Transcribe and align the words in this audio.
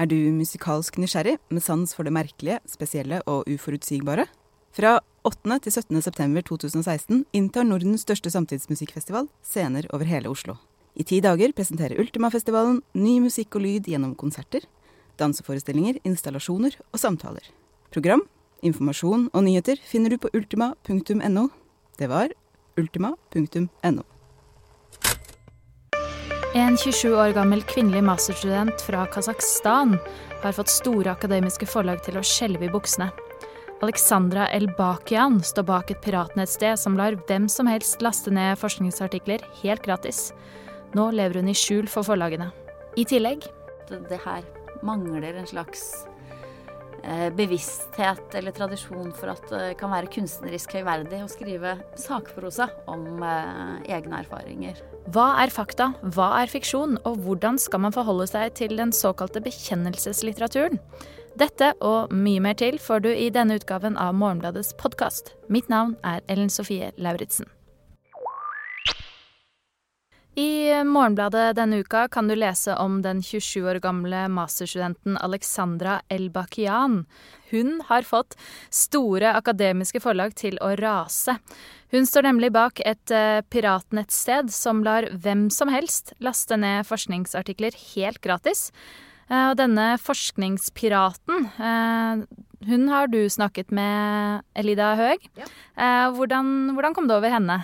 Er 0.00 0.08
du 0.08 0.16
musikalsk 0.32 0.96
nysgjerrig, 0.96 1.36
med 1.52 1.62
sans 1.62 1.90
for 1.92 2.08
det 2.08 2.14
merkelige, 2.16 2.60
spesielle 2.64 3.20
og 3.28 3.44
uforutsigbare? 3.50 4.24
Fra 4.72 5.00
8. 5.28 5.58
til 5.62 5.72
17. 5.72 6.00
september 6.02 6.42
2016 6.48 7.26
inntar 7.36 7.66
Nordens 7.68 8.06
største 8.06 8.32
samtidsmusikkfestival 8.32 9.28
scener 9.44 9.86
over 9.92 10.08
hele 10.08 10.32
Oslo. 10.32 10.56
I 10.96 11.04
ti 11.04 11.20
dager 11.20 11.52
presenterer 11.52 12.00
Ultimafestivalen 12.00 12.80
ny 12.96 13.18
musikk 13.20 13.56
og 13.56 13.66
lyd 13.66 13.88
gjennom 13.88 14.16
konserter, 14.16 14.64
danseforestillinger, 15.20 16.00
installasjoner 16.08 16.78
og 16.88 17.00
samtaler. 17.00 17.44
Program, 17.92 18.24
informasjon 18.64 19.28
og 19.32 19.44
nyheter 19.44 19.80
finner 19.84 20.16
du 20.16 20.18
på 20.24 20.32
ultima.no. 20.32 21.48
Det 22.00 22.08
var 22.08 22.32
ultima.no. 22.80 24.11
En 26.54 26.74
27 26.76 27.14
år 27.16 27.30
gammel 27.32 27.62
kvinnelig 27.64 28.02
masterstudent 28.04 28.82
fra 28.84 29.06
Kasakhstan 29.08 29.94
har 30.42 30.52
fått 30.52 30.68
store 30.68 31.14
akademiske 31.14 31.64
forlag 31.64 32.02
til 32.04 32.18
å 32.20 32.24
skjelve 32.28 32.66
i 32.66 32.72
buksene. 32.72 33.06
Alexandra 33.80 34.50
Elbakian 34.52 35.38
står 35.40 35.64
bak 35.70 35.94
et 35.94 36.02
piratnettsted 36.04 36.76
som 36.76 36.98
lar 37.00 37.16
hvem 37.24 37.48
som 37.48 37.70
helst 37.72 38.04
laste 38.04 38.28
ned 38.36 38.60
forskningsartikler 38.60 39.40
helt 39.62 39.80
gratis. 39.86 40.20
Nå 40.92 41.08
lever 41.16 41.40
hun 41.40 41.48
i 41.48 41.56
skjul 41.56 41.88
for 41.88 42.04
forlagene. 42.04 42.50
I 43.00 43.08
tillegg 43.08 43.48
Det 43.88 44.20
her 44.20 44.44
mangler 44.84 45.32
en 45.32 45.48
slags 45.48 46.04
eh, 47.00 47.30
bevissthet 47.32 48.36
eller 48.36 48.52
tradisjon 48.52 49.08
for 49.16 49.32
at 49.32 49.48
det 49.48 49.76
kan 49.80 49.96
være 49.96 50.12
kunstnerisk 50.12 50.76
høyverdig 50.76 51.24
å 51.24 51.32
skrive 51.32 51.78
sakprosa 51.96 52.68
om 52.92 53.24
eh, 53.24 53.94
egne 53.96 54.20
erfaringer. 54.20 54.91
Hva 55.10 55.32
er 55.42 55.50
fakta, 55.50 55.88
hva 56.14 56.28
er 56.38 56.50
fiksjon, 56.50 56.94
og 57.02 57.16
hvordan 57.24 57.56
skal 57.58 57.82
man 57.82 57.94
forholde 57.94 58.28
seg 58.30 58.52
til 58.54 58.76
den 58.78 58.92
såkalte 58.94 59.42
bekjennelseslitteraturen? 59.42 60.78
Dette 61.40 61.72
og 61.82 62.12
mye 62.14 62.42
mer 62.44 62.54
til 62.60 62.78
får 62.78 63.02
du 63.02 63.08
i 63.10 63.26
denne 63.34 63.56
utgaven 63.58 63.98
av 63.98 64.14
Morgenbladets 64.14 64.76
podkast. 64.78 65.34
Mitt 65.50 65.72
navn 65.72 65.96
er 66.06 66.22
Ellen 66.30 66.52
Sofie 66.52 66.92
Lauritzen. 67.02 67.50
I 70.34 70.84
Morgenbladet 70.88 71.58
denne 71.58 71.82
uka 71.84 72.06
kan 72.08 72.28
du 72.28 72.32
lese 72.32 72.72
om 72.80 73.02
den 73.04 73.18
27 73.20 73.66
år 73.68 73.78
gamle 73.84 74.22
masterstudenten 74.32 75.18
Alexandra 75.20 75.98
Elbakian. 76.08 77.02
Hun 77.50 77.82
har 77.84 78.06
fått 78.08 78.38
store 78.72 79.34
akademiske 79.36 80.00
forlag 80.00 80.32
til 80.40 80.56
å 80.64 80.70
rase. 80.80 81.34
Hun 81.92 82.08
står 82.08 82.24
nemlig 82.30 82.48
bak 82.56 82.80
et 82.80 83.12
uh, 83.12 83.44
piratnettsted 83.52 84.48
som 84.56 84.80
lar 84.86 85.10
hvem 85.12 85.50
som 85.52 85.68
helst 85.68 86.14
laste 86.24 86.56
ned 86.56 86.88
forskningsartikler 86.88 87.76
helt 87.92 88.22
gratis. 88.24 88.70
Uh, 89.28 89.50
og 89.50 89.58
denne 89.60 89.98
forskningspiraten, 90.00 91.44
uh, 91.60 92.24
hun 92.72 92.88
har 92.88 93.12
du 93.12 93.20
snakket 93.28 93.68
med, 93.68 94.48
Elida 94.56 94.94
Høeg. 94.96 95.28
Ja. 95.36 95.52
Hvordan, 96.16 96.72
hvordan 96.72 96.96
kom 96.96 97.08
du 97.10 97.18
over 97.18 97.32
henne? 97.34 97.60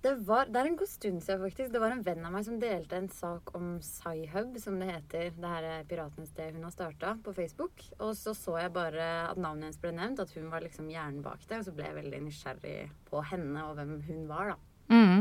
Det, 0.00 0.14
var, 0.24 0.48
det 0.48 0.56
er 0.56 0.68
en 0.70 0.76
god 0.80 0.88
stund 0.88 1.20
siden, 1.20 1.42
faktisk. 1.42 1.72
Det 1.74 1.80
var 1.82 1.92
en 1.92 2.04
venn 2.04 2.24
av 2.24 2.32
meg 2.32 2.46
som 2.46 2.56
delte 2.60 2.96
en 2.96 3.10
sak 3.12 3.50
om 3.58 3.74
SciHub, 3.84 4.54
som 4.62 4.78
det 4.80 4.88
heter. 4.88 5.26
Det 5.36 5.50
her 5.52 5.66
er 5.68 5.84
piratenes 5.90 6.30
sted 6.32 6.54
hun 6.56 6.64
har 6.64 6.72
starta 6.72 7.12
på 7.20 7.34
Facebook. 7.36 7.84
Og 7.98 8.14
så 8.16 8.32
så 8.36 8.56
jeg 8.62 8.72
bare 8.72 9.10
at 9.26 9.36
navnet 9.36 9.68
hennes 9.68 9.82
ble 9.82 9.92
nevnt, 9.98 10.22
at 10.24 10.32
hun 10.38 10.48
var 10.52 10.64
liksom 10.64 10.88
hjernen 10.88 11.20
bak 11.26 11.44
det. 11.44 11.58
Og 11.58 11.68
så 11.68 11.74
ble 11.76 11.90
jeg 11.90 11.98
veldig 11.98 12.22
nysgjerrig 12.30 12.78
på 13.10 13.20
henne 13.28 13.66
og 13.66 13.76
hvem 13.76 13.98
hun 14.08 14.24
var, 14.30 14.54
da. 14.54 14.58
Mm. 14.90 15.20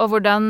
Og 0.00 0.08
hvordan 0.12 0.44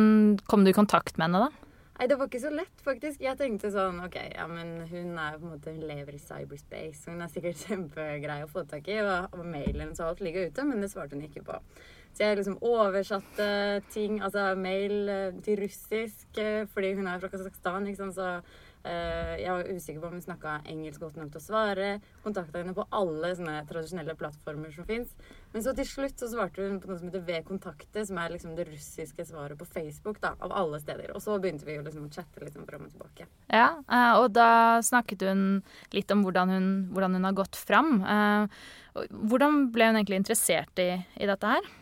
kom 0.46 0.66
du 0.66 0.70
i 0.70 0.76
kontakt 0.76 1.16
med 1.16 1.30
henne, 1.30 1.48
da? 1.48 1.70
Nei, 2.00 2.06
det 2.08 2.16
var 2.16 2.28
ikke 2.30 2.40
så 2.40 2.50
lett, 2.52 2.78
faktisk. 2.84 3.20
Jeg 3.20 3.36
tenkte 3.36 3.68
sånn 3.72 3.98
OK, 4.00 4.14
ja, 4.32 4.44
men 4.48 4.86
hun 4.88 5.18
er 5.20 5.34
på 5.36 5.44
en 5.44 5.50
måte 5.52 5.72
Hun 5.74 5.82
lever 5.84 6.16
i 6.16 6.20
cyberspace. 6.20 7.08
Hun 7.08 7.24
er 7.24 7.32
sikkert 7.32 7.60
kjempegrei 7.66 8.38
å 8.44 8.52
få 8.52 8.64
tak 8.68 8.92
i, 8.92 9.00
og, 9.04 9.32
og 9.36 9.48
mailen 9.48 9.96
så 9.96 10.06
alt 10.08 10.20
ligger 10.24 10.48
ute, 10.48 10.68
men 10.68 10.84
det 10.84 10.92
svarte 10.92 11.16
hun 11.16 11.24
ikke 11.24 11.44
på. 11.48 11.58
Så 12.10 12.26
jeg 12.26 12.40
liksom 12.40 12.58
oversatte 12.66 13.46
ting, 13.94 14.18
altså 14.20 14.50
mail 14.58 15.08
eh, 15.08 15.38
til 15.44 15.60
russisk, 15.62 16.26
eh, 16.36 16.66
fordi 16.72 16.96
hun 16.98 17.06
er 17.08 17.22
fra 17.22 17.30
Kasakhstan, 17.32 17.86
Liksom, 17.90 18.10
så 18.12 18.26
uh, 18.84 19.34
jeg 19.40 19.50
var 19.50 19.68
usikker 19.68 20.00
på 20.02 20.08
om 20.08 20.16
hun 20.18 20.24
snakka 20.24 20.56
engelsk 20.68 21.02
godt 21.02 21.16
nok 21.18 21.30
til 21.32 21.40
å 21.40 21.44
svare. 21.44 21.88
Kontakta 22.24 22.60
henne 22.60 22.74
på 22.76 22.84
alle 22.96 23.32
sånne 23.38 23.56
tradisjonelle 23.68 24.16
plattformer 24.20 24.74
som 24.74 24.86
fins. 24.88 25.14
Men 25.54 25.64
så 25.64 25.74
til 25.76 25.88
slutt 25.88 26.20
så 26.20 26.28
svarte 26.30 26.66
hun 26.66 26.78
på 26.82 26.90
noe 26.90 27.00
som 27.00 27.08
heter 27.10 27.24
V-kontakte, 27.26 28.04
som 28.06 28.20
er 28.22 28.34
liksom 28.34 28.54
det 28.58 28.68
russiske 28.68 29.26
svaret 29.30 29.58
på 29.58 29.68
Facebook, 29.68 30.20
da, 30.22 30.34
av 30.44 30.54
alle 30.60 30.80
steder. 30.82 31.14
Og 31.16 31.24
så 31.24 31.38
begynte 31.42 31.66
vi 31.68 31.78
jo 31.78 31.86
liksom 31.86 32.06
å 32.06 32.12
chatte 32.14 32.44
liksom 32.44 32.68
fram 32.68 32.86
og 32.86 32.94
tilbake. 32.94 33.26
Ja, 33.50 33.68
og 34.20 34.30
da 34.36 34.78
snakket 34.86 35.26
hun 35.26 35.44
litt 35.96 36.12
om 36.14 36.24
hvordan 36.26 36.54
hun, 36.54 36.70
hvordan 36.94 37.18
hun 37.18 37.28
har 37.30 37.36
gått 37.42 37.58
fram. 37.58 37.98
Hvordan 38.94 39.66
ble 39.74 39.90
hun 39.90 40.00
egentlig 40.00 40.22
interessert 40.22 40.84
i, 40.84 40.92
i 41.18 41.30
dette 41.30 41.56
her? 41.56 41.76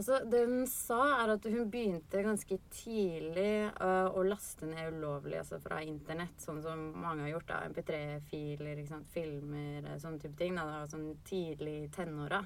Altså, 0.00 0.22
det 0.32 0.46
hun 0.48 0.62
sa, 0.64 1.00
er 1.20 1.34
at 1.34 1.46
hun 1.52 1.66
begynte 1.68 2.22
ganske 2.24 2.56
tidlig 2.72 3.68
uh, 3.82 4.08
å 4.16 4.22
laste 4.24 4.64
ned 4.64 4.94
ulovlig 4.96 5.36
altså 5.42 5.58
fra 5.60 5.82
internett, 5.84 6.40
sånn 6.40 6.62
som 6.64 6.86
mange 6.96 7.26
har 7.26 7.34
gjort. 7.34 7.50
da, 7.50 7.58
MP3-filer, 7.68 8.80
filmer, 9.12 9.84
eh, 9.84 9.98
sånne 10.00 10.22
type 10.22 10.38
ting. 10.40 10.56
Da, 10.56 10.86
sånn 10.88 11.10
tidlig 11.28 11.76
i 11.82 11.90
tenåra. 11.92 12.40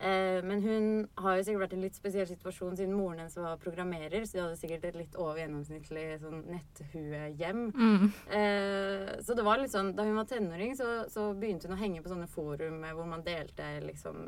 Uh, 0.00 0.40
men 0.48 0.64
hun 0.64 0.88
har 1.20 1.36
jo 1.36 1.44
sikkert 1.44 1.66
vært 1.66 1.76
i 1.76 1.76
en 1.76 1.84
litt 1.84 2.00
spesiell 2.00 2.26
situasjon 2.32 2.80
siden 2.80 2.96
moren 2.96 3.20
hennes 3.20 3.36
var 3.36 3.60
programmerer, 3.60 4.24
så 4.24 4.38
de 4.38 4.44
hadde 4.46 4.58
sikkert 4.64 4.88
et 4.88 5.00
litt 5.04 5.20
over 5.20 5.44
gjennomsnittlig 5.44 6.08
sånn 6.24 6.40
netthuehjem. 6.56 7.64
Mm. 7.68 8.10
Uh, 8.32 9.10
så 9.20 9.36
det 9.36 9.44
var 9.44 9.60
litt 9.60 9.76
sånn, 9.76 9.92
Da 9.92 10.08
hun 10.08 10.16
var 10.16 10.32
tenåring, 10.32 10.72
så, 10.80 11.02
så, 11.12 11.34
begynte 11.36 11.68
hun 11.68 11.76
å 11.76 11.82
henge 11.84 12.00
på 12.00 12.16
sånne 12.16 12.32
forum 12.32 12.80
hvor 12.96 13.12
man 13.12 13.28
delte 13.28 13.74
liksom 13.84 14.24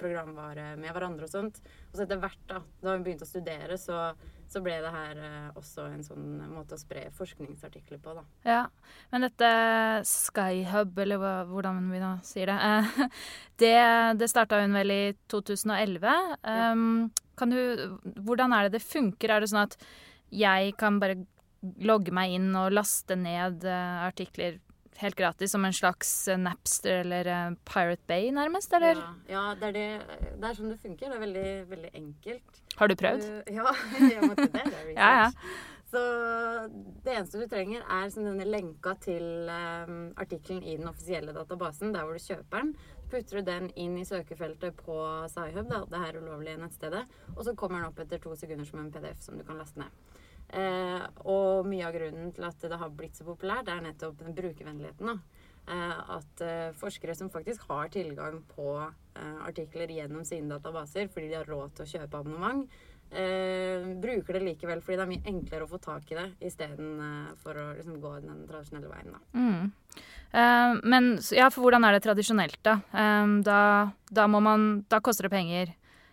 programvare 0.00 0.74
med 0.80 0.92
hverandre 0.94 1.28
og 1.28 1.32
sånt. 1.32 1.60
Og 1.90 1.96
så 1.96 2.04
etter 2.04 2.20
hvert, 2.22 2.42
da, 2.48 2.60
da 2.82 2.94
hun 2.94 3.04
begynte 3.06 3.26
å 3.26 3.30
studere, 3.30 3.78
så, 3.80 4.00
så 4.50 4.62
ble 4.64 4.76
det 4.82 4.92
her 4.94 5.20
eh, 5.20 5.48
også 5.60 5.86
en 5.90 6.04
sånn 6.06 6.28
måte 6.50 6.76
å 6.76 6.80
spre 6.80 7.06
forskningsartikler 7.16 8.00
på, 8.02 8.14
da. 8.18 8.24
Ja, 8.48 8.60
men 9.12 9.26
dette 9.28 9.50
Skyhub, 10.08 10.98
eller 11.04 11.24
hvordan 11.50 11.82
vi 11.92 12.02
nå 12.02 12.14
sier 12.26 12.52
det, 12.52 12.58
eh, 12.70 13.18
det, 13.62 13.74
det 14.20 14.30
starta 14.32 14.62
hun 14.62 14.78
vel 14.78 14.94
i 14.94 15.02
2011. 15.32 16.06
Ja. 16.06 16.70
Um, 16.72 17.10
kan 17.40 17.52
du, 17.52 17.60
hvordan 18.20 18.52
er 18.52 18.66
det 18.66 18.78
det 18.78 18.84
funker? 18.84 19.32
Er 19.32 19.42
det 19.42 19.52
sånn 19.52 19.64
at 19.64 19.78
jeg 20.30 20.74
kan 20.80 20.98
bare 21.00 21.22
logge 21.84 22.12
meg 22.14 22.34
inn 22.36 22.50
og 22.56 22.72
laste 22.72 23.16
ned 23.18 23.64
uh, 23.68 24.06
artikler 24.06 24.58
helt 25.00 25.16
gratis, 25.18 25.52
som 25.54 25.64
en 25.64 25.74
slags 25.74 26.12
eh, 26.28 26.38
Napster 26.40 27.00
eller 27.02 27.30
uh, 27.30 27.56
Pirate 27.68 28.02
Bay, 28.06 28.30
nærmest? 28.34 28.72
eller? 28.72 29.00
Ja, 29.00 29.10
ja 29.34 29.42
det, 29.54 29.70
er 29.70 29.76
det, 29.76 30.20
det, 30.36 30.46
er 30.50 30.56
sånn 30.58 30.72
det 30.72 30.78
funker. 30.82 31.10
Det 31.10 31.18
er 31.18 31.24
veldig, 31.24 31.50
veldig 31.72 31.90
enkelt. 32.02 32.62
Har 32.76 32.90
du 32.90 32.96
prøvd? 33.00 33.26
Uh, 33.26 33.52
ja, 33.60 33.74
jeg 34.14 34.30
måtte 34.30 34.48
det. 34.48 34.64
det 34.64 34.80
er 34.84 34.94
ja, 35.00 35.12
ja. 35.24 35.28
Så 35.90 36.00
det 37.02 37.16
eneste 37.16 37.40
du 37.40 37.48
trenger, 37.50 37.82
er 37.82 38.10
som 38.14 38.22
denne 38.22 38.46
lenka 38.46 38.92
til 39.02 39.48
um, 39.50 40.12
artikkelen 40.22 40.62
i 40.62 40.76
den 40.78 40.86
offisielle 40.86 41.34
databasen, 41.34 41.90
der 41.96 42.06
hvor 42.06 42.14
du 42.14 42.22
kjøper 42.22 42.60
den. 42.62 42.70
Putter 43.10 43.40
du 43.40 43.48
den 43.48 43.66
inn 43.74 43.96
i 43.98 44.06
søkefeltet 44.06 44.78
på 44.84 45.00
SciHub, 45.32 45.66
det 45.90 46.02
her 46.04 46.20
ulovlige 46.20 46.60
nettstedet, 46.62 47.02
og 47.34 47.42
så 47.42 47.56
kommer 47.58 47.80
den 47.80 47.90
opp 47.90 47.98
etter 48.04 48.22
to 48.22 48.36
sekunder 48.38 48.68
som 48.68 48.84
en 48.84 48.92
PDF 48.94 49.18
som 49.24 49.40
du 49.40 49.42
kan 49.48 49.58
laste 49.58 49.82
ned. 49.82 49.90
Eh, 50.50 51.02
og 51.30 51.68
mye 51.70 51.86
av 51.86 51.94
grunnen 51.94 52.32
til 52.34 52.46
at 52.48 52.64
det 52.66 52.78
har 52.80 52.90
blitt 52.94 53.18
så 53.18 53.26
populært, 53.26 53.70
er 53.70 53.84
nettopp 53.84 54.18
den 54.24 54.34
brukervennligheten. 54.34 55.20
Eh, 55.70 55.98
at 56.16 56.42
eh, 56.42 56.70
forskere 56.78 57.14
som 57.14 57.30
faktisk 57.30 57.68
har 57.70 57.90
tilgang 57.94 58.40
på 58.56 58.72
eh, 58.82 59.36
artikler 59.46 59.92
gjennom 59.94 60.24
sine 60.26 60.50
databaser 60.50 61.10
fordi 61.12 61.28
de 61.30 61.38
har 61.38 61.50
råd 61.50 61.76
til 61.76 61.86
å 61.86 61.90
kjøpe 61.92 62.18
abonnement, 62.18 62.78
eh, 63.14 63.86
bruker 64.02 64.38
det 64.38 64.46
likevel 64.48 64.82
fordi 64.82 64.98
det 64.98 65.04
er 65.04 65.12
mye 65.12 65.34
enklere 65.34 65.68
å 65.68 65.70
få 65.70 65.78
tak 65.84 66.10
i 66.10 66.18
det 66.18 66.26
istedenfor 66.50 67.60
eh, 67.60 67.68
å 67.68 67.76
liksom, 67.78 68.00
gå 68.02 68.14
den 68.24 68.46
tradisjonelle 68.50 68.90
veien. 68.90 69.14
Da. 69.14 69.22
Mm. 69.38 69.70
Uh, 70.30 70.76
men 70.86 71.12
ja, 71.34 71.48
for 71.50 71.64
hvordan 71.64 71.86
er 71.86 71.96
det 71.96 72.04
tradisjonelt, 72.04 72.60
da? 72.62 72.76
Da, 73.42 73.60
da, 74.14 74.26
man, 74.30 74.68
da 74.90 75.00
koster 75.02 75.26
det 75.26 75.32
penger. 75.34 75.72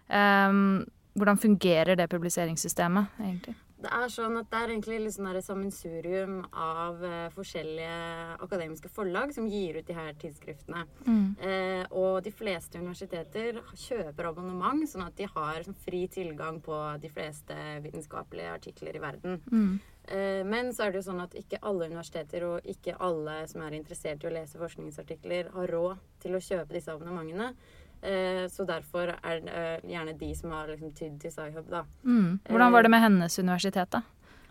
Hvordan 0.09 1.37
fungerer 1.37 1.99
det 1.99 2.09
publiseringssystemet, 2.09 3.13
egentlig? 3.21 3.53
Det 3.77 3.89
er 3.93 4.09
sånn 4.09 4.39
at 4.39 4.47
det 4.49 4.59
er 4.59 4.71
egentlig 4.73 4.97
litt 5.03 5.13
sånn 5.13 5.27
sammensurium 5.45 6.37
av 6.49 7.03
uh, 7.03 7.27
forskjellige 7.35 8.37
akademiske 8.41 8.89
forlag 8.89 9.33
som 9.35 9.45
gir 9.51 9.77
ut 9.77 9.85
de 9.85 9.97
her 9.97 10.15
tidsskriftene. 10.17 10.85
Mm. 11.05 11.27
Uh, 11.37 11.83
og 12.01 12.23
de 12.25 12.33
fleste 12.33 12.81
universiteter 12.81 13.61
kjøper 13.77 14.31
abonnement, 14.31 14.81
sånn 14.89 15.05
at 15.05 15.17
de 15.19 15.29
har 15.29 15.61
sånn, 15.67 15.77
fri 15.85 16.07
tilgang 16.09 16.57
på 16.65 16.79
de 17.03 17.11
fleste 17.13 17.57
vitenskapelige 17.85 18.55
artikler 18.57 18.97
i 18.97 19.03
verden. 19.03 19.39
Mm. 19.51 19.77
Uh, 20.09 20.41
men 20.49 20.73
så 20.73 20.87
er 20.87 20.95
det 20.95 21.03
jo 21.03 21.09
sånn 21.11 21.21
at 21.21 21.37
ikke 21.37 21.61
alle 21.61 21.91
universiteter 21.91 22.47
og 22.49 22.69
ikke 22.73 22.97
alle 22.97 23.43
som 23.51 23.61
er 23.61 23.77
interessert 23.77 24.25
i 24.25 24.31
å 24.31 24.33
lese 24.39 24.57
forskningsartikler, 24.57 25.53
har 25.53 25.75
råd 25.77 26.01
til 26.23 26.33
å 26.33 26.41
kjøpe 26.41 26.73
disse 26.79 26.97
abonnementene. 26.97 27.53
Eh, 28.01 28.45
så 28.53 28.65
derfor 28.67 29.15
er 29.15 29.39
det 29.41 29.53
eh, 29.53 29.89
gjerne 29.89 30.13
de 30.19 30.29
som 30.37 30.51
har 30.53 30.69
liksom 30.69 30.93
tydd 30.93 31.17
til 31.21 31.33
Sci-Hub, 31.33 31.65
da. 31.71 31.85
Mm. 32.03 32.37
Hvordan 32.49 32.75
var 32.75 32.85
det 32.85 32.93
med 32.93 33.03
hennes 33.03 33.39
universitet, 33.39 33.89
da? 33.91 34.03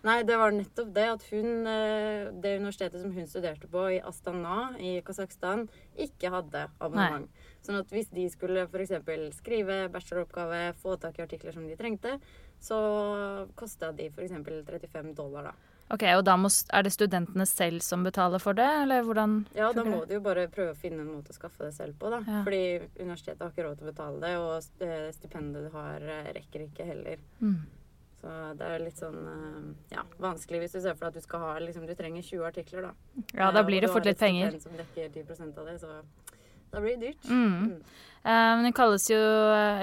Nei, 0.05 0.21
det 0.23 0.35
var 0.39 0.53
nettopp 0.53 0.91
det 0.93 1.05
at 1.09 1.23
hun 1.31 1.67
eh, 1.67 2.27
Det 2.43 2.53
universitetet 2.59 3.01
som 3.01 3.11
hun 3.15 3.25
studerte 3.27 3.67
på 3.71 3.87
i 3.95 4.01
Astana 4.05 4.75
i 4.79 4.97
Kasakhstan, 5.05 5.65
ikke 5.97 6.31
hadde 6.31 6.67
abonnement. 6.77 7.31
Sånn 7.65 7.79
at 7.79 7.89
hvis 7.91 8.11
de 8.13 8.27
skulle 8.31 8.67
f.eks. 8.67 8.93
skrive 9.39 9.79
bacheloroppgave, 9.91 10.61
få 10.83 10.95
tak 11.01 11.17
i 11.17 11.25
artikler 11.25 11.55
som 11.55 11.65
de 11.67 11.79
trengte, 11.79 12.17
så 12.63 12.77
kosta 13.57 13.91
de 13.95 14.11
f.eks. 14.11 14.37
35 14.37 15.15
dollar, 15.17 15.51
da. 15.51 15.73
Ok, 15.93 16.03
Og 16.17 16.23
da 16.27 16.35
må, 16.35 16.49
er 16.51 16.83
det 16.83 16.91
studentene 16.91 17.45
selv 17.47 17.79
som 17.85 18.03
betaler 18.03 18.43
for 18.43 18.57
det, 18.57 18.67
eller 18.83 19.05
hvordan 19.07 19.37
Ja, 19.55 19.71
da 19.75 19.85
må 19.87 20.01
de 20.01 20.11
du 20.11 20.17
jo 20.17 20.23
bare 20.25 20.47
prøve 20.51 20.73
å 20.73 20.79
finne 20.79 21.05
en 21.05 21.13
måte 21.13 21.31
å 21.31 21.37
skaffe 21.37 21.63
det 21.63 21.73
selv 21.77 21.95
på, 22.01 22.11
da. 22.11 22.19
Ja. 22.27 22.41
Fordi 22.43 22.61
universitetet 22.99 23.45
har 23.45 23.53
ikke 23.53 23.67
råd 23.69 23.79
til 23.79 23.87
å 23.87 23.91
betale 23.93 24.21
det, 24.25 24.33
og 24.41 24.83
eh, 24.83 25.07
stipendet 25.15 25.69
du 25.69 25.71
har, 25.77 26.03
eh, 26.03 26.31
rekker 26.35 26.65
ikke 26.67 26.87
heller. 26.89 27.23
Mm. 27.39 27.57
Så 28.17 28.35
det 28.59 28.67
er 28.67 28.81
litt 28.83 28.99
sånn 28.99 29.17
eh, 29.31 29.65
ja, 29.93 30.03
vanskelig 30.19 30.63
hvis 30.65 30.75
du 30.75 30.81
ser 30.81 30.97
for 30.97 31.07
deg 31.07 31.15
at 31.15 31.21
du 31.21 31.27
skal 31.27 31.43
ha 31.45 31.51
liksom, 31.63 31.85
Du 31.87 31.93
trenger 31.95 32.25
20 32.25 32.47
artikler, 32.49 32.89
da. 32.89 33.23
Ja, 33.37 33.51
da 33.55 33.63
blir 33.63 33.85
det 33.85 33.91
fort 33.93 34.03
du 34.03 34.09
fort 34.09 34.09
har 34.09 34.11
litt 34.11 34.17
et 34.17 34.25
penger. 34.25 34.57
stipend 34.57 34.67
som 34.67 34.79
dekker 34.81 35.13
10 35.13 35.61
av 35.61 35.69
det, 35.71 35.77
så 35.79 35.91
da 36.71 36.81
blir 36.83 36.97
det 36.97 37.11
dyrt. 37.13 37.29
Mm. 37.29 37.81
Eh, 38.27 38.55
Men 38.57 38.65
hun 38.67 38.73
kalles 38.75 39.05
jo, 39.09 39.17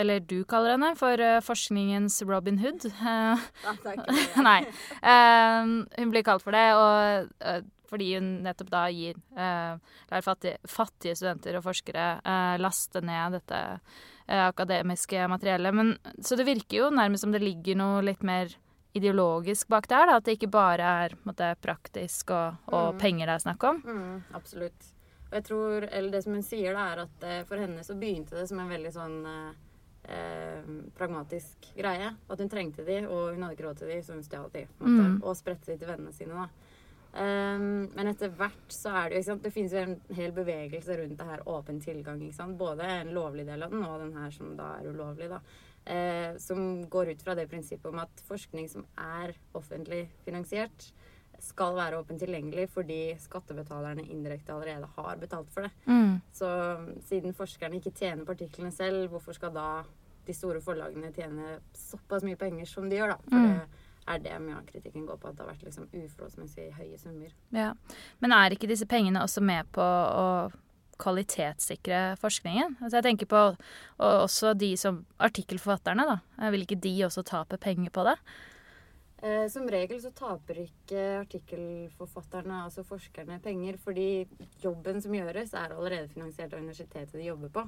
eller 0.00 0.20
du 0.20 0.44
kaller 0.44 0.74
henne, 0.76 0.90
for 1.00 1.20
eh, 1.20 1.40
forskningens 1.40 2.22
Robin 2.28 2.58
Hood. 2.60 2.84
Eh, 2.92 3.44
Ja, 3.64 3.72
det 3.82 3.92
er 3.92 3.94
ikke 3.94 4.16
det. 4.18 4.42
Nei. 4.44 4.58
Eh, 5.00 5.70
hun 6.02 6.10
blir 6.12 6.22
kalt 6.26 6.42
for 6.44 6.52
det, 6.52 6.66
og 6.76 7.30
eh, 7.40 7.62
fordi 7.88 8.14
hun 8.16 8.28
nettopp 8.44 8.70
da 8.72 8.82
gir 8.90 9.14
eh, 9.38 9.76
lar 10.10 10.24
fattige, 10.26 10.58
fattige 10.68 11.14
studenter 11.16 11.56
og 11.60 11.64
forskere 11.68 12.04
eh, 12.24 12.56
laste 12.60 13.00
ned 13.04 13.36
dette 13.38 13.60
eh, 14.26 14.44
akademiske 14.48 15.24
materiellet. 15.30 15.74
Men, 15.76 15.94
så 16.20 16.36
det 16.36 16.46
virker 16.48 16.82
jo 16.82 16.90
nærmest 16.90 17.24
som 17.24 17.32
det 17.32 17.40
ligger 17.44 17.78
noe 17.80 18.02
litt 18.04 18.22
mer 18.26 18.52
ideologisk 18.94 19.68
bak 19.72 19.88
der, 19.90 20.06
da, 20.06 20.16
at 20.20 20.26
det 20.28 20.36
ikke 20.38 20.52
bare 20.54 20.90
er 21.06 21.14
måtte, 21.26 21.48
praktisk 21.64 22.30
og, 22.30 22.60
og 22.70 22.92
Mm. 22.94 22.98
penger 23.00 23.26
det 23.26 23.34
er 23.34 23.42
snakk 23.48 23.64
om. 23.70 23.80
Mm, 23.82 24.20
absolutt. 24.38 24.90
Og 25.34 25.40
jeg 25.40 25.46
tror, 25.48 25.88
eller 25.90 26.14
det 26.14 26.22
som 26.22 26.36
hun 26.36 26.44
sier, 26.46 26.76
da, 26.76 26.82
er 26.92 27.00
at 27.08 27.24
eh, 27.26 27.40
for 27.48 27.58
henne 27.58 27.82
så 27.82 27.96
begynte 27.98 28.36
det 28.38 28.46
som 28.46 28.60
en 28.62 28.70
veldig 28.70 28.92
sånn 28.94 29.16
eh, 29.26 29.56
eh, 30.14 30.68
pragmatisk 30.94 31.72
greie. 31.74 32.12
At 32.30 32.38
hun 32.38 32.52
trengte 32.52 32.86
de, 32.86 33.00
og 33.08 33.32
hun 33.34 33.42
hadde 33.42 33.56
ikke 33.56 33.66
råd 33.66 33.80
til 33.82 33.90
de, 33.90 33.98
så 34.06 34.14
hun 34.14 34.22
stjal 34.22 34.46
de. 34.54 34.62
Mm. 34.78 35.18
Og 35.24 35.34
spredte 35.34 35.72
de 35.72 35.80
til 35.80 35.90
vennene 35.90 36.14
sine. 36.14 36.44
da. 36.44 36.70
Um, 37.14 37.92
men 37.94 38.08
etter 38.10 38.32
hvert 38.34 38.72
så 38.74 38.90
er 38.90 39.04
det 39.06 39.14
jo 39.14 39.20
ikke 39.20 39.28
sant, 39.28 39.44
Det 39.44 39.52
finnes 39.54 39.74
jo 39.76 39.82
en 39.84 40.16
hel 40.16 40.32
bevegelse 40.34 40.96
rundt 40.98 41.20
det 41.20 41.26
her 41.28 41.44
åpen 41.46 41.76
tilgang. 41.82 42.22
ikke 42.22 42.38
sant? 42.38 42.58
Både 42.58 42.88
en 42.90 43.12
lovlig 43.14 43.44
del 43.46 43.62
av 43.62 43.74
den 43.74 43.84
og 43.86 44.00
den 44.02 44.16
her 44.18 44.34
som 44.34 44.56
da 44.58 44.76
er 44.78 44.88
ulovlig. 44.90 45.30
da. 45.30 45.40
Eh, 45.84 46.36
som 46.38 46.88
går 46.88 47.12
ut 47.12 47.22
fra 47.22 47.34
det 47.34 47.46
prinsippet 47.50 47.90
om 47.90 47.98
at 48.00 48.22
forskning 48.24 48.70
som 48.72 48.86
er 48.96 49.34
offentlig 49.52 50.06
finansiert, 50.24 50.92
skal 51.44 51.76
være 51.76 51.98
åpent 52.00 52.22
tilgjengelig 52.24 52.66
fordi 52.72 52.98
skattebetalerne 53.20 54.04
indirekte 54.08 54.54
allerede 54.54 54.88
har 54.96 55.20
betalt 55.20 55.50
for 55.52 55.66
det. 55.66 55.70
Mm. 55.86 56.18
Så 56.32 56.48
siden 57.08 57.36
forskerne 57.36 57.78
ikke 57.80 57.92
tjener 57.94 58.24
partiklene 58.28 58.72
selv, 58.72 59.08
hvorfor 59.12 59.36
skal 59.36 59.52
da 59.54 59.68
de 60.24 60.32
store 60.32 60.60
forlagene 60.64 61.12
tjene 61.12 61.58
såpass 61.76 62.24
mye 62.24 62.38
penger 62.40 62.66
som 62.68 62.88
de 62.88 62.96
gjør, 62.96 63.14
da? 63.14 63.18
For 63.28 63.36
Mm. 63.36 63.58
det 63.58 63.68
er 64.06 64.18
det 64.24 64.40
mye 64.42 64.56
av 64.56 64.66
kritikken 64.68 65.06
går 65.06 65.16
på, 65.20 65.28
at 65.28 65.36
det 65.36 65.44
har 65.46 65.52
vært 65.54 65.64
liksom 65.64 65.88
uforholdsmessig 65.92 66.72
høye 66.76 66.98
summer. 67.00 67.30
Ja. 67.52 67.72
Men 68.20 68.32
er 68.32 68.50
ikke 68.56 68.68
disse 68.68 68.86
pengene 68.86 69.22
også 69.22 69.40
med 69.42 69.64
på 69.72 69.80
å 69.84 70.52
kvalitetssikre 70.98 72.16
forskningen? 72.20 72.76
Altså 72.80 72.98
jeg 73.00 73.06
tenker 73.08 73.26
på 73.30 73.42
også 73.98 74.54
de 74.58 74.72
som 74.80 75.04
artikkelforfatterne, 75.22 76.06
da. 76.06 76.50
Vil 76.54 76.66
ikke 76.66 76.80
de 76.80 76.94
også 77.06 77.24
tape 77.26 77.58
penger 77.60 77.90
på 77.94 78.04
det? 78.08 78.16
Eh, 79.24 79.48
som 79.48 79.70
regel 79.70 80.02
så 80.02 80.10
taper 80.12 80.58
ikke 80.66 81.02
artikkelforfatterne, 81.22 82.58
altså 82.66 82.82
forskerne, 82.84 83.38
penger, 83.40 83.78
fordi 83.80 84.26
jobben 84.60 85.00
som 85.00 85.14
gjøres, 85.16 85.54
er 85.56 85.72
allerede 85.72 86.10
finansiert 86.12 86.52
av 86.52 86.60
universitetet 86.60 87.16
de 87.16 87.30
jobber 87.30 87.52
på. 87.54 87.62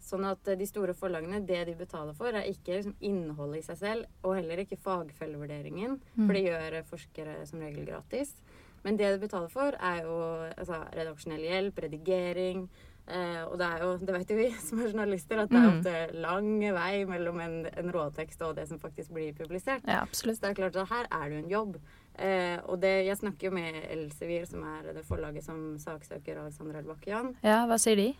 Sånn 0.00 0.24
at 0.24 0.48
eh, 0.48 0.56
de 0.56 0.68
store 0.70 0.94
forlagene, 0.96 1.42
det 1.44 1.60
de 1.68 1.74
betaler 1.76 2.16
for, 2.16 2.32
er 2.32 2.48
ikke 2.48 2.78
liksom, 2.78 2.96
innholdet 3.04 3.60
i 3.60 3.66
seg 3.66 3.80
selv, 3.82 4.08
og 4.24 4.38
heller 4.38 4.64
ikke 4.64 4.80
fagfellevurderingen, 4.80 5.98
for 6.16 6.38
det 6.38 6.46
gjør 6.46 6.78
eh, 6.78 6.88
forskere 6.94 7.36
som 7.50 7.60
regel 7.60 7.84
gratis. 7.90 8.32
Men 8.80 8.96
det 8.96 9.12
de 9.12 9.20
betaler 9.20 9.52
for, 9.52 9.76
er 9.76 10.00
jo 10.06 10.16
altså, 10.54 10.80
redaksjonell 10.96 11.44
hjelp, 11.44 11.84
redigering. 11.84 12.64
Eh, 13.08 13.42
og 13.48 13.56
det 13.58 13.66
er 13.66 13.80
jo, 13.84 13.96
det 13.98 14.14
vet 14.14 14.30
jo 14.30 14.36
vi 14.38 14.50
som 14.68 14.78
er 14.82 14.90
journalister, 14.92 15.38
at 15.42 15.50
det 15.50 15.58
er 15.58 15.66
Mm. 15.70 15.78
ofte 15.78 16.20
lang 16.20 16.50
vei 16.76 17.04
mellom 17.08 17.40
en, 17.40 17.56
en 17.66 17.92
råtekst 17.92 18.42
og 18.46 18.54
det 18.56 18.68
som 18.68 18.78
faktisk 18.78 19.10
blir 19.10 19.32
publisert. 19.34 19.82
Ja, 19.88 20.04
Så 20.12 20.26
det 20.30 20.44
er 20.44 20.54
klart 20.54 20.76
at 20.76 20.88
her 20.88 21.06
er 21.10 21.28
det 21.28 21.36
jo 21.38 21.44
en 21.44 21.50
jobb. 21.50 21.76
Eh, 22.18 22.58
og 22.68 22.80
det, 22.80 23.06
jeg 23.06 23.16
snakker 23.16 23.48
jo 23.48 23.54
med 23.54 23.74
Elsevier, 23.90 24.44
som 24.46 24.62
er 24.62 24.92
det 24.92 25.04
forlaget 25.06 25.44
som 25.44 25.78
saksøker 25.78 26.38
Alexander 26.42 26.78
Elbakkian. 26.82 27.34
Ja, 27.42 27.64
hva 27.66 27.78
sier 27.80 27.96
de? 27.96 28.12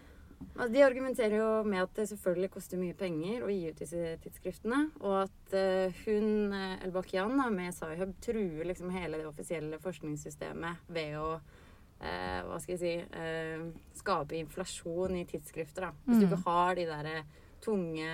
De 0.56 0.80
argumenterer 0.82 1.36
jo 1.36 1.48
med 1.68 1.82
at 1.82 1.94
det 1.98 2.06
selvfølgelig 2.08 2.50
koster 2.54 2.78
mye 2.80 2.94
penger 2.96 3.42
å 3.44 3.50
gi 3.52 3.68
ut 3.68 3.76
disse 3.82 4.14
tidsskriftene, 4.22 4.78
og 5.04 5.26
at 5.26 5.52
eh, 5.52 5.92
hun, 6.06 6.48
Elbakkian, 6.54 7.34
Elbakian, 7.36 7.52
med 7.52 7.74
Sci-Hub 7.76 8.14
truer 8.24 8.64
liksom 8.64 8.88
hele 8.94 9.18
det 9.20 9.26
offisielle 9.28 9.76
forskningssystemet 9.82 10.88
ved 10.88 11.18
å 11.20 11.34
eh, 12.00 12.40
hva 12.46 12.58
skal 12.60 12.76
jeg 12.76 12.80
si 12.80 13.18
eh, 13.18 13.64
skape 13.94 14.36
inflasjon 14.40 15.16
i 15.20 15.24
tidsskrifter. 15.24 15.80
da. 15.80 15.92
Hvis 16.06 16.20
du 16.20 16.26
Mm. 16.26 16.32
ikke 16.32 16.44
har 16.46 16.74
de 16.74 16.86
der 16.86 17.06
eh, 17.06 17.22
tunge, 17.60 18.08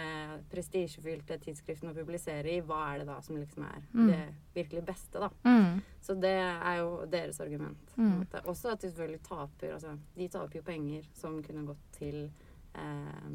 prestisjefylte 0.51 1.39
tidsskriftene 1.39 1.93
å 1.93 1.95
publisere 1.95 2.51
i, 2.57 2.61
hva 2.67 2.95
er 2.95 2.99
det 2.99 3.07
da 3.07 3.21
som 3.23 3.37
liksom 3.37 3.63
er 3.65 3.83
Mm. 3.95 4.07
det 4.11 4.35
virkelig 4.57 4.85
beste, 4.87 5.21
da? 5.21 5.29
Mm. 5.45 5.83
Så 6.03 6.15
det 6.21 6.33
er 6.35 6.79
jo 6.79 7.07
deres 7.07 7.41
argument. 7.41 7.95
Mm. 7.97 8.23
At. 8.33 8.45
Også 8.47 8.73
at 8.73 8.81
de 8.81 8.91
selvfølgelig 8.91 9.23
taper 9.23 9.73
altså, 9.75 9.99
De 10.17 10.29
taper 10.29 10.57
jo 10.59 10.63
penger 10.63 11.03
som 11.15 11.43
kunne 11.43 11.67
gått 11.67 11.93
til 11.93 12.31
eh, 12.75 13.31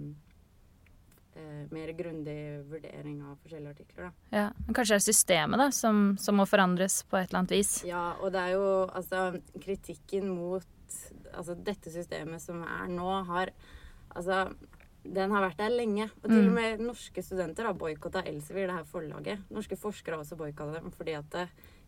eh, 1.35 1.67
mer 1.71 1.91
grundig 1.97 2.37
vurdering 2.69 3.21
av 3.23 3.37
forskjellige 3.43 3.75
artikler. 3.75 4.09
Da. 4.09 4.37
Ja. 4.37 4.45
Men 4.65 4.73
kanskje 4.77 4.97
det 4.97 5.01
er 5.01 5.07
systemet 5.13 5.59
da, 5.63 5.69
som, 5.71 6.01
som 6.17 6.35
må 6.39 6.45
forandres 6.49 7.01
på 7.03 7.17
et 7.19 7.29
eller 7.29 7.39
annet 7.43 7.55
vis? 7.57 7.73
Ja, 7.87 8.11
og 8.21 8.31
det 8.35 8.41
er 8.41 8.55
jo 8.57 8.67
altså 8.87 9.25
kritikken 9.59 10.29
mot 10.35 10.67
altså, 11.33 11.55
dette 11.55 11.91
systemet 11.93 12.41
som 12.43 12.63
er 12.67 12.87
nå, 12.91 13.09
har 13.31 13.53
Altså 14.11 14.49
den 15.07 15.31
har 15.31 15.41
vært 15.41 15.57
der 15.57 15.71
lenge. 15.71 16.09
Og 16.21 16.27
til 16.29 16.41
Mm. 16.43 16.47
og 16.49 16.53
med 16.53 16.81
norske 16.83 17.21
studenter 17.23 17.63
har 17.65 17.73
boikotta 17.73 18.21
Elsevier, 18.27 18.67
det 18.67 18.75
her 18.75 18.83
forlaget. 18.83 19.39
Norske 19.49 19.77
forskere 19.79 20.17
har 20.17 20.21
også 20.25 20.35
boikotta 20.37 20.73
dem 20.81 20.91
fordi 20.91 21.15
at 21.17 21.29
det, 21.31 21.45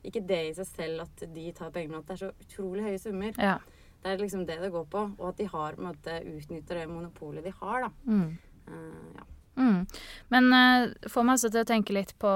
ikke 0.07 0.25
det 0.25 0.39
i 0.49 0.53
seg 0.53 0.65
selv 0.65 1.01
at 1.01 1.25
de 1.35 1.51
tar 1.51 1.69
pengene, 1.75 1.99
at 1.99 2.07
det 2.07 2.15
er 2.15 2.21
så 2.23 2.31
utrolig 2.41 2.83
høye 2.87 2.99
summer. 3.03 3.33
Ja. 3.37 3.57
Det 4.01 4.11
er 4.13 4.17
liksom 4.23 4.45
det 4.47 4.57
det 4.63 4.71
går 4.71 4.85
på. 4.89 5.03
Og 5.19 5.27
at 5.29 5.37
de 5.37 5.45
har 5.51 5.73
på 5.75 5.81
en 5.83 5.89
måte 5.91 6.15
utnytter 6.25 6.79
det 6.79 6.87
monopolet 6.89 7.43
de 7.43 7.51
har, 7.59 7.81
da. 7.81 7.91
Mm. 8.07 8.37
Eh, 8.67 9.17
ja. 9.17 9.25
Mm. 9.55 9.85
Men 10.33 10.53
uh, 10.53 11.09
får 11.09 11.27
meg 11.27 11.37
også 11.37 11.51
til 11.53 11.61
å 11.61 11.69
tenke 11.69 11.95
litt 11.95 12.15
på 12.21 12.29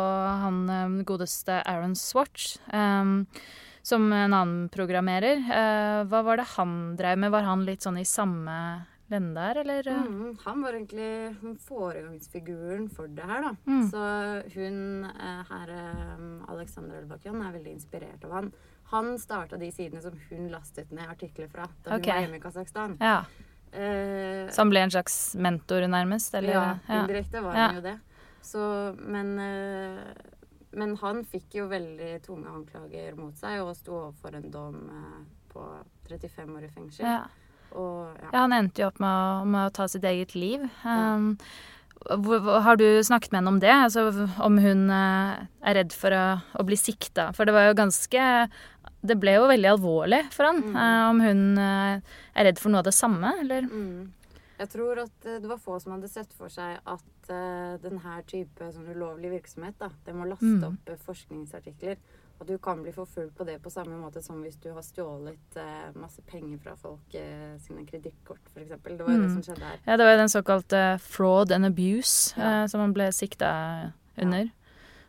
han 0.43 0.67
um, 0.69 0.99
godeste 1.07 1.61
Aaron 1.63 1.95
Swatch, 1.97 2.57
um, 2.73 3.23
som 3.81 4.05
en 4.11 4.35
annen 4.35 4.67
programmerer. 4.73 5.41
Uh, 5.47 6.03
hva 6.11 6.21
var 6.27 6.41
det 6.41 6.51
han 6.57 6.93
drev 6.99 7.17
med? 7.23 7.33
Var 7.33 7.47
han 7.47 7.65
litt 7.65 7.87
sånn 7.87 7.97
i 8.01 8.05
samme 8.05 8.57
lende 9.07 9.39
der, 9.39 9.61
eller? 9.63 9.87
Mm, 9.87 10.37
han 10.43 10.61
var 10.61 10.75
egentlig 10.75 11.57
foregangsfiguren 11.65 12.89
for 12.91 13.07
det 13.07 13.25
her, 13.25 13.49
da. 13.49 13.53
Mm. 13.65 13.83
Så 13.91 14.05
hun 14.57 14.79
uh, 15.07 15.43
her, 15.51 15.75
um, 16.17 16.31
Alexander 16.53 17.01
Elbakian, 17.01 17.41
er 17.41 17.55
veldig 17.55 17.77
inspirert 17.79 18.27
av 18.27 18.37
han. 18.37 18.51
Han 18.91 19.15
starta 19.19 19.59
de 19.59 19.71
sidene 19.71 20.03
som 20.03 20.15
hun 20.29 20.47
lastet 20.51 20.91
ned 20.95 21.09
artikler 21.09 21.49
fra 21.51 21.65
da 21.83 21.95
hun 21.95 21.99
okay. 21.99 22.13
var 22.13 22.25
hjemme 22.27 22.39
i 22.39 22.43
Kasakhstan. 22.43 22.97
Ja. 23.03 23.21
Eh, 23.77 24.49
Så 24.51 24.63
han 24.63 24.71
ble 24.73 24.81
en 24.87 24.93
slags 24.93 25.35
mentor, 25.37 25.85
nærmest? 25.91 26.33
Eller? 26.39 26.53
ja, 26.57 27.01
indirekte 27.01 27.43
var 27.45 27.53
Ja. 27.55 27.67
han 27.67 27.75
jo 27.75 27.85
det. 27.85 27.97
Så, 28.41 28.95
men, 28.97 29.33
eh, 29.39 30.03
men 30.71 30.95
han 30.97 31.23
fikk 31.25 31.57
jo 31.59 31.67
veldig 31.71 32.21
tunge 32.25 32.47
anklager 32.49 33.15
mot 33.19 33.35
seg 33.37 33.61
og 33.61 33.75
sto 33.75 33.91
overfor 34.07 34.35
en 34.39 34.49
dom 34.51 34.75
eh, 34.89 35.23
på 35.53 35.65
35 36.09 36.55
år 36.55 36.63
i 36.63 36.73
fengsel. 36.73 37.05
Ja. 37.05 37.23
Og 37.77 38.13
ja. 38.21 38.29
ja, 38.31 38.39
han 38.45 38.53
endte 38.55 38.81
jo 38.81 38.87
opp 38.87 38.99
med 39.03 39.09
å, 39.11 39.45
med 39.45 39.67
å 39.67 39.73
ta 39.75 39.87
sitt 39.91 40.05
eget 40.07 40.33
liv. 40.39 40.63
Um, 40.87 41.33
har 42.07 42.77
du 42.79 42.85
snakket 43.03 43.31
med 43.33 43.39
henne 43.41 43.51
om 43.51 43.59
det? 43.59 43.73
Altså, 43.73 44.29
om 44.39 44.57
hun 44.61 44.89
eh, 44.93 45.45
er 45.67 45.75
redd 45.81 45.91
for 45.97 46.13
å, 46.15 46.25
å 46.55 46.63
bli 46.63 46.77
sikta? 46.79 47.31
For 47.35 47.45
det 47.45 47.55
var 47.57 47.67
jo 47.67 47.73
ganske 47.77 48.23
Det 49.01 49.15
ble 49.19 49.35
jo 49.37 49.47
veldig 49.47 49.69
alvorlig 49.75 50.23
for 50.33 50.43
han. 50.49 50.61
Mm. 50.63 50.75
eh, 50.75 51.09
om 51.09 51.19
hun 51.21 51.57
eh, 51.57 52.01
er 52.35 52.43
redd 52.49 52.59
for 52.59 52.69
noe 52.73 52.79
av 52.79 52.85
det 52.89 52.93
samme, 52.97 53.33
eller? 53.43 53.61
Mm. 53.69 54.13
Jeg 54.57 54.69
tror 54.73 54.97
at 55.03 55.25
eh, 55.29 55.37
det 55.39 55.47
var 55.51 55.57
få 55.61 55.79
som 55.79 55.93
hadde 55.93 56.09
sett 56.09 56.31
for 56.33 56.49
seg 56.49 56.79
at 56.83 57.29
uh, 57.29 57.77
denne 57.83 58.23
type 58.25 58.71
sånn 58.73 58.87
ulovlig 58.89 59.29
virksomhet, 59.35 59.75
da, 59.77 59.91
den 60.07 60.17
må 60.17 60.25
laste 60.25 60.45
Mm. 60.49 60.63
opp 60.71 60.89
eh, 60.89 60.97
forskningsartikler. 61.05 61.97
Og 62.39 62.45
du 62.45 62.57
kan 62.61 62.81
bli 62.83 62.91
forfulgt 62.93 63.33
på 63.37 63.45
det 63.45 63.55
på 63.63 63.69
samme 63.73 63.95
måte 63.97 64.21
som 64.21 64.41
hvis 64.43 64.59
du 64.61 64.67
har 64.73 64.81
stjålet 64.85 65.55
eh, 65.57 65.87
masse 65.97 66.21
penger 66.29 66.57
fra 66.61 66.75
folk 66.77 67.15
eh, 67.17 67.55
sine 67.63 67.81
kredittkort, 67.85 68.41
f.eks. 68.53 68.69
Det 68.69 68.99
var 69.01 69.09
jo 69.13 69.21
det 69.21 69.29
Mm. 69.29 69.33
som 69.33 69.41
skjedde 69.47 69.65
her. 69.65 69.79
Ja, 69.87 69.97
det 69.97 70.05
var 70.05 70.11
jo 70.13 70.19
den 70.23 70.29
såkalte 70.29 70.81
fraud 71.01 71.51
and 71.51 71.65
abuse 71.65 72.33
Ja. 72.37 72.63
eh, 72.63 72.67
som 72.67 72.79
han 72.81 72.93
ble 72.93 73.11
sikta 73.11 73.91
under. 74.17 74.49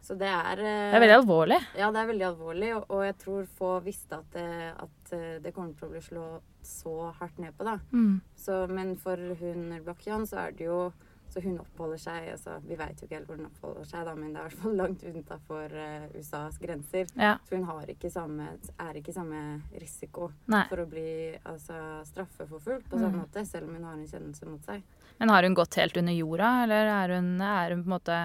Så 0.03 0.15
det 0.19 0.29
er 0.31 0.57
Det 0.57 0.95
er 0.97 1.01
veldig 1.03 1.17
alvorlig. 1.19 1.59
Ja, 1.77 1.91
det 1.93 2.01
er 2.01 2.07
veldig 2.13 2.27
alvorlig, 2.31 2.71
og, 2.77 2.85
og 2.91 3.03
jeg 3.05 3.19
tror 3.19 3.47
få 3.59 3.73
visste 3.85 4.17
at 4.23 4.31
det, 4.33 4.47
at 4.79 5.13
eh, 5.13 5.39
det 5.45 5.53
kommer 5.55 5.75
til 5.77 5.89
å 5.89 5.93
bli 5.93 6.01
slått 6.01 6.43
så 6.65 6.95
hardt 7.19 7.39
ned 7.39 7.55
på, 7.57 7.65
da. 7.65 7.79
Mm. 7.93 8.21
Så, 8.37 8.67
men 8.69 8.97
for 9.01 9.17
hun 9.17 9.71
Blokkian 9.85 10.27
så 10.29 10.47
er 10.47 10.53
det 10.59 10.65
jo 10.69 10.93
Så 11.29 11.43
hun 11.45 11.59
oppholder 11.61 11.99
seg 12.01 12.31
altså, 12.33 12.55
Vi 12.65 12.75
vet 12.81 13.01
jo 13.03 13.05
ikke 13.05 13.19
helt 13.19 13.27
hvor 13.29 13.37
hun 13.37 13.47
oppholder 13.51 13.85
seg, 13.85 14.05
da, 14.09 14.15
men 14.17 14.33
det 14.33 14.41
er 14.41 14.47
i 14.47 14.49
hvert 14.49 14.63
fall 14.63 14.77
langt 14.81 15.03
utenfor 15.05 15.75
USAs 16.17 16.57
grenser. 16.59 17.05
Ja. 17.21 17.35
Så 17.45 17.57
hun 17.59 17.67
har 17.69 17.91
ikke 17.93 18.09
samme, 18.11 18.47
er 18.81 18.97
ikke 18.97 19.13
samme 19.13 19.43
risiko 19.77 20.31
Nei. 20.49 20.63
for 20.71 20.81
å 20.81 20.87
bli 20.89 21.37
altså, 21.45 21.77
straffeforfulgt 22.09 22.89
på 22.89 22.97
Mm. 22.97 23.03
samme 23.05 23.21
måte, 23.27 23.45
selv 23.47 23.69
om 23.69 23.75
hun 23.77 23.85
har 23.85 23.93
en 23.99 24.07
kjennelse 24.09 24.49
mot 24.49 24.65
seg. 24.65 24.83
Men 25.21 25.29
har 25.29 25.43
hun 25.45 25.55
gått 25.55 25.75
helt 25.77 25.97
under 26.01 26.13
jorda, 26.17 26.63
eller 26.65 26.87
er 26.97 27.15
hun, 27.19 27.31
er 27.43 27.71
hun 27.77 27.85
på 27.85 27.89
en 27.93 27.97
måte 27.99 28.19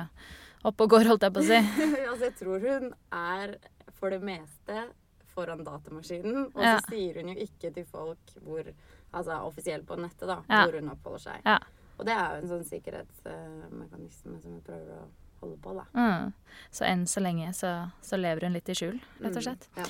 oppe 0.63 0.85
og 0.85 0.89
går, 0.95 1.07
holdt 1.11 1.23
jeg 1.27 1.33
på 1.35 1.43
å 1.43 1.47
si? 1.47 1.59
altså, 2.09 2.23
jeg 2.29 2.35
tror 2.39 2.59
hun 2.67 2.89
er 3.11 3.55
for 3.99 4.13
det 4.13 4.21
meste 4.25 4.85
foran 5.33 5.63
datamaskinen, 5.65 6.51
og 6.53 6.61
Ja. 6.61 6.75
så 6.79 6.93
sier 6.93 7.15
hun 7.21 7.31
jo 7.33 7.39
ikke 7.47 7.73
til 7.73 7.85
folk 7.89 8.35
hvor 8.43 8.73
Altså 9.13 9.35
offisielt 9.45 9.85
på 9.85 9.93
nettet, 10.01 10.25
da, 10.25 10.39
Ja. 10.49 10.63
hvor 10.65 10.73
hun 10.79 10.89
oppholder 10.89 11.19
seg. 11.21 11.41
Ja. 11.45 11.59
Og 11.99 12.05
det 12.07 12.15
er 12.17 12.31
jo 12.31 12.39
en 12.41 12.49
sånn 12.49 12.63
sikkerhetsmekanisme 12.65 14.39
som 14.41 14.55
vi 14.55 14.61
prøver 14.65 14.89
å 14.95 15.03
holde 15.43 15.57
på, 15.61 15.75
da. 15.77 15.83
Mm. 15.93 16.33
Så 16.73 16.87
enn 16.89 17.05
så 17.05 17.21
lenge 17.21 17.51
så, 17.53 17.91
så 18.01 18.17
lever 18.17 18.47
hun 18.47 18.57
litt 18.57 18.69
i 18.73 18.73
skjul, 18.73 18.97
rett 19.21 19.37
og 19.37 19.45
slett. 19.45 19.69
Mm, 19.75 19.83
ja. 19.83 19.85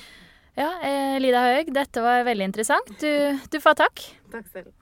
Ja, 0.59 0.69
eh, 0.83 1.19
Lida 1.23 1.39
Høeg, 1.47 1.71
dette 1.73 2.03
var 2.03 2.25
veldig 2.27 2.49
interessant. 2.51 2.91
Du, 2.99 3.39
du 3.49 3.59
får 3.63 3.79
takk. 3.79 4.03
Takk 4.35 4.51
selv. 4.51 4.73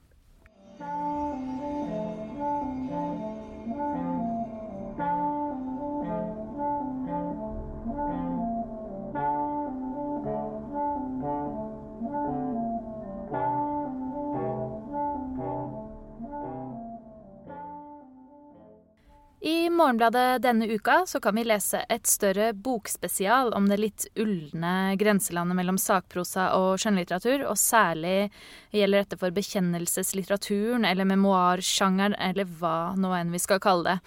Morgenbladet 19.72 20.42
denne 20.44 20.68
uka 20.68 21.06
så 21.08 21.20
kan 21.24 21.36
vi 21.36 21.44
lese 21.48 21.80
et 21.90 22.08
større 22.10 22.52
bokspesial 22.54 23.54
om 23.58 23.70
det 23.70 23.78
litt 23.80 24.06
ulne 24.20 24.96
grenselandet 25.00 25.58
mellom 25.58 25.78
sakprosa 25.82 26.50
og 26.58 26.82
skjønnlitteratur, 26.82 27.46
og 27.48 27.58
særlig 27.60 28.32
gjelder 28.76 29.06
dette 29.06 29.20
for 29.22 29.34
bekjennelseslitteraturen 29.36 30.86
eller 30.90 31.08
memoarsjangeren, 31.10 32.18
eller 32.20 32.50
hva 32.60 32.94
nå 33.00 33.14
enn 33.18 33.32
vi 33.34 33.42
skal 33.42 33.62
kalle 33.64 33.96
det. 33.96 33.98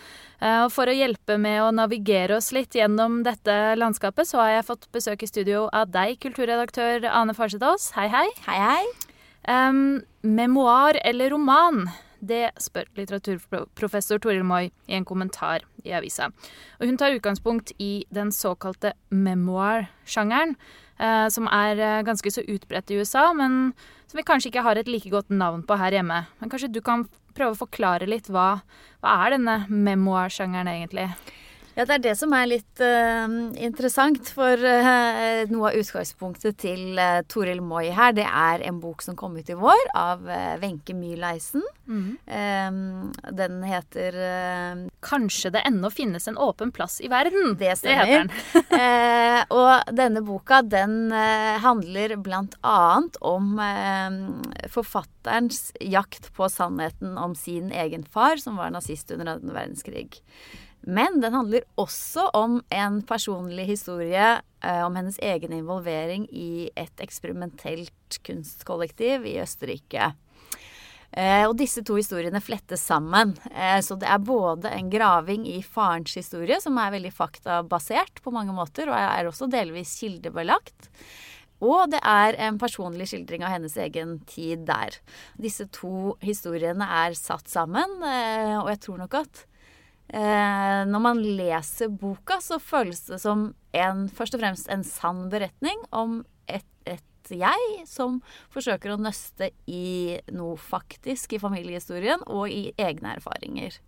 Eh, 0.40 0.60
Og 0.66 0.70
for 0.74 0.86
å 0.90 0.94
hjelpe 0.94 1.38
med 1.40 1.62
å 1.62 1.72
navigere 1.74 2.36
oss 2.36 2.52
litt 2.52 2.76
gjennom 2.76 3.22
dette 3.24 3.74
landskapet, 3.80 4.28
så 4.28 4.42
har 4.42 4.50
jeg 4.58 4.68
fått 4.70 4.88
besøk 4.92 5.24
i 5.24 5.30
studio 5.30 5.66
av 5.72 5.90
deg, 5.90 6.18
kulturredaktør 6.20 7.08
Ane 7.10 7.34
Farsetås. 7.34 7.92
Hei, 7.96 8.08
hei. 8.12 8.28
Hei, 8.46 8.60
hei. 8.68 8.84
Um, 9.48 10.02
memoar 10.22 10.96
eller 11.04 11.30
roman? 11.30 11.88
Det 12.24 12.54
spør 12.62 12.88
litteraturprofessor 12.96 14.22
Toril 14.22 14.44
Moi 14.46 14.68
i 14.68 14.96
en 14.96 15.06
kommentar 15.08 15.66
i 15.84 15.92
avisa. 15.96 16.30
Og 16.80 16.88
hun 16.88 16.98
tar 17.00 17.16
utgangspunkt 17.16 17.74
i 17.82 18.06
den 18.14 18.32
såkalte 18.32 18.94
memoir-sjangeren, 19.12 20.56
eh, 20.98 21.26
som 21.28 21.50
er 21.52 21.80
eh, 21.80 22.04
ganske 22.06 22.32
så 22.32 22.44
utbredt 22.48 22.90
i 22.90 23.00
USA, 23.02 23.32
men 23.36 23.74
som 24.08 24.20
vi 24.20 24.26
kanskje 24.26 24.52
ikke 24.52 24.64
har 24.64 24.80
et 24.80 24.88
like 24.88 25.10
godt 25.12 25.30
navn 25.30 25.64
på 25.66 25.78
her 25.80 25.98
hjemme. 25.98 26.24
Men 26.40 26.52
kanskje 26.52 26.72
du 26.72 26.80
kan 26.84 27.08
prøve 27.34 27.56
å 27.56 27.62
forklare 27.66 28.08
litt 28.08 28.30
hva, 28.32 28.62
hva 29.02 29.16
er 29.26 29.36
denne 29.36 29.64
memoir-sjangeren 29.68 30.70
egentlig? 30.70 31.10
Ja, 31.74 31.84
det 31.84 31.96
er 31.96 32.02
det 32.04 32.14
som 32.20 32.34
er 32.36 32.46
litt 32.46 32.82
uh, 32.82 33.26
interessant. 33.58 34.30
For 34.34 34.58
uh, 34.58 35.44
noe 35.50 35.72
av 35.72 35.78
utgangspunktet 35.80 36.60
til 36.62 36.98
uh, 37.00 37.22
Toril 37.30 37.62
Moi 37.64 37.88
her, 37.94 38.14
det 38.16 38.26
er 38.28 38.62
en 38.68 38.78
bok 38.82 39.02
som 39.02 39.18
kom 39.18 39.34
ut 39.36 39.50
i 39.50 39.58
vår 39.58 39.88
av 39.98 40.22
Wenche 40.62 40.94
Myhleisen. 40.96 41.64
Eh, 42.26 42.70
den 43.32 43.62
heter 43.62 44.14
Kanskje 45.00 45.50
det 45.52 45.60
ennå 45.68 45.90
finnes 45.92 46.28
en 46.28 46.38
åpen 46.38 46.72
plass 46.72 47.00
i 47.00 47.08
verden? 47.08 47.56
Det 47.58 47.68
heter 47.68 47.76
stemmer. 47.76 48.06
den. 48.06 48.30
eh, 48.80 49.44
og 49.52 49.92
denne 49.92 50.22
boka 50.24 50.62
den 50.62 51.12
handler 51.60 52.16
blant 52.24 52.56
annet 52.64 53.18
om 53.20 53.58
eh, 53.60 54.68
forfatterens 54.72 55.72
jakt 55.80 56.32
på 56.36 56.48
sannheten 56.48 57.18
om 57.20 57.36
sin 57.36 57.72
egen 57.72 58.04
far, 58.04 58.40
som 58.40 58.56
var 58.56 58.72
nazist 58.72 59.12
under 59.12 59.34
annen 59.36 59.52
verdenskrig. 59.54 60.22
Men 60.86 61.20
den 61.20 61.32
handler 61.32 61.64
også 61.80 62.26
om 62.36 62.58
en 62.68 63.00
personlig 63.08 63.64
historie 63.70 64.26
eh, 64.60 64.82
om 64.84 64.96
hennes 64.98 65.16
egen 65.22 65.52
involvering 65.56 66.26
i 66.28 66.68
et 66.76 67.00
eksperimentelt 67.00 68.18
kunstkollektiv 68.26 69.24
i 69.30 69.38
Østerrike. 69.40 70.10
Eh, 71.14 71.44
og 71.46 71.54
disse 71.56 71.80
to 71.86 71.96
historiene 71.96 72.42
flettes 72.44 72.84
sammen. 72.84 73.32
Eh, 73.54 73.78
så 73.86 73.96
det 73.96 74.10
er 74.12 74.26
både 74.26 74.74
en 74.76 74.90
graving 74.92 75.46
i 75.48 75.62
farens 75.64 76.18
historie, 76.20 76.60
som 76.60 76.76
er 76.82 76.92
veldig 76.98 77.14
faktabasert 77.16 78.20
på 78.20 78.34
mange 78.34 78.52
måter, 78.52 78.90
og 78.90 78.98
er 78.98 79.30
også 79.30 79.48
delvis 79.48 79.94
kildebelagt. 80.02 80.90
Og 81.64 81.94
det 81.94 82.02
er 82.04 82.36
en 82.44 82.60
personlig 82.60 83.08
skildring 83.08 83.46
av 83.46 83.54
hennes 83.54 83.78
egen 83.80 84.18
tid 84.28 84.66
der. 84.68 84.98
Disse 85.40 85.64
to 85.72 86.18
historiene 86.20 86.84
er 87.06 87.16
satt 87.16 87.48
sammen, 87.48 88.02
og 88.04 88.68
jeg 88.68 88.82
tror 88.84 89.00
nok 89.00 89.16
at 89.22 89.44
eh, 90.12 90.82
når 90.90 91.02
man 91.02 91.22
leser 91.22 91.92
boka, 91.92 92.40
så 92.44 92.60
føles 92.62 93.06
det 93.08 93.20
som 93.22 93.48
en, 93.74 94.06
først 94.08 94.36
og 94.36 94.44
fremst 94.44 94.70
en 94.72 94.84
sann 94.86 95.26
beretning 95.32 95.80
om 95.94 96.22
et, 96.50 96.66
et 96.86 97.04
jeg 97.32 97.84
som 97.88 98.20
forsøker 98.52 98.92
å 98.92 99.00
nøste 99.00 99.48
i 99.70 100.20
noe 100.34 100.58
faktisk 100.60 101.32
i 101.32 101.40
familiehistorien 101.40 102.24
og 102.28 102.52
i 102.52 102.68
egne 102.76 103.16
erfaringer. 103.16 103.78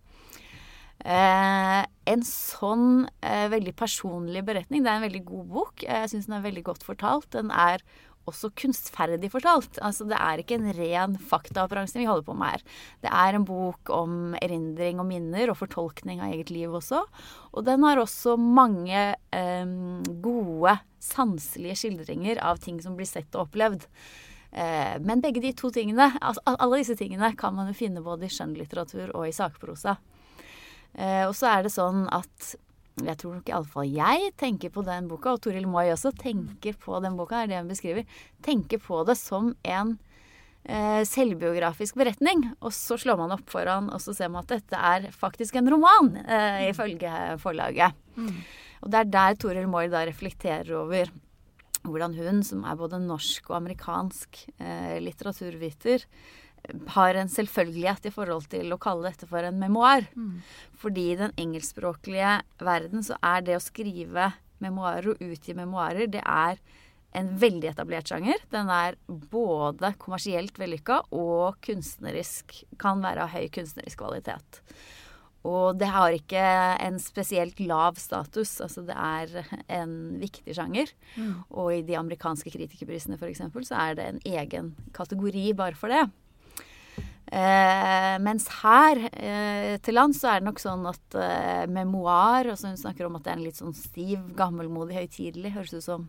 Eh, 1.05 1.81
en 2.09 2.23
sånn 2.25 3.05
eh, 3.21 3.45
veldig 3.53 3.75
personlig 3.77 4.41
beretning. 4.47 4.81
Det 4.81 4.91
er 4.91 4.99
en 4.99 5.05
veldig 5.05 5.23
god 5.27 5.51
bok. 5.53 5.85
Jeg 5.85 6.09
syns 6.11 6.29
den 6.29 6.39
er 6.39 6.47
veldig 6.47 6.65
godt 6.71 6.87
fortalt. 6.87 7.29
Den 7.35 7.53
er 7.53 7.83
også 8.27 8.51
kunstferdig 8.57 9.29
fortalt. 9.33 9.79
Altså, 9.83 10.07
det 10.09 10.17
er 10.19 10.41
ikke 10.41 10.57
en 10.59 10.69
ren 10.77 11.15
faktaoperanse 11.29 11.99
vi 11.99 12.07
holder 12.09 12.27
på 12.27 12.35
med 12.37 12.55
her. 12.55 12.65
Det 13.05 13.11
er 13.23 13.37
en 13.37 13.47
bok 13.47 13.91
om 13.93 14.35
erindring 14.41 15.01
og 15.01 15.09
minner 15.09 15.51
og 15.51 15.59
fortolkning 15.61 16.21
av 16.21 16.35
eget 16.35 16.51
liv 16.53 16.73
også. 16.77 17.03
Og 17.53 17.67
den 17.67 17.85
har 17.87 18.01
også 18.01 18.37
mange 18.39 19.03
eh, 19.15 19.73
gode, 20.23 20.77
sanselige 21.07 21.77
skildringer 21.83 22.41
av 22.43 22.59
ting 22.59 22.81
som 22.83 22.97
blir 22.97 23.07
sett 23.07 23.29
og 23.37 23.47
opplevd. 23.47 23.85
Eh, 24.51 24.95
men 25.03 25.23
begge 25.23 25.43
de 25.43 25.53
to 25.55 25.71
tingene, 25.73 26.09
altså, 26.21 26.43
alle 26.57 26.81
disse 26.81 26.97
tingene 26.99 27.33
kan 27.39 27.55
man 27.55 27.71
jo 27.71 27.77
finne 27.77 28.03
både 28.05 28.27
i 28.27 28.33
skjønnlitteratur 28.33 29.11
og 29.13 29.27
i 29.27 29.35
sakprosa. 29.35 29.97
Eh, 30.97 31.23
og 31.27 31.35
så 31.37 31.51
er 31.51 31.65
det 31.65 31.75
sånn 31.75 32.07
at 32.13 32.55
jeg 33.05 33.19
tror 33.21 33.37
nok 33.37 33.49
iallfall 33.51 33.89
jeg 33.93 34.31
tenker 34.39 34.71
på 34.73 34.83
den 34.85 35.07
boka, 35.11 35.35
og 35.35 35.41
Toril 35.43 35.67
Moi 35.69 35.85
også 35.93 36.13
tenker 36.17 36.77
på 36.81 36.97
den 37.03 37.17
boka, 37.19 37.43
er 37.43 37.51
det 37.51 37.59
hun 37.61 37.69
beskriver, 37.69 38.07
tenker 38.45 38.81
på 38.81 39.03
det 39.07 39.17
som 39.19 39.51
en 39.67 39.93
eh, 40.65 41.03
selvbiografisk 41.05 41.99
beretning. 41.99 42.47
Og 42.57 42.73
så 42.75 42.97
slår 42.99 43.19
man 43.21 43.35
opp 43.37 43.45
foran, 43.53 43.91
og 43.93 44.01
så 44.03 44.15
ser 44.17 44.31
man 44.33 44.45
at 44.45 44.55
dette 44.55 44.81
er 44.93 45.07
faktisk 45.13 45.59
en 45.59 45.69
roman, 45.75 46.15
eh, 46.25 46.65
ifølge 46.71 47.37
forlaget. 47.43 47.97
Og 48.81 48.91
det 48.93 48.99
er 49.03 49.13
der 49.13 49.39
Toril 49.41 49.69
Moi 49.69 49.87
da 49.93 50.03
reflekterer 50.07 50.73
over 50.77 51.13
hvordan 51.87 52.17
hun, 52.17 52.41
som 52.43 52.65
er 52.67 52.75
både 52.75 52.99
norsk 52.99 53.51
og 53.51 53.61
amerikansk 53.61 54.41
eh, 54.59 54.97
litteraturviter, 55.05 56.03
har 56.95 57.15
en 57.15 57.29
selvfølgelighet 57.31 58.09
i 58.09 58.13
forhold 58.13 58.49
til 58.51 58.73
å 58.73 58.79
kalle 58.81 59.09
dette 59.09 59.29
for 59.29 59.43
en 59.43 59.59
memoar. 59.59 60.07
Fordi 60.77 61.11
i 61.11 61.19
den 61.19 61.35
engelskspråklige 61.37 62.41
verden 62.59 63.05
så 63.05 63.17
er 63.21 63.45
det 63.47 63.57
å 63.57 63.63
skrive 63.63 64.31
memoarer 64.63 65.13
og 65.13 65.21
utgi 65.21 65.53
memoarer, 65.53 66.07
det 66.09 66.23
er 66.25 66.57
en 67.17 67.31
veldig 67.39 67.71
etablert 67.71 68.09
sjanger. 68.09 68.41
Den 68.53 68.69
er 68.73 68.97
både 69.07 69.93
kommersielt 70.01 70.57
vellykka 70.59 71.03
og 71.15 71.57
kunstnerisk 71.65 72.63
Kan 72.81 73.01
være 73.05 73.25
av 73.25 73.33
høy 73.33 73.47
kunstnerisk 73.53 74.01
kvalitet. 74.03 74.61
Og 75.47 75.77
det 75.79 75.87
har 75.93 76.11
ikke 76.11 76.43
en 76.83 76.97
spesielt 76.99 77.59
lav 77.63 77.95
status. 78.01 78.57
Altså 78.63 78.83
det 78.87 78.97
er 78.97 79.51
en 79.79 79.95
viktig 80.19 80.55
sjanger. 80.57 80.91
Og 81.49 81.71
i 81.77 81.83
de 81.87 81.95
amerikanske 81.99 82.51
kritikerprisene 82.51 83.17
f.eks. 83.19 83.45
så 83.69 83.75
er 83.79 83.97
det 83.97 84.07
en 84.07 84.23
egen 84.25 84.73
kategori 84.97 85.53
bare 85.57 85.77
for 85.77 85.93
det. 85.93 86.03
Eh, 87.27 88.13
mens 88.23 88.45
her 88.61 89.01
eh, 89.11 89.73
til 89.83 89.97
lands 89.97 90.21
så 90.21 90.29
er 90.31 90.39
det 90.39 90.47
nok 90.47 90.61
sånn 90.63 90.85
at 90.87 91.17
eh, 91.19 91.65
memoar 91.67 92.53
altså 92.53 92.69
Hun 92.71 92.79
snakker 92.79 93.09
om 93.09 93.17
at 93.17 93.25
det 93.25 93.33
er 93.33 93.39
en 93.41 93.43
litt 93.43 93.59
sånn 93.59 93.75
stiv, 93.75 94.21
gammelmodig, 94.37 94.95
høytidelig. 94.95 95.51
Høres 95.57 95.75
ut 95.75 95.83
som 95.83 96.07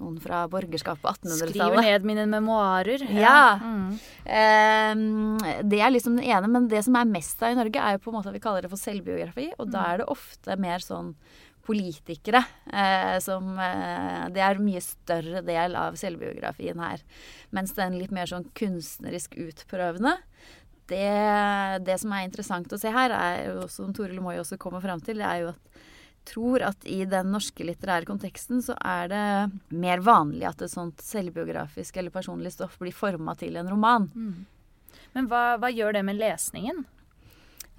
noen 0.00 0.16
fra 0.22 0.46
borgerskapet 0.50 1.02
på 1.04 1.12
Skriver 1.12 1.52
1800-tallet. 1.52 1.84
ned 1.84 2.06
mine 2.08 2.24
memoarer. 2.32 3.04
Ja. 3.12 3.60
Mm. 3.60 3.92
Eh, 4.24 5.60
det 5.70 5.82
er 5.84 5.94
liksom 5.94 6.16
det 6.18 6.26
ene, 6.32 6.50
men 6.50 6.66
det 6.72 6.82
som 6.86 6.96
er 6.98 7.10
mest 7.10 7.42
av 7.44 7.54
i 7.54 7.60
Norge, 7.60 7.78
er 7.84 7.98
jo 7.98 8.02
på 8.06 8.10
en 8.10 8.18
måte 8.18 8.32
at 8.32 8.38
vi 8.38 8.42
kaller 8.42 8.66
det 8.66 8.72
for 8.72 8.80
selvbiografi. 8.80 9.50
Og 9.60 9.70
da 9.70 9.84
er 9.92 10.02
det 10.02 10.10
ofte 10.10 10.56
mer 10.58 10.82
sånn 10.82 11.14
politikere. 11.66 12.42
Eh, 12.66 13.16
som 13.22 13.52
eh, 13.58 14.26
Det 14.34 14.42
er 14.44 14.56
en 14.56 14.66
mye 14.66 14.82
større 14.84 15.44
del 15.46 15.76
av 15.78 15.98
selvbiografien 16.00 16.80
her. 16.80 17.04
Mens 17.54 17.76
den 17.78 17.98
litt 18.00 18.14
mer 18.14 18.30
sånn 18.30 18.48
kunstnerisk 18.56 19.38
utprøvende 19.40 20.16
det, 20.90 21.84
det 21.86 21.96
som 22.02 22.10
er 22.16 22.24
interessant 22.26 22.72
å 22.74 22.78
se 22.80 22.90
her, 22.90 23.12
er 23.14 23.60
som 23.70 23.92
Toril 23.94 24.18
Moi 24.22 24.34
også 24.40 24.58
kommer 24.58 24.82
fram 24.82 24.98
til, 25.04 25.20
det 25.22 25.28
er 25.28 25.44
jo 25.44 25.52
at 25.52 25.80
tror 26.28 26.62
at 26.62 26.84
i 26.84 27.02
den 27.08 27.32
norske 27.32 27.64
litterære 27.64 28.08
konteksten 28.08 28.62
så 28.62 28.76
er 28.76 29.10
det 29.10 29.24
mer 29.72 30.02
vanlig 30.04 30.46
at 30.50 30.62
et 30.62 30.72
sånt 30.72 31.00
selvbiografisk 31.02 31.96
eller 31.96 32.14
personlig 32.14 32.52
stoff 32.54 32.76
blir 32.80 32.94
forma 32.94 33.34
til 33.40 33.56
en 33.60 33.70
roman. 33.70 34.08
Mm. 34.14 34.98
Men 35.16 35.30
hva, 35.30 35.56
hva, 35.60 35.70
gjør 35.72 35.96
det 35.96 36.04
med 36.06 36.20
lesningen? 36.20 36.84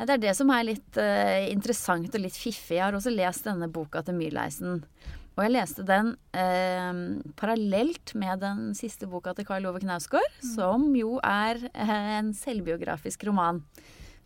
Det 0.02 0.16
er 0.16 0.22
det 0.22 0.36
som 0.38 0.50
er 0.54 0.66
litt 0.66 0.98
uh, 0.98 1.48
interessant 1.52 2.14
og 2.16 2.24
litt 2.24 2.38
fiffig. 2.38 2.78
Jeg 2.80 2.86
har 2.88 2.98
også 2.98 3.14
lest 3.14 3.46
denne 3.46 3.70
boka 3.72 4.02
til 4.06 4.18
Myrleisen. 4.18 4.82
Og 5.38 5.46
jeg 5.46 5.54
leste 5.56 5.86
den 5.88 6.12
eh, 6.36 6.98
parallelt 7.40 8.14
med 8.20 8.44
den 8.44 8.76
siste 8.78 9.08
boka 9.10 9.34
til 9.36 9.48
Karl 9.48 9.70
Ove 9.70 9.80
Knausgård, 9.82 10.28
mm. 10.42 10.52
som 10.58 10.92
jo 10.98 11.16
er 11.24 11.62
eh, 11.72 11.98
en 12.18 12.34
selvbiografisk 12.36 13.24
roman. 13.30 13.64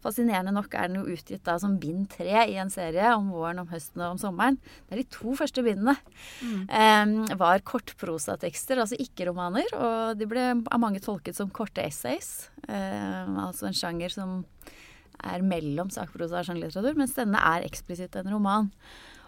Fascinerende 0.03 0.53
nok 0.53 0.73
er 0.77 0.89
den 0.89 0.99
jo 0.99 1.15
utgitt 1.15 1.45
da 1.45 1.55
som 1.61 1.77
bind 1.81 2.09
tre 2.13 2.43
i 2.49 2.57
en 2.61 2.73
serie 2.73 3.13
om 3.15 3.29
våren, 3.33 3.61
om 3.61 3.69
høsten 3.69 4.01
og 4.01 4.15
om 4.15 4.21
sommeren. 4.21 4.57
Det 4.85 4.97
er 4.97 5.01
de 5.01 5.13
to 5.13 5.37
første 5.37 5.63
bindene. 5.65 5.95
Mm. 6.41 6.65
Eh, 6.81 7.37
var 7.39 7.63
kortprosatekster, 7.65 8.81
altså 8.81 8.97
ikke-romaner. 9.01 9.69
Og 9.77 10.17
de 10.17 10.29
ble 10.29 10.49
av 10.57 10.81
mange 10.81 11.01
tolket 11.05 11.37
som 11.37 11.53
korte 11.53 11.85
essays. 11.85 12.49
altså 12.65 13.69
en 13.69 13.77
sjanger 13.77 14.13
som 14.13 14.39
er 15.25 15.43
mellom 15.45 15.91
sakprosa 15.93 16.41
og 16.41 16.47
skjønnlitteratur, 16.47 16.97
mens 16.99 17.17
denne 17.17 17.41
er 17.41 17.67
eksplisitt 17.67 18.17
en 18.19 18.31
roman. 18.33 18.71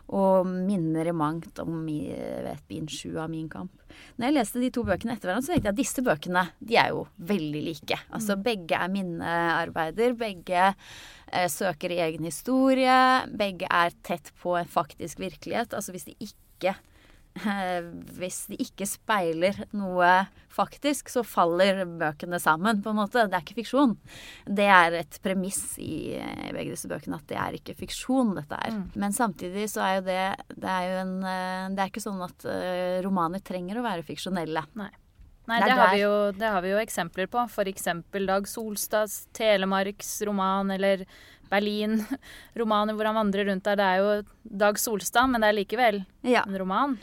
Og 0.08 0.48
minner 0.48 1.10
i 1.10 1.12
mangt 1.12 1.60
om 1.60 1.82
vet, 1.84 2.62
bind 2.70 2.92
sju 2.94 3.18
av 3.20 3.28
Min 3.32 3.50
kamp. 3.52 3.74
Når 4.16 4.30
jeg 4.30 4.36
leste 4.38 4.62
de 4.62 4.70
to 4.72 4.86
bøkene 4.88 5.18
etter 5.18 5.28
hverandre, 5.28 5.44
så 5.44 5.52
tenkte 5.52 5.68
jeg 5.68 5.76
at 5.76 5.82
disse 5.82 6.04
bøkene 6.06 6.44
de 6.64 6.78
er 6.80 6.94
jo 6.96 7.04
veldig 7.28 7.64
like. 7.66 7.98
Altså 8.08 8.38
mm. 8.38 8.46
begge 8.46 8.80
er 8.80 8.94
minnearbeider. 8.94 10.16
Begge 10.16 10.62
eh, 10.70 11.50
søker 11.52 11.92
i 11.92 12.00
egen 12.06 12.30
historie. 12.30 13.00
Begge 13.36 13.68
er 13.68 13.96
tett 14.08 14.32
på 14.40 14.56
en 14.56 14.70
faktisk 14.72 15.20
virkelighet. 15.20 15.76
Altså 15.76 15.96
hvis 15.96 16.08
de 16.08 16.16
ikke 16.24 16.78
hvis 18.18 18.44
de 18.52 18.60
ikke 18.64 18.88
speiler 18.90 19.64
noe 19.78 20.10
faktisk, 20.58 21.12
så 21.14 21.24
faller 21.28 21.84
bøkene 21.86 22.40
sammen, 22.42 22.82
på 22.84 22.92
en 22.92 23.00
måte. 23.00 23.26
Det 23.30 23.38
er 23.38 23.46
ikke 23.46 23.60
fiksjon. 23.62 23.96
Det 24.46 24.68
er 24.74 25.00
et 25.02 25.20
premiss 25.24 25.78
i, 25.82 26.18
i 26.18 26.54
begge 26.56 26.74
disse 26.74 26.90
bøkene 26.90 27.20
at 27.20 27.28
det 27.30 27.40
er 27.42 27.58
ikke 27.60 27.78
fiksjon, 27.78 28.36
dette 28.40 28.58
er. 28.58 28.78
Mm. 28.78 28.86
Men 29.04 29.16
samtidig 29.16 29.68
så 29.72 29.84
er 29.86 29.98
jo 29.98 30.06
det 30.08 30.22
Det 30.56 30.72
er 30.72 30.88
jo 30.88 31.02
en 31.02 31.18
eh, 31.28 31.68
Det 31.76 31.84
er 31.84 31.92
ikke 31.92 32.04
sånn 32.04 32.24
at 32.26 32.48
uh, 32.48 32.98
romaner 33.06 33.44
trenger 33.46 33.80
å 33.80 33.86
være 33.86 34.08
fiksjonelle. 34.08 34.64
Nei. 34.80 34.92
Nei, 35.48 35.62
det, 35.64 35.76
har 35.80 35.94
jo, 35.96 36.12
det, 36.36 36.48
har 36.52 36.64
vi 36.64 36.74
jo, 36.74 36.80
eksempler 36.82 37.30
på. 37.32 37.46
F.eks. 37.48 37.86
Dag 38.28 38.50
Solstads 38.52 39.30
Telemarks 39.38 40.10
roman, 40.28 40.74
eller 40.76 41.06
Berlin-romaner 41.48 42.94
hvor 42.98 43.08
han 43.08 43.16
vandrer 43.16 43.48
rundt 43.48 43.64
der. 43.70 43.80
Det 43.80 43.86
er 43.88 44.02
jo 44.02 44.58
Dag 44.66 44.82
Solstad, 44.82 45.32
men 45.32 45.44
det 45.44 45.54
er 45.54 45.58
likevel 45.62 46.02
ja. 46.28 46.44
en 46.44 46.60
roman. 46.60 46.98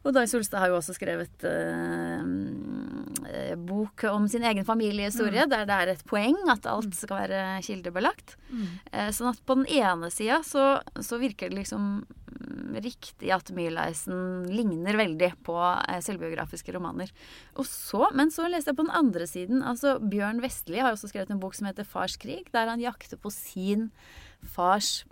Og 0.00 0.14
Dag 0.16 0.28
Solstad 0.30 0.62
har 0.62 0.70
jo 0.72 0.78
også 0.78 0.94
skrevet 0.96 1.42
eh, 1.44 2.22
bok 3.60 4.04
om 4.08 4.24
sin 4.32 4.44
egen 4.48 4.64
familiehistorie, 4.64 5.44
mm. 5.44 5.50
der 5.52 5.66
det 5.68 5.76
er 5.76 5.88
et 5.92 6.06
poeng 6.08 6.38
at 6.48 6.64
alt 6.70 6.88
mm. 6.88 6.96
skal 6.96 7.18
være 7.26 7.40
kildebelagt. 7.66 8.36
Mm. 8.48 8.70
Eh, 8.92 9.10
sånn 9.12 9.34
at 9.34 9.42
på 9.44 9.58
den 9.60 9.68
ene 9.68 10.08
sida 10.14 10.40
så, 10.46 10.80
så, 10.96 11.20
virker 11.20 11.52
det 11.52 11.60
liksom 11.60 11.82
riktig 12.80 13.28
at 13.34 13.50
Myhleisen 13.52 14.48
ligner 14.48 14.96
veldig 14.96 15.30
på 15.44 15.58
eh, 15.60 16.00
selvbiografiske 16.04 16.72
romaner. 16.72 17.12
Og 17.60 17.68
så, 17.68 18.08
men 18.16 18.32
så 18.32 18.48
leste 18.48 18.72
jeg 18.72 18.80
på 18.80 18.88
den 18.88 18.98
andre 19.02 19.28
siden. 19.28 19.60
altså 19.60 19.98
Bjørn 20.00 20.40
Vestli 20.40 20.80
har 20.80 20.94
jo 20.94 20.96
også 20.96 21.12
skrevet 21.12 21.30
en 21.34 21.42
bok 21.42 21.54
som 21.58 21.68
heter 21.68 21.84
Fars 21.84 22.16
krig, 22.20 22.48
der 22.56 22.72
han 22.72 22.80
jakter 22.80 23.20
på 23.20 23.28
sin 23.34 23.90
fars 24.40 25.02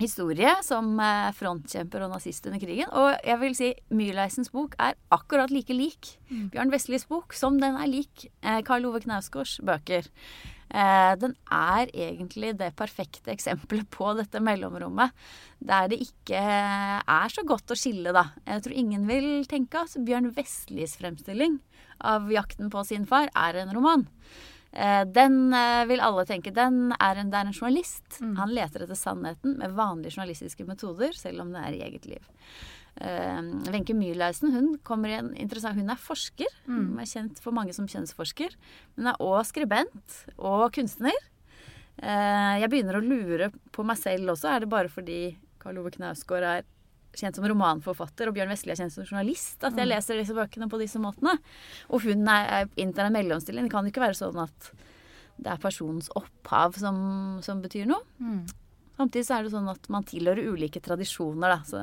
historie 0.00 0.50
som 0.66 0.96
eh, 1.02 1.30
frontkjemper 1.36 2.04
og 2.06 2.14
nazist 2.14 2.46
under 2.48 2.62
krigen. 2.62 2.90
Og 2.90 3.14
jeg 3.22 3.40
vil 3.42 3.54
si 3.58 3.70
Myrleisens 3.94 4.50
bok 4.54 4.74
er 4.82 4.96
akkurat 5.14 5.52
like 5.54 5.74
lik 5.76 6.16
mm. 6.30 6.48
Bjørn 6.54 6.74
Vestlis 6.74 7.06
bok 7.10 7.36
som 7.36 7.60
den 7.62 7.78
er 7.78 7.90
lik 7.90 8.26
eh, 8.42 8.60
Karl 8.66 8.88
Ove 8.88 9.04
Knausgårds 9.04 9.60
bøker. 9.66 10.08
Eh, 10.74 11.12
den 11.20 11.36
er 11.52 11.92
egentlig 11.92 12.54
det 12.58 12.72
perfekte 12.78 13.30
eksempelet 13.34 13.86
på 13.94 14.10
dette 14.18 14.42
mellomrommet. 14.42 15.14
Der 15.62 15.86
det 15.92 16.00
ikke 16.02 16.40
er 16.40 17.30
så 17.30 17.44
godt 17.46 17.70
å 17.70 17.78
skille, 17.78 18.14
da. 18.16 18.32
Jeg 18.48 18.64
tror 18.64 18.80
ingen 18.80 19.06
vil 19.10 19.28
tenke 19.50 19.84
at 19.84 19.94
Bjørn 20.06 20.32
Vestlis 20.34 20.98
fremstilling 20.98 21.60
av 22.02 22.26
jakten 22.32 22.72
på 22.72 22.82
sin 22.88 23.06
far 23.06 23.30
er 23.30 23.62
en 23.62 23.72
roman. 23.76 24.08
Eh, 24.74 25.04
den 25.06 25.54
eh, 25.54 25.84
vil 25.86 26.02
alle 26.02 26.24
tenke 26.26 26.50
den 26.54 26.94
er 26.98 27.20
en, 27.20 27.30
Det 27.30 27.38
er 27.38 27.50
en 27.50 27.54
journalist. 27.54 28.18
Mm. 28.20 28.36
Han 28.40 28.54
leter 28.56 28.82
etter 28.82 28.98
sannheten 28.98 29.58
med 29.60 29.76
vanlige 29.76 30.16
journalistiske 30.16 30.66
metoder, 30.66 31.14
selv 31.14 31.44
om 31.44 31.52
det 31.54 31.62
er 31.62 31.76
i 31.76 31.84
eget 31.86 32.08
liv. 32.10 32.32
Eh, 32.94 33.42
Wenche 33.70 33.94
uh, 33.94 33.98
Myhrleisen 33.98 34.52
hun, 34.54 34.74
hun 34.86 35.06
er 35.06 36.02
forsker. 36.02 36.50
Mm. 36.66 36.90
Hun 36.90 36.98
er 36.98 37.10
kjent 37.10 37.40
for 37.42 37.54
mange 37.54 37.74
som 37.74 37.86
kjønnsforsker. 37.86 38.54
Hun 38.98 39.10
er 39.10 39.22
òg 39.22 39.44
skribent 39.46 40.20
og 40.36 40.72
kunstner. 40.74 41.16
Uh, 42.02 42.58
jeg 42.58 42.70
begynner 42.70 42.98
å 42.98 43.04
lure 43.04 43.52
på 43.70 43.86
meg 43.86 43.98
selv 43.98 44.34
også. 44.34 44.50
Er 44.50 44.64
det 44.64 44.72
bare 44.74 44.90
fordi 44.90 45.36
Karl 45.62 45.78
Ove 45.78 45.94
Knausgård 45.94 46.42
er 46.50 46.66
kjent 47.20 47.38
som 47.38 47.46
romanforfatter, 47.50 48.30
og 48.30 48.36
Bjørn 48.36 48.52
Vestli 48.54 48.74
er 48.74 48.80
kjent 48.80 48.94
som 48.94 49.06
journalist, 49.06 49.58
at 49.62 49.72
jeg 49.72 49.86
mm. 49.86 49.92
leser 49.92 50.20
disse 50.20 50.36
bøkene 50.36 50.70
på 50.72 50.80
disse 50.82 51.00
måtene. 51.02 51.36
Og 51.90 52.04
hun 52.06 52.26
er, 52.30 52.68
inntar 52.80 53.08
en 53.08 53.16
mellomstilling. 53.16 53.68
Det 53.68 53.74
kan 53.74 53.88
ikke 53.90 54.04
være 54.04 54.18
sånn 54.18 54.42
at 54.44 54.74
det 55.34 55.50
er 55.50 55.62
personens 55.62 56.10
opphav 56.14 56.76
som, 56.78 56.98
som 57.42 57.62
betyr 57.64 57.88
noe. 57.90 58.04
Mm. 58.22 58.44
Samtidig 58.94 59.26
så 59.26 59.34
er 59.36 59.46
det 59.46 59.50
sånn 59.50 59.70
at 59.72 59.88
man 59.90 60.04
tilhører 60.06 60.52
ulike 60.54 60.78
tradisjoner, 60.82 61.56
da. 61.56 61.64
Så, 61.66 61.80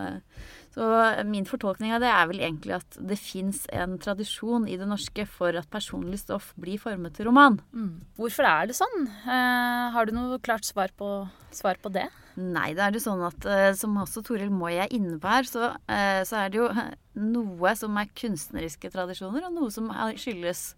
så 0.72 0.86
min 1.28 1.48
fortolkning 1.50 1.92
av 1.92 2.00
det 2.04 2.08
er 2.08 2.30
vel 2.30 2.40
egentlig 2.40 2.78
at 2.78 3.00
det 3.04 3.18
fins 3.20 3.66
en 3.76 3.98
tradisjon 4.00 4.68
i 4.72 4.78
det 4.80 4.88
norske 4.88 5.26
for 5.28 5.58
at 5.60 5.68
personlig 5.74 6.22
stoff 6.22 6.54
blir 6.62 6.80
formet 6.80 7.18
til 7.18 7.28
roman. 7.28 7.60
Mm. 7.76 7.98
Hvorfor 8.20 8.48
er 8.48 8.72
det 8.72 8.80
sånn? 8.80 9.10
Eh, 9.28 9.86
har 9.92 10.08
du 10.08 10.16
noe 10.16 10.40
klart 10.44 10.68
svar 10.68 10.96
på, 10.96 11.12
svar 11.52 11.82
på 11.84 11.92
det? 11.92 12.08
Nei, 12.40 12.72
det 12.78 12.84
er 12.86 12.96
jo 12.96 13.04
sånn 13.04 13.22
at 13.28 13.46
eh, 13.50 13.70
som 13.78 13.98
også 14.00 14.24
Toril 14.26 14.52
Moi 14.54 14.74
er 14.80 14.92
inne 14.96 15.18
på 15.22 15.32
her, 15.32 15.48
så, 15.48 15.72
eh, 15.92 16.22
så, 16.28 16.44
er 16.44 16.52
det 16.52 16.62
jo 16.62 16.68
noe 17.20 17.74
som 17.78 17.98
er 18.00 18.12
kunstneriske 18.18 18.92
tradisjoner, 18.94 19.48
og 19.48 19.56
noe 19.56 19.72
som 19.74 19.90
skyldes 20.20 20.70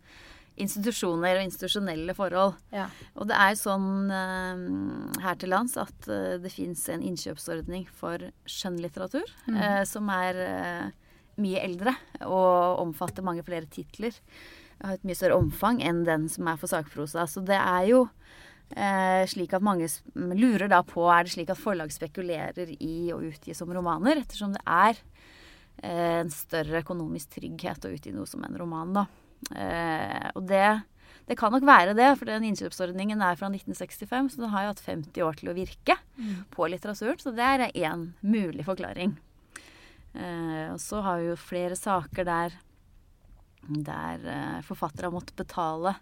institusjoner 0.63 1.39
og 1.39 1.47
institusjonelle 1.47 2.13
forhold. 2.17 2.57
Ja. 2.73 2.87
Og 3.17 3.29
det 3.29 3.37
er 3.41 3.55
sånn 3.57 4.11
uh, 4.13 5.15
her 5.23 5.39
til 5.41 5.49
lands 5.49 5.73
at 5.81 6.05
det 6.05 6.51
fins 6.53 6.83
en 6.93 7.01
innkjøpsordning 7.01 7.87
for 7.89 8.21
skjønnlitteratur 8.45 9.25
mm. 9.47 9.57
som 9.89 10.11
er 10.13 10.37
mye 11.41 11.63
eldre 11.63 11.95
og 12.21 12.83
omfatter 12.83 13.25
mange 13.25 13.41
flere 13.47 13.65
titler. 13.65 14.13
Har 14.83 14.99
et 14.99 15.07
mye 15.07 15.17
større 15.17 15.39
omfang 15.41 15.81
enn 15.81 16.03
den 16.05 16.27
som 16.29 16.45
er 16.51 16.61
for 16.61 16.69
sakprosa. 16.69 17.25
Så 17.25 17.41
det 17.45 17.57
er 17.57 17.89
jo 17.89 18.05
slik 19.29 19.51
at 19.53 19.65
mange 19.65 19.85
lurer 20.13 20.69
da 20.71 20.79
på 20.87 21.03
er 21.13 21.27
det 21.27 21.33
slik 21.35 21.51
at 21.53 21.59
forlag 21.61 21.91
spekulerer 21.93 22.71
i 22.81 23.11
å 23.13 23.19
utgi 23.21 23.53
som 23.53 23.69
romaner, 23.69 24.21
ettersom 24.23 24.55
det 24.55 24.63
er 24.65 24.97
en 25.83 26.31
større 26.33 26.79
økonomisk 26.81 27.35
trygghet 27.35 27.85
å 27.85 27.91
utgi 27.93 28.13
noe 28.15 28.29
som 28.29 28.41
en 28.47 28.57
roman, 28.57 28.95
da. 28.95 29.05
Eh, 29.51 30.29
og 30.37 30.45
det, 30.47 30.67
det, 31.27 31.37
kan 31.39 31.53
nok 31.53 31.65
være 31.67 31.95
det, 31.97 32.09
for 32.19 32.29
den 32.29 32.47
innkjøpsordningen 32.49 33.23
er 33.23 33.39
fra 33.39 33.49
1965, 33.51 34.33
så 34.33 34.43
den 34.43 34.53
har 34.53 34.65
jo 34.65 34.73
hatt 34.73 34.85
50 34.85 35.25
år 35.27 35.39
til 35.39 35.51
å 35.51 35.57
virke 35.57 35.97
mm. 36.15 36.35
på 36.53 36.69
litteraturen. 36.71 37.19
Så 37.21 37.33
det 37.35 37.47
er 37.47 37.65
én 37.71 38.09
mulig 38.21 38.67
forklaring. 38.67 39.15
Eh, 40.13 40.67
og 40.71 40.79
så 40.81 41.03
har 41.05 41.21
vi 41.21 41.31
jo 41.31 41.39
flere 41.39 41.77
saker 41.79 42.29
der, 42.29 42.57
der 43.89 44.27
eh, 44.37 44.59
forfattere 44.67 45.09
har 45.09 45.15
måttet 45.15 45.39
betale 45.39 45.97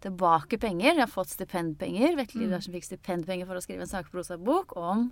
tilbake 0.00 0.58
penger. 0.58 0.94
De 0.94 1.04
har 1.04 1.10
fått 1.10 1.32
stipendpenger. 1.34 2.16
Vetle 2.18 2.48
mm. 2.48 2.56
som 2.64 2.74
fikk 2.74 2.88
stipendpenger 2.88 3.48
for 3.48 3.58
å 3.58 3.62
skrive 3.64 3.84
en 3.84 3.90
sakprosabok 3.90 4.74
om 4.80 5.08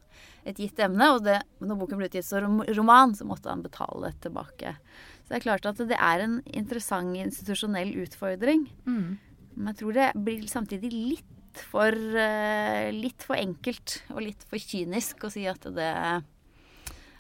et 0.48 0.60
gitt 0.60 0.80
emne. 0.84 1.10
Og 1.14 1.24
det, 1.26 1.38
når 1.60 1.80
boken 1.82 2.00
ble 2.00 2.10
utgitt 2.10 2.28
som 2.28 2.62
roman, 2.78 3.14
så 3.16 3.28
måtte 3.28 3.52
han 3.52 3.64
betale 3.64 4.14
tilbake. 4.24 4.76
Så 5.22 5.32
det 5.32 5.40
er 5.40 5.46
klart 5.46 5.68
at 5.68 5.82
det 5.90 5.98
er 5.98 6.24
en 6.24 6.38
interessant 6.56 7.18
institusjonell 7.20 7.92
utfordring. 8.04 8.68
Mm. 8.88 9.18
Men 9.58 9.72
jeg 9.72 9.80
tror 9.82 9.98
det 9.98 10.08
blir 10.24 10.48
samtidig 10.50 10.92
litt 10.94 11.62
for, 11.68 11.92
uh, 11.92 12.88
litt 12.94 13.24
for 13.26 13.38
enkelt 13.38 14.02
og 14.12 14.22
litt 14.22 14.44
for 14.48 14.62
kynisk 14.62 15.24
å 15.26 15.32
si 15.32 15.44
at 15.50 15.64
det, 15.74 15.92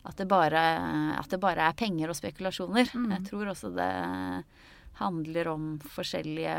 at 0.08 0.20
det, 0.20 0.28
bare, 0.30 0.62
at 1.18 1.30
det 1.32 1.40
bare, 1.42 1.66
er 1.66 1.78
penger 1.78 2.12
og 2.12 2.18
spekulasjoner. 2.18 2.92
Mm. 2.94 3.10
Jeg 3.16 3.26
tror 3.32 3.52
også 3.52 3.72
det 3.74 3.92
handler 4.98 5.48
om 5.52 5.70
forskjellige 5.94 6.56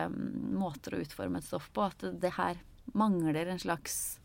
måter 0.56 0.96
å 0.96 1.04
utforme 1.04 1.42
et 1.42 1.48
stoff 1.48 1.70
på. 1.76 1.88
At 1.90 2.06
det 2.22 2.34
her 2.38 2.60
mangler 2.98 3.52
en 3.52 3.60
slags 3.62 4.20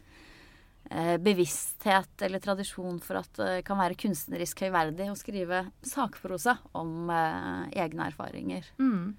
eh, 0.90 1.16
bevissthet 1.22 2.22
eller 2.22 2.42
tradisjon 2.42 3.00
for 3.04 3.20
at 3.20 3.40
det 3.40 3.64
kan 3.66 3.80
være 3.80 3.98
kunstnerisk 4.00 4.64
høyverdig 4.66 5.10
å 5.10 5.18
skrive 5.18 5.64
sakprosa 5.84 6.58
om 6.78 7.10
eh, 7.10 7.82
egne 7.84 8.08
erfaringer. 8.12 8.70
Mm. 8.78 9.16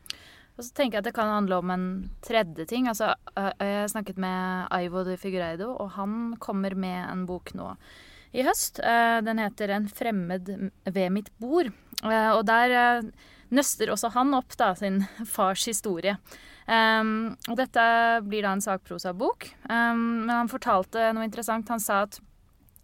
Og 0.56 0.64
så 0.64 0.72
tenker 0.72 0.98
jeg 0.98 1.04
at 1.04 1.10
det 1.10 1.18
kan 1.18 1.34
handle 1.34 1.60
om 1.60 1.72
en 1.74 1.88
tredje 2.24 2.64
ting. 2.70 2.88
Altså, 2.88 3.12
jeg 3.36 3.90
snakket 3.92 4.20
med 4.24 4.70
Aivo 4.72 5.04
de 5.04 5.18
Figureido, 5.20 5.74
og 5.76 5.90
han 5.98 6.38
kommer 6.40 6.78
med 6.80 7.02
en 7.04 7.26
bok 7.28 7.52
nå 7.60 7.74
i 8.32 8.44
høst. 8.48 8.80
Den 8.80 9.42
heter 9.44 9.74
'En 9.76 9.90
fremmed 9.92 10.48
ved 10.86 11.12
mitt 11.12 11.28
bord'. 11.44 11.74
Og 12.04 12.46
der 12.48 13.12
nøster 13.54 13.92
også 13.94 14.12
han 14.16 14.34
opp 14.38 14.56
da, 14.58 14.74
sin 14.78 15.04
fars 15.30 15.66
historie. 15.70 16.18
Um, 16.66 17.36
og 17.50 17.60
dette 17.60 17.84
blir 18.26 18.46
da 18.46 18.56
en 18.56 18.64
sakprosabok. 18.64 19.50
Um, 19.70 20.26
men 20.26 20.34
han 20.34 20.52
fortalte 20.52 21.12
noe 21.14 21.28
interessant. 21.28 21.70
Han 21.70 21.84
sa 21.84 22.04
at 22.08 22.20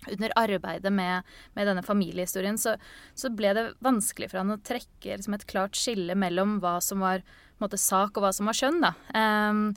under 0.10 0.34
arbeidet 0.40 0.92
med, 0.94 1.28
med 1.54 1.68
denne 1.70 1.84
familiehistorien 1.86 2.58
så, 2.58 2.76
så, 3.14 3.30
ble 3.30 3.54
det 3.54 3.68
vanskelig 3.86 4.32
for 4.32 4.42
han 4.42 4.56
å 4.56 4.62
trekke 4.66 5.18
liksom, 5.18 5.36
et 5.38 5.46
klart 5.50 5.78
skille 5.78 6.16
mellom 6.18 6.58
hva 6.64 6.80
som 6.82 7.04
var 7.06 7.22
måte, 7.62 7.78
sak, 7.78 8.16
og 8.18 8.26
hva 8.26 8.32
som 8.34 8.50
var 8.50 8.58
skjønn. 8.58 8.82
da. 8.82 8.96
Um, 9.14 9.68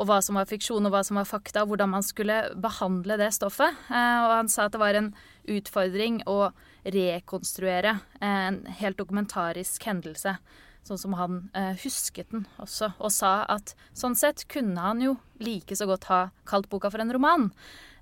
og 0.00 0.08
hva 0.08 0.22
som 0.24 0.38
var 0.40 0.48
fiksjon 0.48 0.88
og 0.88 0.94
hva 0.94 1.02
som 1.04 1.20
var 1.20 1.28
fakta, 1.28 1.62
og 1.62 1.74
hvordan 1.74 1.92
man 1.92 2.06
skulle 2.06 2.38
behandle 2.56 3.18
det 3.20 3.28
stoffet. 3.36 3.76
Uh, 3.90 4.24
og 4.24 4.32
han 4.38 4.50
sa 4.52 4.66
at 4.66 4.74
det 4.74 4.80
var 4.80 4.96
en 4.96 5.12
utfordring 5.50 6.22
å 6.30 6.54
rekonstruere 6.88 7.98
en 8.24 8.62
helt 8.80 8.96
dokumentarisk 8.96 9.84
hendelse 9.84 10.38
sånn 10.86 11.00
som 11.00 11.14
han 11.18 11.38
eh, 11.56 11.74
husket 11.84 12.30
den 12.32 12.46
også, 12.60 12.92
og 12.98 13.12
sa 13.14 13.44
at 13.50 13.74
sånn 13.96 14.16
sett 14.18 14.46
kunne 14.50 14.80
han 14.80 15.02
jo 15.04 15.16
like 15.42 15.76
så 15.76 15.88
godt 15.88 16.08
ha 16.10 16.20
kalt 16.48 16.70
boka 16.72 16.90
for 16.92 17.02
en 17.02 17.12
roman. 17.14 17.50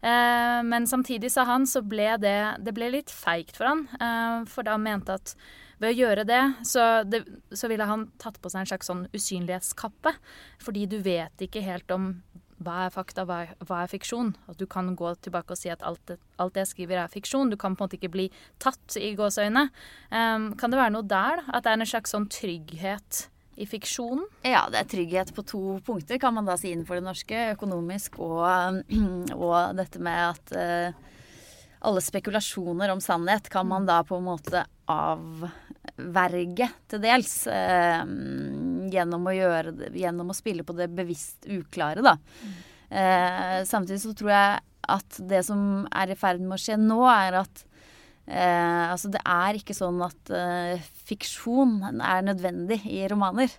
Eh, 0.00 0.60
men 0.66 0.86
samtidig, 0.90 1.32
sa 1.34 1.46
han, 1.48 1.66
så 1.66 1.82
ble 1.82 2.14
det, 2.22 2.38
det 2.64 2.74
ble 2.76 2.92
litt 2.94 3.12
feigt 3.12 3.58
for 3.58 3.72
han, 3.72 3.86
eh, 3.98 4.44
for 4.50 4.68
da 4.68 4.78
mente 4.80 5.18
at 5.18 5.34
ved 5.78 5.94
å 5.94 5.98
gjøre 5.98 6.26
det 6.28 6.42
så, 6.66 7.04
det 7.06 7.22
så, 7.52 7.70
ville 7.70 7.86
han 7.88 8.08
tatt 8.20 8.40
på 8.42 8.50
seg 8.50 8.64
en 8.64 8.70
slags 8.72 8.90
sånn 8.90 9.06
usynlighetskappe. 9.14 10.14
Fordi 10.62 10.86
du 10.90 10.98
vet 11.04 11.46
ikke 11.46 11.64
helt 11.64 11.90
om 11.94 12.12
hva 12.58 12.88
er 12.88 12.90
fakta, 12.94 13.22
hva 13.28 13.42
er, 13.44 13.54
hva 13.68 13.84
er 13.84 13.90
fiksjon? 13.90 14.32
At 14.50 14.58
du 14.58 14.66
kan 14.70 14.90
gå 14.98 15.12
tilbake 15.22 15.54
og 15.54 15.60
si 15.60 15.70
at 15.70 15.84
alt 15.86 16.16
alt 16.16 16.54
det, 16.54 16.64
jeg 16.64 16.72
skriver 16.72 17.04
er 17.04 17.12
fiksjon. 17.12 17.52
Du 17.52 17.56
kan 17.60 17.76
på 17.76 17.84
en 17.84 17.86
måte 17.86 17.98
ikke 17.98 18.12
bli 18.14 18.28
tatt 18.62 18.98
i 18.98 19.12
gåseøyne. 19.18 19.68
Um, 20.10 20.52
kan 20.58 20.74
det 20.74 20.80
være 20.80 20.94
noe 20.96 21.06
der? 21.06 21.44
At 21.46 21.64
det 21.64 21.72
er 21.72 21.78
en 21.78 21.90
slags 21.90 22.14
sånn 22.14 22.26
trygghet 22.32 23.28
i 23.58 23.66
fiksjonen? 23.66 24.26
Ja, 24.46 24.66
det 24.70 24.82
er 24.82 24.90
trygghet 24.90 25.32
på 25.34 25.44
to 25.46 25.62
punkter, 25.86 26.18
kan 26.22 26.34
man 26.34 26.46
da 26.46 26.56
si 26.58 26.72
innenfor 26.72 26.98
det 26.98 27.06
norske. 27.06 27.44
Økonomisk 27.54 28.18
og, 28.22 28.82
og 29.44 29.78
dette 29.78 30.02
med 30.02 30.24
at 30.32 30.54
uh, 30.58 31.07
alle 31.80 32.02
spekulasjoner 32.02 32.90
om 32.92 33.00
sannhet 33.02 33.48
kan 33.52 33.68
man 33.68 33.86
da 33.86 34.00
på 34.06 34.18
en 34.18 34.26
måte 34.26 34.64
avverge 34.90 36.68
til 36.90 37.02
dels. 37.02 37.34
Eh, 37.50 38.02
gjennom, 38.92 39.28
å 39.28 39.36
gjøre 39.36 39.92
gjennom 39.96 40.32
å 40.32 40.36
spille 40.36 40.64
på 40.66 40.76
det 40.78 40.88
bevisst 40.96 41.48
uklare, 41.50 42.02
da. 42.04 42.16
Eh, 42.88 43.60
samtidig 43.68 44.00
så 44.02 44.14
tror 44.16 44.32
jeg 44.32 44.60
at 44.88 45.18
det 45.28 45.42
som 45.44 45.84
er 45.92 46.12
i 46.12 46.18
ferd 46.18 46.40
med 46.40 46.56
å 46.56 46.62
skje 46.62 46.78
nå, 46.80 47.02
er 47.12 47.42
at 47.42 47.64
eh, 48.26 48.86
altså 48.88 49.12
det 49.12 49.20
er 49.28 49.58
ikke 49.60 49.76
sånn 49.76 50.00
at 50.06 50.32
eh, 50.34 50.88
fiksjon 51.08 52.00
er 52.00 52.24
nødvendig 52.26 52.80
i 52.88 53.04
romaner. 53.10 53.52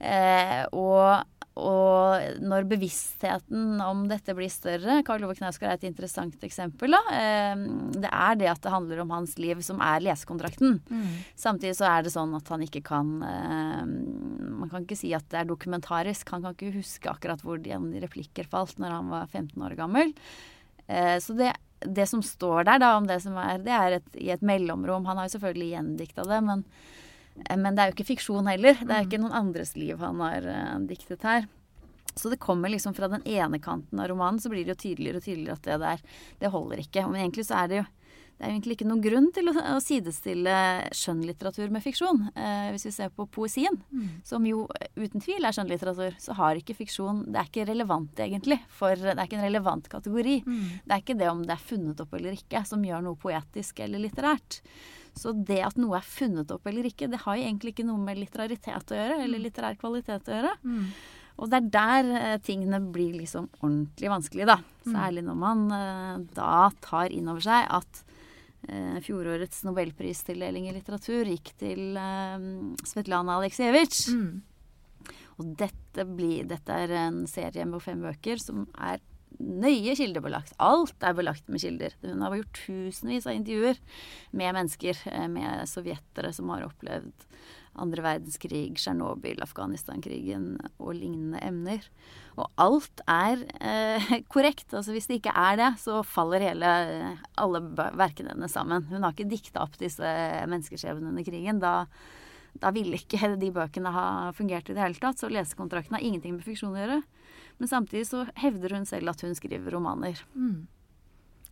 Eh, 0.00 0.64
og 0.72 1.22
og 1.54 2.40
når 2.42 2.64
bevisstheten 2.66 3.78
om 3.84 4.00
dette 4.10 4.34
blir 4.34 4.50
større 4.50 4.96
Karl 5.06 5.22
Ove 5.22 5.36
Knausgård 5.38 5.68
er 5.70 5.76
et 5.78 5.86
interessant 5.86 6.42
eksempel. 6.46 6.96
Da. 6.96 7.00
Ehm, 7.14 7.92
det 7.94 8.10
er 8.10 8.40
det 8.40 8.48
at 8.50 8.62
det 8.64 8.72
handler 8.74 9.04
om 9.04 9.12
hans 9.14 9.36
liv 9.38 9.60
som 9.62 9.78
er 9.84 10.02
lesekontrakten. 10.02 10.80
Mm. 10.90 11.12
Samtidig 11.38 11.76
så 11.78 11.86
er 11.92 12.02
det 12.02 12.14
sånn 12.16 12.34
at 12.34 12.50
han 12.50 12.64
ikke 12.66 12.82
kan 12.90 13.12
ehm, 13.28 13.94
Man 14.64 14.72
kan 14.72 14.82
ikke 14.82 14.98
si 14.98 15.12
at 15.14 15.28
det 15.30 15.42
er 15.42 15.46
dokumentarisk. 15.46 16.32
Han 16.34 16.42
kan 16.42 16.56
ikke 16.56 16.80
huske 16.80 17.12
akkurat 17.12 17.42
hvor 17.44 17.60
de 17.62 17.76
replikker 18.02 18.48
falt 18.50 18.80
når 18.82 18.96
han 18.96 19.12
var 19.12 19.30
15 19.30 19.62
år 19.68 19.76
gammel. 19.78 20.10
Eh, 20.88 21.18
så 21.22 21.36
det, 21.38 21.52
det 21.84 22.08
som 22.10 22.22
står 22.24 22.66
der, 22.66 22.82
da, 22.82 22.96
om 22.98 23.06
det 23.06 23.20
som 23.22 23.36
er 23.38 23.62
Det 23.62 23.74
er 23.78 23.98
et, 24.00 24.10
i 24.18 24.30
et 24.34 24.42
mellomrom. 24.42 25.06
Han 25.06 25.20
har 25.20 25.28
jo 25.28 25.36
selvfølgelig 25.36 25.70
gjendikta 25.76 26.26
det, 26.26 26.42
men 26.50 26.66
men 27.34 27.74
det 27.74 27.82
er 27.82 27.90
jo 27.90 27.96
ikke 27.96 28.12
fiksjon 28.14 28.48
heller. 28.48 28.78
Det 28.78 28.90
er 28.90 29.02
jo 29.02 29.08
ikke 29.08 29.22
noen 29.24 29.36
andres 29.36 29.74
liv 29.76 29.98
han 30.02 30.22
har 30.22 30.46
uh, 30.46 30.78
diktet 30.86 31.26
her. 31.26 31.48
Så 32.14 32.30
det 32.30 32.38
kommer 32.42 32.70
liksom 32.70 32.94
fra 32.94 33.08
den 33.10 33.24
ene 33.26 33.58
kanten 33.58 33.98
av 33.98 34.08
romanen, 34.08 34.38
så 34.40 34.52
blir 34.52 34.62
det 34.62 34.76
jo 34.76 34.82
tydeligere 34.84 35.18
og 35.18 35.24
tydeligere 35.26 35.56
at 35.58 35.66
det 35.66 35.78
der, 35.82 36.04
det 36.44 36.52
holder 36.54 36.82
ikke. 36.84 37.06
Men 37.10 37.24
egentlig 37.24 37.46
så 37.48 37.64
er 37.64 37.70
det 37.70 37.80
jo 37.80 37.86
det 38.34 38.42
er 38.42 38.50
egentlig 38.50 38.74
ikke 38.74 38.86
noen 38.88 39.02
grunn 39.04 39.28
til 39.34 39.50
å, 39.50 39.52
å 39.76 39.80
sidestille 39.82 40.54
skjønnlitteratur 40.96 41.70
med 41.74 41.84
fiksjon. 41.84 42.24
Eh, 42.34 42.72
hvis 42.74 42.88
vi 42.88 42.92
ser 42.96 43.12
på 43.14 43.28
poesien, 43.30 43.76
mm. 43.94 44.08
som 44.26 44.46
jo 44.48 44.64
uten 44.98 45.22
tvil 45.22 45.46
er 45.46 45.54
skjønnlitteratur, 45.54 46.16
så 46.18 46.34
har 46.40 46.58
ikke 46.58 46.74
fiksjon 46.80 47.22
Det 47.28 47.38
er 47.40 47.50
ikke 47.50 47.68
relevant, 47.70 48.18
egentlig. 48.18 48.58
For 48.74 48.98
det 48.98 49.14
er 49.14 49.22
ikke 49.22 49.38
en 49.38 49.46
relevant 49.46 49.88
kategori. 49.92 50.40
Mm. 50.48 50.66
Det 50.82 50.96
er 50.96 51.04
ikke 51.04 51.18
det 51.22 51.30
om 51.30 51.44
det 51.46 51.54
er 51.54 51.66
funnet 51.70 52.02
opp 52.02 52.18
eller 52.18 52.34
ikke, 52.34 52.64
som 52.66 52.82
gjør 52.84 53.06
noe 53.06 53.20
poetisk 53.22 53.84
eller 53.86 54.02
litterært. 54.02 54.60
Så 55.14 55.30
det 55.46 55.60
at 55.62 55.78
noe 55.78 56.00
er 56.00 56.06
funnet 56.06 56.50
opp 56.50 56.66
eller 56.66 56.88
ikke, 56.88 57.06
det 57.12 57.22
har 57.22 57.38
jo 57.38 57.44
egentlig 57.46 57.76
ikke 57.76 57.86
noe 57.86 58.02
med 58.02 58.18
litteraritet 58.18 58.90
å 58.90 58.98
gjøre, 58.98 59.20
eller 59.22 59.38
mm. 59.38 59.44
litterær 59.46 59.78
kvalitet 59.78 60.26
å 60.26 60.40
gjøre. 60.40 60.56
Mm. 60.66 60.88
Og 61.34 61.50
det 61.50 61.60
er 61.60 61.70
der 61.74 62.10
eh, 62.18 62.40
tingene 62.46 62.78
blir 62.94 63.14
liksom 63.18 63.48
ordentlig 63.60 64.10
vanskelig, 64.10 64.48
da. 64.50 64.58
Mm. 64.86 64.90
Særlig 64.90 65.24
når 65.26 65.38
man 65.38 65.64
eh, 65.78 66.18
da 66.34 66.56
tar 66.84 67.14
inn 67.14 67.30
over 67.30 67.46
seg 67.46 67.70
at 67.78 68.02
eh, 68.02 68.13
fjorårets 69.04 69.64
nobelpristildeling 69.66 70.68
i 70.68 70.74
litteratur 70.76 71.28
gikk 71.28 71.52
til 71.60 71.96
eh, 72.00 72.44
Svetlana 72.86 73.38
Aleksejevitsj. 73.40 74.04
Mm. 74.14 75.14
Og 75.34 75.50
dette, 75.58 76.06
blir, 76.06 76.46
dette 76.48 76.78
er 76.84 76.94
en 77.08 77.24
serie 77.30 77.66
med 77.66 77.82
fem 77.82 78.04
bøker 78.04 78.38
som 78.40 78.68
er 78.78 79.02
nøye 79.40 79.96
kildebelagt. 79.98 80.54
Alt 80.62 81.02
er 81.02 81.16
belagt 81.18 81.48
med 81.50 81.62
kilder. 81.62 81.96
Hun 82.04 82.22
har 82.22 82.36
gjort 82.38 82.60
tusenvis 82.66 83.26
av 83.26 83.34
intervjuer 83.34 83.80
med 84.30 84.54
mennesker, 84.54 85.00
eh, 85.10 85.28
med 85.28 85.66
sovjetere 85.70 86.32
som 86.36 86.52
har 86.54 86.68
opplevd 86.68 87.28
andre 87.80 88.04
verdenskrig, 88.04 88.76
Tsjernobyl, 88.78 89.40
Afghanistan-krigen 89.44 90.54
og 90.78 90.92
lignende 90.96 91.40
emner. 91.44 91.86
Og 92.38 92.48
alt 92.60 93.02
er 93.10 93.44
eh, 93.60 94.10
korrekt. 94.34 94.68
Altså 94.72 94.94
Hvis 94.94 95.08
det 95.10 95.20
ikke 95.20 95.34
er 95.34 95.58
det, 95.60 95.70
så 95.82 96.02
faller 96.06 96.44
hele, 96.44 96.74
alle 97.40 97.62
verkene 97.98 98.34
hennes 98.34 98.54
sammen. 98.54 98.86
Hun 98.90 99.02
har 99.02 99.14
ikke 99.14 99.30
dikta 99.30 99.64
opp 99.64 99.78
disse 99.80 100.04
menneskeskjebnene 100.50 101.14
under 101.14 101.26
krigen. 101.26 101.62
Da, 101.62 101.74
da 102.62 102.72
ville 102.74 103.00
ikke 103.00 103.34
de 103.42 103.52
bøkene 103.54 103.94
ha 103.94 104.06
fungert 104.36 104.70
i 104.70 104.76
det 104.76 104.84
hele 104.84 105.00
tatt. 105.02 105.22
Så 105.22 105.32
lesekontrakten 105.32 105.98
har 105.98 106.04
ingenting 106.04 106.38
med 106.38 106.46
fiksjon 106.46 106.74
å 106.76 106.82
gjøre. 106.82 107.00
Men 107.60 107.70
samtidig 107.70 108.08
så 108.10 108.24
hevder 108.40 108.74
hun 108.74 108.86
selv 108.88 109.14
at 109.14 109.22
hun 109.22 109.34
skriver 109.38 109.76
romaner. 109.76 110.18
Mm. 110.34 110.66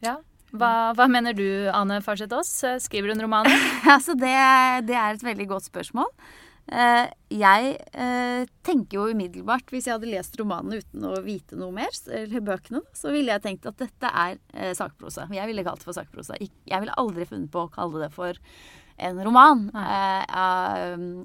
Ja. 0.03 0.19
Hva, 0.53 0.93
hva, 0.97 1.09
mener 1.09 1.37
du, 1.37 1.47
Ane 1.73 2.01
Farsetås? 2.05 2.51
Skriver 2.85 3.15
hun 3.15 3.25
romaner? 3.25 3.53
altså 3.95 4.17
det, 4.19 4.33
det, 4.89 4.97
er 4.97 5.17
et 5.17 5.25
veldig 5.25 5.49
godt 5.55 5.69
spørsmål. 5.71 6.11
Uh, 6.73 7.09
jeg 7.35 7.73
uh, 7.97 8.45
tenker 8.63 8.99
jo 8.99 9.07
umiddelbart, 9.11 9.67
hvis 9.73 9.89
jeg 9.89 9.97
hadde 9.97 10.13
lest 10.13 10.37
romanene 10.39 10.79
uten 10.85 11.09
å 11.09 11.17
vite 11.25 11.59
noe 11.59 11.75
mer, 11.75 11.91
eller 12.07 12.45
bøkene, 12.45 12.85
så 12.95 13.11
ville 13.15 13.35
jeg 13.35 13.45
tenkt 13.49 13.67
at 13.71 13.81
dette 13.81 14.13
er 14.13 14.39
uh, 14.55 14.71
sakprosa. 14.79 15.27
Jeg 15.35 15.51
ville 15.51 15.65
kalt 15.67 15.83
det 15.83 15.89
for 15.89 15.99
sakprosa. 15.99 16.39
Jeg 16.39 16.85
ville 16.85 17.01
aldri 17.01 17.27
funnet 17.29 17.51
på 17.53 17.65
å 17.65 17.73
kalle 17.73 18.05
det 18.05 18.13
for 18.15 18.39
en 19.03 19.19
roman 19.25 19.65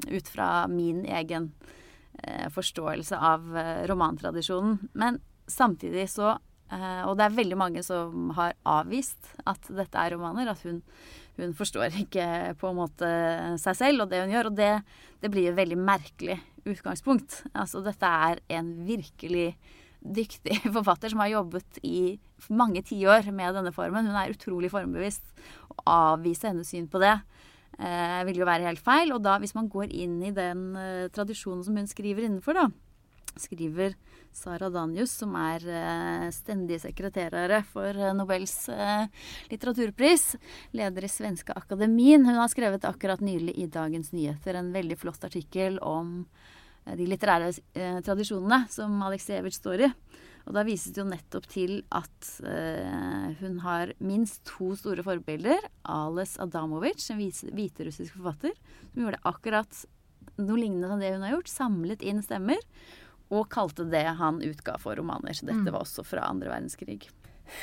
ut 0.08 0.30
fra 0.32 0.48
min 0.72 1.04
egen 1.06 1.52
Eh, 2.24 2.50
forståelse 2.50 3.18
av 3.18 3.58
eh, 3.58 3.88
romantradisjonen. 3.88 4.78
Men 4.94 5.20
samtidig 5.48 6.10
så 6.10 6.30
eh, 6.30 6.38
Og 6.68 7.14
det 7.16 7.24
er 7.24 7.36
veldig 7.38 7.58
mange 7.60 7.82
som 7.86 8.34
har 8.36 8.58
avvist 8.68 9.30
at 9.48 9.70
dette 9.72 10.02
er 10.02 10.16
romaner. 10.16 10.50
At 10.52 10.66
hun, 10.68 10.82
hun 11.38 11.54
forstår 11.56 11.96
ikke 12.02 12.28
på 12.60 12.72
en 12.72 12.80
måte 12.82 13.12
seg 13.64 13.78
selv 13.80 14.04
og 14.04 14.12
det 14.12 14.20
hun 14.26 14.34
gjør. 14.36 14.50
Og 14.52 14.58
det, 14.58 14.72
det 15.24 15.32
blir 15.32 15.52
et 15.52 15.60
veldig 15.60 15.80
merkelig 15.80 16.40
utgangspunkt. 16.68 17.42
Altså 17.56 17.82
dette 17.86 18.12
er 18.28 18.42
en 18.60 18.74
virkelig 18.88 19.52
dyktig 20.02 20.60
forfatter 20.76 21.12
som 21.14 21.24
har 21.24 21.34
jobbet 21.34 21.80
i 21.86 22.18
mange 22.54 22.84
tiår 22.86 23.32
med 23.36 23.58
denne 23.58 23.74
formen. 23.76 24.10
Hun 24.10 24.20
er 24.20 24.34
utrolig 24.34 24.72
formbevisst. 24.74 25.26
Å 25.74 25.80
avvise 26.14 26.52
hennes 26.52 26.70
syn 26.72 26.90
på 26.92 27.02
det 27.02 27.16
eh, 27.16 28.22
vil 28.28 28.42
jo 28.42 28.50
være 28.50 28.68
helt 28.70 28.84
feil. 28.84 29.14
Og 29.16 29.24
da, 29.26 29.38
hvis 29.42 29.56
man 29.58 29.70
går 29.72 29.94
inn 29.94 30.20
i 30.26 30.34
den 30.36 30.70
eh, 30.80 31.08
tradisjonen 31.14 31.66
som 31.66 31.78
hun 31.80 31.90
skriver 31.90 32.28
innenfor, 32.28 32.58
da, 32.58 32.68
skriver 33.38 33.98
Sara 34.38 34.70
Danius, 34.70 35.16
som 35.18 35.34
er 35.40 35.64
eh, 35.66 36.28
stendig 36.36 36.78
sekretærere 36.84 37.64
for 37.66 37.98
eh, 37.98 38.14
Nobels 38.16 38.54
eh, 38.70 39.08
litteraturpris, 39.50 40.36
leder 40.78 41.08
i 41.08 41.10
Svenske 41.10 41.56
Akademien. 41.58 42.26
Hun 42.28 42.38
har 42.38 42.52
skrevet 42.54 42.86
akkurat 42.86 43.24
nylig 43.24 43.56
i 43.58 43.66
Dagens 43.72 44.14
Nyheter 44.14 44.60
en 44.60 44.70
veldig 44.76 45.00
flott 45.02 45.26
artikkel 45.26 45.82
om 45.82 46.22
de 46.88 47.04
litterære 47.04 47.50
tradisjonene 48.06 48.62
som 48.72 48.94
Aleksejevitsj 49.10 49.58
står 49.58 49.82
i. 49.84 49.90
Og 50.48 50.54
da 50.56 50.62
vises 50.64 50.94
det 50.96 51.02
jo 51.02 51.08
nettopp 51.10 51.50
til 51.52 51.74
at 51.92 52.30
hun 53.42 53.58
har 53.66 53.92
minst 54.00 54.46
to 54.48 54.70
store 54.80 55.04
forbilder. 55.04 55.60
Ales 55.92 56.38
Adamovic, 56.40 57.04
en 57.12 57.20
hviterussisk 57.20 58.16
forfatter, 58.16 58.56
som 58.94 59.04
gjorde 59.04 59.20
akkurat 59.28 59.84
noe 60.40 60.62
lignende 60.62 60.88
som 60.88 61.04
det 61.04 61.12
hun 61.18 61.28
har 61.28 61.36
gjort. 61.36 61.52
Samlet 61.52 62.08
inn 62.08 62.24
stemmer. 62.24 62.64
Og 63.32 63.50
kalte 63.50 63.84
det 63.90 64.06
han 64.18 64.42
utga 64.42 64.78
for 64.80 64.96
romaner. 64.96 65.34
Så 65.36 65.46
dette 65.46 65.66
Mm. 65.66 65.72
var 65.74 65.82
også 65.84 66.06
fra 66.06 66.28
andre 66.30 66.48
verdenskrig. 66.50 67.10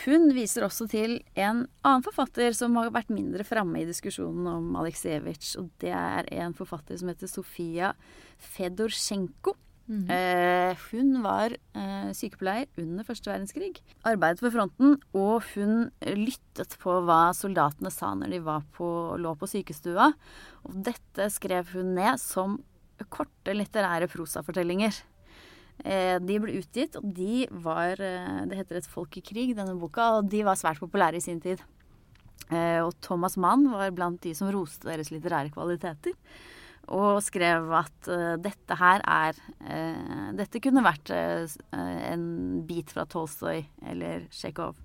Hun 0.07 0.31
viser 0.33 0.62
også 0.64 0.88
til 0.88 1.18
en 1.37 1.66
annen 1.85 2.03
forfatter 2.03 2.55
som 2.57 2.74
har 2.77 2.90
vært 2.90 3.11
mindre 3.12 3.44
framme 3.44 3.83
i 3.83 3.85
diskusjonen 3.85 4.46
om 4.48 4.77
Aleksejevitsj. 4.81 5.59
Og 5.61 5.70
det 5.79 5.92
er 5.92 6.24
en 6.33 6.55
forfatter 6.55 6.96
som 6.98 7.09
heter 7.09 7.29
Sofia 7.29 7.92
Fedorsjenko. 8.38 9.55
Mm. 9.85 10.07
Eh, 10.09 10.79
hun 10.90 11.18
var 11.22 11.53
eh, 11.53 12.09
sykepleier 12.16 12.66
under 12.81 13.05
første 13.05 13.29
verdenskrig. 13.29 13.83
Arbeidet 14.09 14.40
ved 14.40 14.55
fronten, 14.55 14.94
og 15.12 15.42
hun 15.53 15.90
lyttet 16.00 16.79
på 16.81 16.94
hva 17.05 17.35
soldatene 17.37 17.92
sa 17.92 18.14
når 18.16 18.33
de 18.33 18.40
var 18.46 18.62
på, 18.72 18.88
lå 19.20 19.35
på 19.37 19.48
sykestua. 19.50 20.14
Og 20.64 20.79
dette 20.88 21.29
skrev 21.35 21.68
hun 21.74 21.92
ned 21.98 22.16
som 22.22 22.62
korte 23.12 23.53
litterære 23.53 24.09
prosafortellinger. 24.09 25.03
Eh, 25.82 26.16
de 26.22 26.38
ble 26.40 26.54
utgitt, 26.60 26.96
og 27.00 27.06
de 27.16 27.44
var 27.64 27.98
eh, 28.00 28.42
Det 28.48 28.58
heter 28.60 28.78
Et 28.78 28.88
folk 28.88 29.18
i 29.18 29.24
krig, 29.24 29.54
denne 29.56 29.74
boka, 29.78 30.18
og 30.18 30.30
de 30.30 30.44
var 30.46 30.58
svært 30.58 30.80
populære 30.82 31.18
i 31.18 31.24
sin 31.24 31.40
tid. 31.42 31.62
Eh, 32.50 32.80
og 32.84 32.94
Thomas 33.02 33.37
Mann 33.40 33.66
var 33.72 33.90
blant 33.96 34.22
de 34.22 34.34
som 34.37 34.52
roste 34.54 34.88
deres 34.88 35.10
litterære 35.12 35.52
kvaliteter. 35.54 36.14
Og 36.94 37.22
skrev 37.24 37.70
at 37.72 38.08
dette 38.44 38.76
her 38.76 39.00
er 39.08 39.38
Dette 40.37 40.60
kunne 40.60 40.82
vært 40.84 41.08
en 41.16 42.26
bit 42.68 42.92
fra 42.92 43.06
Tolstoy 43.08 43.62
eller 43.88 44.26
Tsjekhov. 44.28 44.76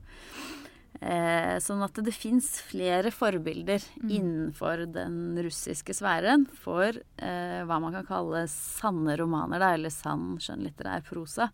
Eh, 0.99 1.55
sånn 1.63 1.79
at 1.85 1.95
det 2.03 2.11
fins 2.11 2.57
flere 2.67 3.07
forbilder 3.15 3.83
innenfor 4.03 4.83
den 4.91 5.37
russiske 5.39 5.95
sfæren 5.95 6.43
for 6.59 6.91
eh, 6.91 7.61
hva 7.63 7.77
man 7.79 7.95
kan 7.95 8.07
kalle 8.09 8.41
sanne 8.51 9.15
romaner, 9.21 9.63
da, 9.63 9.71
eller 9.77 9.93
sann 9.95 10.33
skjønnlitterær 10.43 11.05
prosa. 11.07 11.47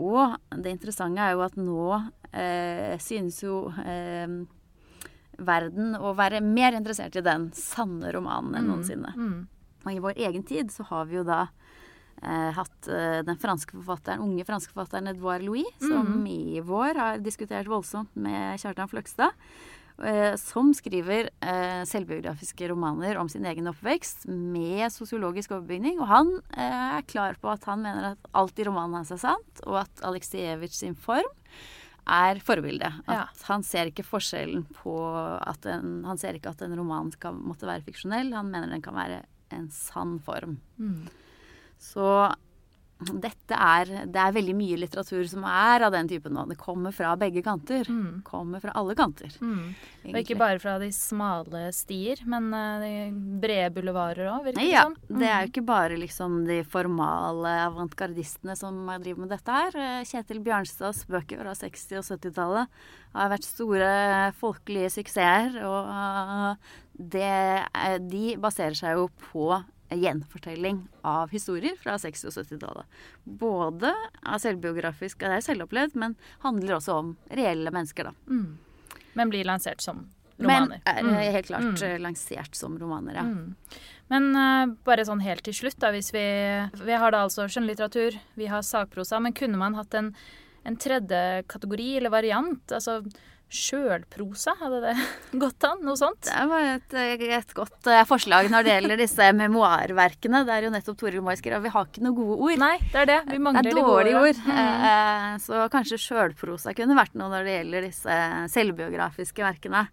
Og 0.00 0.38
det 0.56 0.72
interessante 0.72 1.20
er 1.20 1.36
jo 1.36 1.44
at 1.44 1.60
nå 1.60 1.84
eh, 2.32 2.96
synes 3.02 3.42
jo 3.44 3.66
eh, 3.84 4.24
verden 5.36 5.96
å 6.00 6.14
være 6.16 6.40
mer 6.40 6.78
interessert 6.78 7.20
i 7.20 7.26
den 7.26 7.50
sanne 7.56 8.12
romanen 8.16 8.56
enn 8.56 8.70
noensinne. 8.72 9.12
Mm. 9.16 9.40
Og 9.84 9.92
i 9.92 10.00
vår 10.06 10.24
egen 10.30 10.48
tid 10.48 10.72
så 10.72 10.88
har 10.88 11.12
vi 11.12 11.20
jo 11.20 11.28
da 11.28 11.46
eh, 12.22 12.50
hatt 12.56 12.88
eh, 12.88 13.22
den 13.26 13.36
franske 13.40 13.72
forfatteren, 13.78 14.20
unge 14.24 14.44
franske 14.48 14.72
forfatteren 14.72 15.08
Edouard 15.12 15.42
Louis, 15.42 15.66
som 15.80 16.24
i 16.26 16.60
vår 16.60 16.94
har 17.00 17.18
diskutert 17.24 17.66
voldsomt 17.70 18.14
med 18.16 18.58
Kjartan 18.60 18.88
Fløgstad. 18.88 19.30
eh, 20.02 20.32
som 20.40 20.70
skriver 20.72 21.28
eh, 21.44 21.82
selvbiografiske 21.84 22.68
romaner 22.70 23.18
om 23.20 23.28
sin 23.28 23.44
egen 23.44 23.66
oppvekst 23.68 24.24
med 24.30 24.86
sosiologisk 24.92 25.50
overbygning. 25.52 25.98
Og 26.00 26.06
han 26.08 26.30
eh, 26.56 26.96
er 26.96 27.02
klar 27.02 27.36
på 27.40 27.50
at 27.52 27.64
han 27.68 27.82
mener 27.84 28.12
at 28.14 28.30
alt 28.32 28.58
i 28.58 28.64
romanen 28.64 28.94
hans 29.02 29.10
er 29.12 29.20
sant, 29.20 29.60
og 29.66 29.82
at 29.82 30.00
Aleksejevitsj 30.08 30.78
sin 30.86 30.94
form 30.96 31.28
er 32.08 32.40
forbildet. 32.40 32.96
At 33.06 33.12
Ja. 33.12 33.26
han 33.50 33.62
ser 33.62 33.90
ikke 33.92 34.02
forskjellen 34.08 34.64
på 34.80 34.94
at 35.46 35.66
en, 35.68 36.02
Han 36.08 36.16
ser 36.18 36.32
ikke 36.32 36.48
at 36.56 36.62
en 36.64 36.74
roman 36.80 37.12
skal 37.12 37.34
måtte 37.36 37.68
være 37.68 37.84
fiksjonell. 37.84 38.32
Han 38.32 38.48
mener 38.50 38.72
den 38.72 38.80
kan 38.82 38.94
være 38.96 39.20
en 39.52 39.68
sann 39.70 40.16
form. 40.24 40.56
Mm. 40.80 41.08
Så 41.80 42.12
dette 43.00 43.56
er 43.56 43.88
Det 44.12 44.20
er 44.20 44.34
veldig 44.34 44.54
mye 44.58 44.78
litteratur 44.82 45.22
som 45.28 45.44
er 45.48 45.86
av 45.86 45.94
den 45.94 46.08
typen 46.10 46.34
nå. 46.36 46.44
Det 46.50 46.58
kommer 46.60 46.92
fra 46.92 47.14
begge 47.18 47.42
kanter. 47.44 47.88
Mm. 47.88 48.20
Kommer 48.26 48.60
fra 48.60 48.74
alle 48.76 48.96
kanter. 48.98 49.32
Mm. 49.40 49.72
Og 50.10 50.18
ikke 50.20 50.36
bare 50.40 50.60
fra 50.60 50.74
de 50.82 50.90
smale 50.92 51.62
stier, 51.76 52.20
men 52.28 52.50
eh, 52.56 52.84
de 52.84 52.92
brede 53.40 53.72
bulevarer 53.78 54.28
òg, 54.34 54.50
virker 54.50 54.60
det 54.60 54.68
ja, 54.68 54.84
som. 54.84 54.98
Mm. 55.08 55.16
Det 55.22 55.30
er 55.30 55.38
jo 55.38 55.52
ikke 55.52 55.66
bare 55.70 55.98
liksom 56.02 56.36
de 56.50 56.60
formale 56.68 57.54
avantgardistene 57.70 58.58
som 58.58 58.84
driver 59.00 59.24
med 59.24 59.32
dette 59.32 59.56
her. 59.62 59.80
Eh, 59.80 60.04
Kjetil 60.10 60.44
Bjørnstads 60.44 61.06
bøker 61.08 61.40
fra 61.40 61.56
60- 61.56 62.02
og 62.02 62.08
70-tallet 62.10 62.80
har 63.16 63.32
vært 63.32 63.48
store 63.48 63.90
folkelige 64.38 64.92
suksesser. 65.00 65.60
Og 65.64 65.92
eh, 65.96 66.72
det, 67.16 67.36
de 68.12 68.24
baserer 68.40 68.76
seg 68.76 69.00
jo 69.00 69.08
på 69.30 69.54
gjenfortelling 69.90 70.88
av 71.04 71.30
historier 71.30 71.76
fra 71.80 71.96
60- 71.98 72.26
og 72.30 72.32
70-tallet. 72.46 72.84
Både 73.24 73.92
av 74.26 74.38
selvbiografisk, 74.42 75.18
det 75.18 75.28
er 75.38 75.44
selvopplevd, 75.44 75.94
men 75.96 76.16
handler 76.44 76.76
også 76.78 76.94
om 77.00 77.16
reelle 77.30 77.70
mennesker, 77.74 78.04
da. 78.10 78.12
Mm. 78.28 78.58
Men 79.14 79.30
blir 79.32 79.44
lansert 79.44 79.80
som 79.82 80.06
Men 80.38 80.48
romaner. 80.68 80.80
er 80.86 81.02
Mm. 81.02 81.32
helt 81.32 81.46
klart 81.46 81.62
Mm. 81.62 81.82
eh, 81.82 81.98
lansert 81.98 82.54
som 82.54 82.78
romaner, 82.78 83.14
ja. 83.14 83.22
Mm. 83.22 83.54
Men 84.08 84.36
uh, 84.36 84.74
bare 84.84 85.04
sånn 85.04 85.20
helt 85.22 85.42
til 85.44 85.52
slutt, 85.54 85.78
da, 85.78 85.90
hvis 85.92 86.10
vi 86.12 86.84
Vi 86.84 86.92
har 86.92 87.10
da 87.10 87.24
altså 87.26 87.44
skjønnlitteratur, 87.46 88.18
vi 88.36 88.46
har 88.46 88.60
sakprosa, 88.62 89.20
men 89.20 89.32
kunne 89.32 89.56
man 89.58 89.74
hatt 89.74 89.94
en, 89.94 90.14
en 90.64 90.76
tredje 90.76 91.44
kategori 91.46 91.96
eller 91.98 92.10
variant? 92.10 92.66
Altså 92.72 93.04
sjølprosa, 93.50 94.54
hadde 94.60 94.78
det 94.84 94.92
gått 95.42 95.64
an? 95.66 95.80
Noe 95.86 95.98
sånt? 95.98 96.22
Det 96.28 96.44
var 96.50 96.66
et, 96.76 96.94
et 97.34 97.54
godt 97.56 97.88
uh, 97.90 98.00
forslag 98.08 98.48
når 98.52 98.66
det 98.66 98.74
gjelder 98.76 99.00
disse 99.02 99.28
memoarverkene. 99.36 100.44
Det 100.48 100.54
er 100.56 100.66
jo 100.68 100.72
nettopp 100.74 100.98
Toril 101.02 101.24
Moe 101.26 101.34
skrev. 101.38 101.60
Vi 101.66 101.72
har 101.74 101.88
ikke 101.90 102.04
noen 102.06 102.16
gode 102.18 102.38
ord. 102.46 102.62
Nei, 102.62 102.76
det 102.92 103.02
er 103.02 103.10
det. 103.10 103.18
Vi 103.32 103.40
mangler 103.42 103.66
det 103.66 103.74
de 103.74 103.82
er 103.82 103.90
dårlige 103.90 104.22
ord. 104.24 104.40
Mm. 104.46 104.56
Uh, 104.86 105.36
Så 105.44 105.62
kanskje 105.74 106.00
sjølprosa 106.06 106.74
kunne 106.78 106.96
vært 106.98 107.18
noe 107.18 107.30
når 107.34 107.46
det 107.48 107.56
gjelder 107.58 107.86
disse 107.90 108.18
selvbiografiske 108.54 109.44
verkene. 109.46 109.84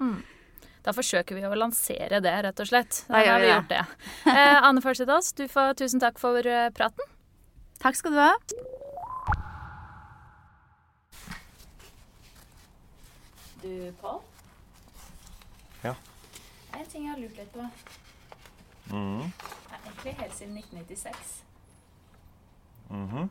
Da 0.88 0.94
forsøker 0.96 1.36
vi 1.36 1.44
å 1.44 1.52
lansere 1.60 2.22
det, 2.24 2.32
rett 2.46 2.62
og 2.64 2.70
slett. 2.70 3.02
Da 3.10 3.20
Da 3.20 3.34
har 3.34 3.42
vi 3.44 3.50
det. 3.50 3.54
gjort 3.58 3.74
det. 3.74 3.84
Uh, 4.30 4.58
Anne 4.70 4.84
Forsetås, 4.86 5.34
du 5.36 5.46
får 5.52 5.74
tusen 5.82 6.00
takk 6.04 6.22
for 6.22 6.46
praten. 6.78 7.10
Takk 7.84 8.00
skal 8.00 8.16
du 8.16 8.22
ha. 8.24 8.32
Du, 13.68 13.92
Pål? 13.92 14.22
Ja. 15.84 15.96
En 16.72 16.86
ting 16.86 17.04
jeg 17.04 17.12
har 17.12 17.20
lurt 17.20 17.36
litt 17.36 17.50
på. 17.52 17.66
Mhm. 18.88 19.26
Nei, 19.26 19.80
Egentlig 19.82 20.14
helt 20.22 20.36
siden 20.36 20.58
1996. 20.58 21.44
Mm 22.90 23.10
-hmm. 23.10 23.28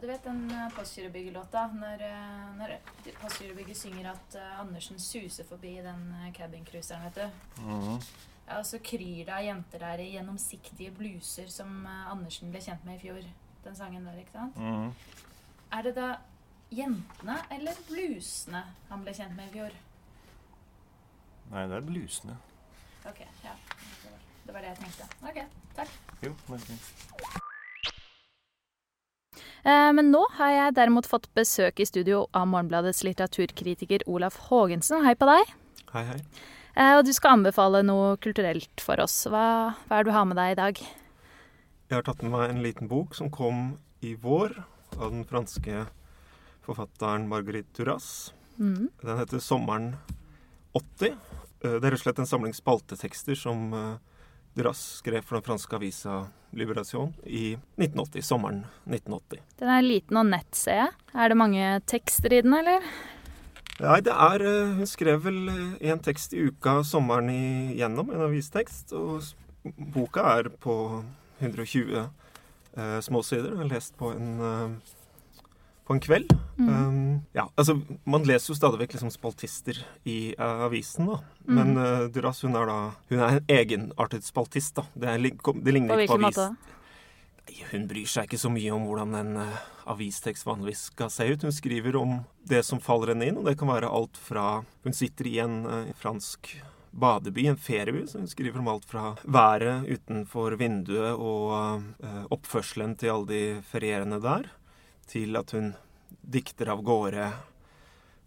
Du 0.00 0.06
vet 0.06 0.24
den 0.24 0.50
eh, 0.50 0.68
Postgirobygget-låta 0.76 1.66
når, 1.66 2.02
eh, 2.02 2.56
når 2.58 2.78
Postgirobygget 3.20 3.76
synger 3.76 4.10
at 4.10 4.34
eh, 4.34 4.60
Andersen 4.60 4.98
suser 4.98 5.44
forbi 5.44 5.74
den 5.82 6.14
cabincruiseren, 6.34 7.04
vet 7.04 7.14
du. 7.14 7.60
Mhm. 7.62 8.00
Ja, 8.48 8.58
og 8.58 8.66
så 8.66 8.78
kryr 8.78 9.24
det 9.24 9.34
av 9.34 9.44
jenter 9.44 9.78
der 9.78 9.98
i 9.98 10.10
gjennomsiktige 10.12 10.90
bluser 10.90 11.46
som 11.46 11.86
Andersen 11.86 12.50
ble 12.50 12.60
kjent 12.60 12.84
med 12.84 12.96
i 12.96 12.98
fjor. 12.98 13.22
Den 13.64 13.76
sangen 13.76 14.06
der, 14.06 14.18
ikke 14.18 14.32
sant? 14.32 14.56
Mhm. 14.56 14.94
Er 15.72 15.82
det 15.82 15.94
da 15.94 16.16
jentene 16.70 17.36
eller 17.50 17.78
blusene 17.88 18.62
han 18.88 19.02
ble 19.04 19.14
kjent 19.16 19.36
med 19.36 19.48
i 19.50 19.54
fjor? 19.58 19.76
Nei, 21.50 21.64
det 21.66 21.76
er 21.80 21.86
blusene. 21.86 22.36
Ok, 23.08 23.20
ja. 23.44 23.54
Det 24.46 24.52
var- 24.54 24.60
Det 24.60 24.68
jeg 24.68 24.78
tenkte. 24.78 25.04
Ok, 25.22 25.38
takk. 25.76 25.88
Jo, 26.22 26.34
men 26.48 26.58
fint. 26.58 26.80
Eh, 29.64 29.92
Men 29.92 30.10
nå 30.12 30.24
har 30.38 30.50
jeg 30.50 30.74
derimot 30.74 31.06
fått 31.06 31.28
besøk 31.34 31.80
i 31.80 31.84
studio 31.84 32.26
av 32.34 32.46
Morgenbladets 32.48 33.02
litteraturkritiker 33.04 34.02
Olaf 34.06 34.36
Haagensen. 34.48 35.04
Hei 35.04 35.14
på 35.14 35.26
deg. 35.26 35.54
Hei, 35.92 36.04
hei. 36.04 36.20
Eh, 36.76 36.96
Og 36.98 37.04
du 37.04 37.12
skal 37.12 37.32
anbefale 37.38 37.82
noe 37.84 38.16
kulturelt 38.16 38.80
for 38.80 39.00
oss. 39.00 39.24
Hva, 39.26 39.74
hva 39.88 39.98
er 40.00 40.04
det 40.04 40.06
du 40.06 40.12
har 40.12 40.24
med 40.24 40.36
deg 40.36 40.52
i 40.52 40.54
dag? 40.54 40.78
Jeg 41.90 41.96
har 41.96 42.02
tatt 42.02 42.22
med 42.22 42.30
meg 42.32 42.50
en 42.50 42.62
liten 42.62 42.88
bok 42.88 43.14
som 43.14 43.28
kom 43.30 43.78
i 44.02 44.14
vår 44.14 44.64
av 44.98 45.10
den 45.10 45.24
franske 45.24 45.86
forfatteren 46.66 47.28
Marguerite 47.28 47.72
Duras. 47.76 48.32
Mm. 48.58 48.88
Den 49.02 49.18
heter 49.18 49.38
'Sommeren 49.38 49.96
80'. 50.74 51.16
Eh, 51.64 51.70
Det 51.80 51.84
er 51.84 51.90
rett 51.90 52.00
og 52.00 52.04
slett 52.04 52.18
en 52.18 52.26
samling 52.26 52.54
spaltetekster 52.54 53.34
som 53.34 53.72
eh, 53.74 53.96
Duras 54.56 54.80
skrev 55.00 55.22
for 55.22 55.36
den 55.38 55.46
franske 55.46 55.76
avisa 55.76 56.26
Liberation 56.52 57.14
i 57.24 57.56
1980. 57.78 58.22
Sommeren 58.22 58.64
1980. 58.86 59.40
Den 59.58 59.68
er 59.68 59.82
liten 59.82 60.16
og 60.16 60.26
nett, 60.26 60.54
ser 60.54 60.74
jeg. 60.74 60.92
Er 61.14 61.28
det 61.28 61.36
mange 61.36 61.80
tekster 61.86 62.32
i 62.32 62.42
den, 62.42 62.54
eller? 62.54 62.82
Nei, 63.80 64.00
det 64.04 64.12
er 64.12 64.42
eh, 64.44 64.74
Hun 64.76 64.86
skrev 64.88 65.22
vel 65.24 65.38
én 65.80 66.02
tekst 66.02 66.34
i 66.34 66.42
uka 66.50 66.82
sommeren 66.84 67.30
igjennom, 67.30 68.10
en 68.12 68.26
avistekst. 68.26 68.92
Og 68.92 69.22
boka 69.94 70.24
er 70.38 70.50
på 70.60 70.74
120 71.40 71.96
eh, 72.76 72.98
småsider. 73.00 73.50
Den 73.54 73.62
har 73.64 73.70
lest 73.72 73.96
på 73.96 74.10
en, 74.12 74.40
eh, 74.40 75.46
på 75.86 75.96
en 75.96 76.02
kveld. 76.02 76.34
Mm. 76.60 76.68
Um, 76.68 77.20
ja, 77.32 77.46
altså 77.56 77.78
Man 78.04 78.24
leser 78.28 78.52
jo 78.52 78.56
stadig 78.58 78.82
vekk 78.82 78.96
liksom 78.98 79.10
spaltister 79.14 79.78
i 80.04 80.34
uh, 80.38 80.66
avisen, 80.66 81.06
da. 81.08 81.20
Men 81.46 81.72
Mm. 81.74 81.78
eh, 81.84 82.08
Duras 82.12 82.42
hun 82.44 82.54
er 82.58 82.66
da 82.68 82.78
Hun 83.08 83.18
er 83.24 83.38
en 83.38 83.46
egenartet 83.48 84.24
spaltist, 84.26 84.74
da. 84.76 84.84
Det, 84.94 85.08
er, 85.08 85.18
det 85.64 85.72
ligner 85.74 85.94
På 85.96 86.00
ikke 86.04 86.18
på 86.18 86.20
avis. 86.20 86.36
måte? 86.36 86.76
Hun 87.72 87.86
bryr 87.90 88.06
seg 88.06 88.28
ikke 88.28 88.38
så 88.38 88.50
mye 88.52 88.70
om 88.76 88.84
hvordan 88.86 89.14
en 89.18 89.32
uh, 89.42 89.56
avistekst 89.90 90.46
vanligvis 90.46 90.84
skal 90.92 91.10
se 91.10 91.26
ut. 91.32 91.42
Hun 91.42 91.52
skriver 91.56 91.96
om 91.98 92.18
det 92.46 92.60
som 92.66 92.78
faller 92.82 93.14
henne 93.14 93.26
inn, 93.30 93.38
og 93.40 93.48
det 93.48 93.56
kan 93.58 93.68
være 93.72 93.88
alt 93.90 94.16
fra 94.20 94.62
Hun 94.84 94.92
sitter 94.94 95.26
i 95.26 95.38
en 95.42 95.64
uh, 95.66 95.90
fransk 95.98 96.52
badeby, 96.92 97.44
en 97.46 97.56
ferieby, 97.56 98.04
så 98.10 98.18
hun 98.18 98.26
skriver 98.30 98.58
om 98.58 98.68
alt 98.68 98.84
fra 98.84 99.12
været 99.24 99.86
utenfor 99.86 100.56
vinduet 100.58 101.12
og 101.14 101.82
uh, 102.02 102.24
oppførselen 102.34 102.96
til 102.98 103.12
alle 103.14 103.26
de 103.30 103.42
ferierende 103.62 104.18
der, 104.22 104.48
til 105.06 105.36
at 105.38 105.50
hun 105.54 105.72
dikter 106.20 106.70
av 106.72 106.82
gårde 106.86 107.30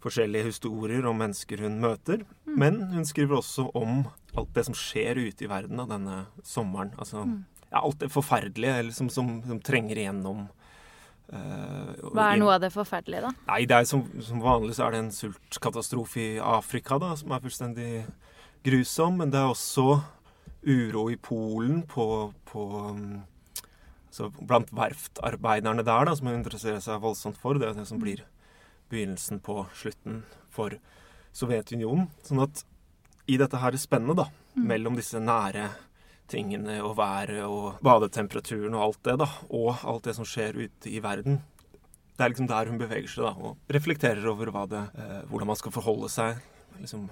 forskjellige 0.04 0.50
historier 0.50 1.06
om 1.08 1.18
mennesker 1.20 1.64
hun 1.64 1.78
møter. 1.82 2.24
Mm. 2.44 2.56
Men 2.60 2.82
hun 2.92 3.06
skriver 3.08 3.40
også 3.40 3.70
om 3.76 4.04
alt 4.34 4.52
det 4.56 4.66
som 4.66 4.76
skjer 4.76 5.20
ute 5.20 5.46
i 5.46 5.50
verden 5.50 5.80
av 5.80 5.88
denne 5.92 6.24
sommeren. 6.46 6.92
Altså 6.98 7.24
mm. 7.24 7.38
ja, 7.70 7.80
alt 7.80 8.02
det 8.02 8.12
forferdelige 8.12 8.82
liksom, 8.90 9.10
som, 9.12 9.38
som, 9.46 9.62
trenger 9.64 10.00
igjennom. 10.00 10.46
Uh, 11.32 12.10
Hva 12.12 12.34
er 12.34 12.40
noe 12.42 12.58
av 12.58 12.64
det 12.66 12.70
forferdelige, 12.74 13.24
da? 13.24 13.32
Nei, 13.48 13.62
det 13.68 13.78
er 13.78 13.86
som, 13.88 14.04
som, 14.22 14.42
vanlig 14.44 14.76
så 14.76 14.86
er 14.86 14.94
det 14.94 15.04
en 15.06 15.14
sultkatastrofe 15.14 16.20
i 16.20 16.32
Afrika 16.36 17.00
da, 17.00 17.14
som 17.16 17.32
er 17.32 17.44
fullstendig 17.46 17.92
grusom. 18.66 19.22
Men 19.22 19.32
det 19.32 19.40
er 19.40 19.54
også 19.54 20.02
uro 20.64 21.08
i 21.12 21.16
Polen 21.20 21.82
på, 21.88 22.06
på 22.48 22.68
um, 22.90 23.22
så 24.14 24.28
blant 24.38 24.70
verftarbeiderne 24.74 25.82
der, 25.82 26.06
da, 26.06 26.14
som 26.14 26.30
hun 26.30 26.38
interesserer 26.38 26.82
seg 26.82 27.02
voldsomt 27.02 27.40
for. 27.40 27.58
Det 27.58 27.66
er 27.66 27.78
det 27.78 27.88
som 27.88 27.98
mm. 27.98 28.04
blir 28.04 28.22
begynnelsen 28.92 29.40
på 29.42 29.64
slutten 29.74 30.22
for 30.54 30.76
Sovjetunionen. 31.34 32.06
Sånn 32.22 32.44
at 32.44 32.62
i 33.26 33.40
dette 33.40 33.58
her 33.58 33.74
spennet, 33.80 34.20
da, 34.20 34.28
mm. 34.54 34.68
mellom 34.70 35.00
disse 35.00 35.18
nære 35.18 35.72
tingene 36.30 36.78
og 36.84 36.94
været 37.00 37.42
og 37.44 37.82
badetemperaturen 37.84 38.76
og 38.78 38.86
alt 38.86 39.02
det, 39.08 39.18
da, 39.24 39.28
og 39.50 39.82
alt 39.82 40.06
det 40.06 40.14
som 40.16 40.28
skjer 40.28 40.62
ute 40.62 40.92
i 40.92 41.02
verden, 41.04 41.42
det 42.14 42.22
er 42.22 42.30
liksom 42.30 42.48
der 42.48 42.70
hun 42.70 42.78
beveger 42.78 43.10
seg 43.10 43.26
da, 43.26 43.34
og 43.34 43.74
reflekterer 43.74 44.30
over 44.30 44.52
det, 44.70 44.84
eh, 44.94 45.22
hvordan 45.26 45.50
man 45.50 45.58
skal 45.58 45.74
forholde 45.74 46.08
seg. 46.12 46.38
liksom 46.78 47.08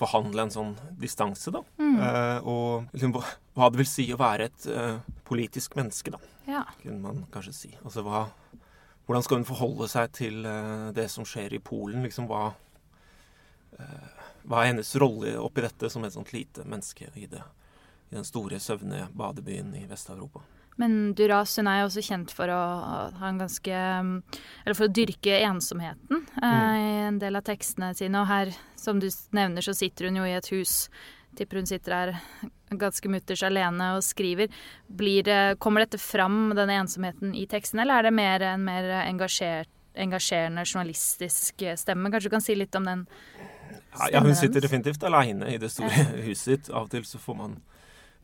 Forhandle 0.00 0.46
en 0.46 0.52
sånn 0.54 0.72
distanse, 0.98 1.52
da. 1.54 1.60
Mm. 1.78 1.98
Eh, 2.02 2.48
og 2.50 2.94
liksom, 2.94 3.14
hva 3.54 3.68
det 3.70 3.82
vil 3.82 3.90
si 3.90 4.08
å 4.10 4.18
være 4.20 4.48
et 4.50 4.66
eh, 4.70 4.96
politisk 5.28 5.76
menneske, 5.78 6.14
da. 6.14 6.22
Ja. 6.48 6.64
Kunne 6.80 7.00
man 7.00 7.22
kanskje 7.32 7.54
si. 7.56 7.70
Altså 7.84 8.02
hva 8.04 8.26
hvordan 9.04 9.24
skal 9.24 9.40
hun 9.40 9.48
forholde 9.48 9.88
seg 9.92 10.12
til 10.16 10.46
eh, 10.48 10.90
det 10.96 11.10
som 11.12 11.26
skjer 11.28 11.52
i 11.56 11.60
Polen? 11.60 12.04
Liksom, 12.06 12.24
hva, 12.30 12.46
uh, 13.76 14.22
hva, 14.48 14.62
er 14.62 14.70
hennes 14.70 14.94
rolle 15.00 15.34
oppi 15.40 15.64
dette 15.64 15.90
som 15.92 16.06
et 16.06 16.14
sånt 16.14 16.32
lite 16.32 16.64
menneske 16.64 17.10
i, 17.12 17.26
det, 17.28 17.42
i 18.08 18.16
den 18.16 18.24
store, 18.24 18.60
søvne 18.64 19.04
badebyen 19.12 19.74
i 19.76 19.84
Vest-Europa? 19.90 20.40
Men 20.80 21.14
Duras 21.14 21.54
hun 21.58 21.68
er 21.70 21.80
jo 21.80 21.88
også 21.88 22.02
kjent 22.02 22.32
for 22.34 22.50
å 22.50 22.60
ha 23.20 23.28
en 23.28 23.38
ganske 23.38 23.74
Eller 23.74 24.74
for 24.74 24.88
å 24.88 24.94
dyrke 24.94 25.36
ensomheten 25.46 26.24
uh, 26.42 26.44
mm. 26.44 26.78
i 26.78 26.88
en 27.08 27.20
del 27.22 27.38
av 27.38 27.46
tekstene 27.46 27.92
sine. 27.94 28.22
Og 28.22 28.30
her, 28.30 28.54
som 28.78 29.02
du 29.02 29.08
nevner, 29.36 29.64
så 29.64 29.76
sitter 29.76 30.10
hun 30.10 30.22
jo 30.22 30.26
i 30.28 30.34
et 30.34 30.50
hus 30.54 30.88
tipper 31.34 31.56
hun 31.58 31.66
sitter 31.66 31.94
her 31.94 32.10
ganske 32.78 33.10
mutters 33.10 33.42
alene 33.46 33.92
og 33.96 34.04
skriver. 34.06 34.50
Blir, 34.86 35.28
kommer 35.62 35.84
dette 35.84 35.98
fram, 35.98 36.52
denne 36.56 36.78
ensomheten, 36.82 37.34
i 37.34 37.46
teksten, 37.50 37.82
eller 37.82 38.00
er 38.00 38.08
det 38.08 38.14
mer 38.14 38.46
en 38.52 38.64
mer 38.66 38.90
engasjerende 39.04 40.64
journalistisk 40.66 41.66
stemme? 41.78 42.10
Kanskje 42.10 42.30
du 42.30 42.36
kan 42.36 42.44
si 42.44 42.56
litt 42.58 42.74
om 42.78 42.86
den 42.88 43.06
stemmen 43.06 44.12
Ja, 44.12 44.22
hun 44.22 44.36
sitter 44.36 44.64
definitivt 44.64 45.04
aleine 45.06 45.54
i 45.54 45.58
det 45.58 45.70
store 45.74 46.06
huset 46.26 46.44
sitt. 46.44 46.70
Av 46.70 46.88
og 46.88 46.94
til 46.94 47.06
så 47.06 47.20
får 47.22 47.38
man 47.38 47.60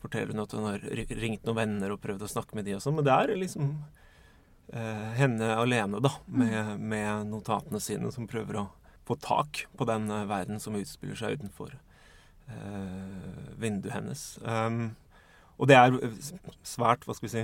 fortelle 0.01 0.33
hun 0.33 0.43
at 0.43 0.55
hun 0.57 0.67
har 0.67 0.85
ringt 1.21 1.45
noen 1.47 1.59
venner 1.59 1.93
og 1.93 2.01
prøvd 2.03 2.25
å 2.25 2.31
snakke 2.31 2.57
med 2.57 2.67
de 2.67 2.75
og 2.77 2.83
sånn, 2.83 2.97
men 2.97 3.07
det 3.07 3.13
er 3.15 3.35
liksom 3.37 3.69
eh, 4.73 5.07
henne 5.19 5.53
alene, 5.55 6.01
da, 6.03 6.15
med, 6.27 6.57
mm. 6.57 6.83
med, 6.93 7.29
notatene 7.31 7.81
sine, 7.83 8.11
som 8.13 8.29
prøver 8.29 8.63
å 8.63 8.67
få 9.07 9.17
tak 9.21 9.65
på 9.77 9.87
den 9.89 10.11
uh, 10.13 10.25
verden 10.29 10.61
som 10.61 10.77
utspiller 10.77 11.17
seg 11.17 11.39
utenfor 11.39 11.73
Eh, 12.51 13.57
vinduet 13.57 13.93
hennes. 13.93 14.39
Um, 14.41 14.95
og 15.61 15.69
det 15.69 15.77
er 15.77 15.93
svært, 16.65 17.05
hva 17.05 17.15
skal 17.15 17.27
vi 17.27 17.33
si, 17.33 17.43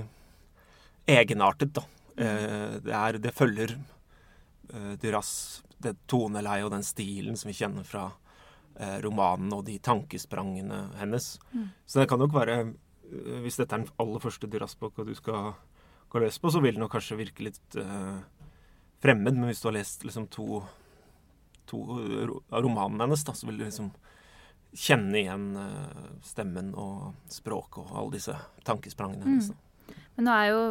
egenartet, 1.07 1.75
da. 1.77 1.83
Eh, 2.17 2.77
det, 2.83 2.93
er, 2.97 3.19
det 3.21 3.35
følger 3.37 3.75
eh, 3.77 4.93
Duras 5.01 5.61
det 5.83 5.93
toneleiet 6.09 6.65
og 6.65 6.73
den 6.73 6.85
stilen 6.85 7.37
som 7.37 7.51
vi 7.51 7.57
kjenner 7.59 7.85
fra 7.85 8.07
romanen 9.01 9.53
og 9.55 9.63
de 9.65 9.79
tankesprangene 9.81 10.83
hennes. 10.99 11.31
Mm. 11.49 11.69
Så 11.85 12.01
det 12.01 12.09
kan 12.11 12.19
nok 12.21 12.35
være 12.35 12.57
Hvis 13.41 13.55
dette 13.57 13.73
er 13.73 13.81
den 13.81 13.93
aller 14.03 14.21
første 14.21 14.49
Duras-boka 14.51 15.05
du 15.07 15.15
skal 15.15 15.53
gå 16.11 16.19
løs 16.19 16.37
på, 16.37 16.51
så 16.51 16.59
vil 16.61 16.75
det 16.75 16.81
nok 16.83 16.91
kanskje 16.91 17.17
virke 17.17 17.45
litt 17.47 17.77
fremmed. 19.01 19.37
Men 19.37 19.47
hvis 19.47 19.61
du 19.63 19.69
har 19.69 19.77
lest 19.77 20.03
liksom 20.03 20.27
to, 20.27 20.59
to 21.65 21.79
av 22.51 22.61
romanene 22.65 23.07
hennes, 23.07 23.23
da, 23.23 23.33
så 23.33 23.47
vil 23.47 23.61
du 23.61 23.65
liksom 23.65 23.89
kjenne 24.77 25.21
igjen 25.21 25.47
uh, 25.57 26.09
stemmen 26.25 26.73
og 26.77 27.13
språket 27.31 27.83
og 27.85 27.93
alle 28.01 28.17
disse 28.17 28.35
tankesprangene. 28.67 29.25
Mm. 29.25 29.37
Liksom. 29.37 29.95
Men 30.17 30.27
nå 30.27 30.35
er 30.35 30.49
jo 30.51 30.63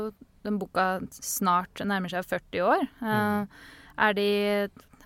den 0.47 0.59
boka 0.61 0.87
snart 1.11 1.83
nærmer 1.83 2.13
seg 2.13 2.27
40 2.29 2.67
år. 2.67 2.85
Uh, 3.01 3.09
mm. 3.09 3.49
er, 4.07 4.19
de, 4.19 4.29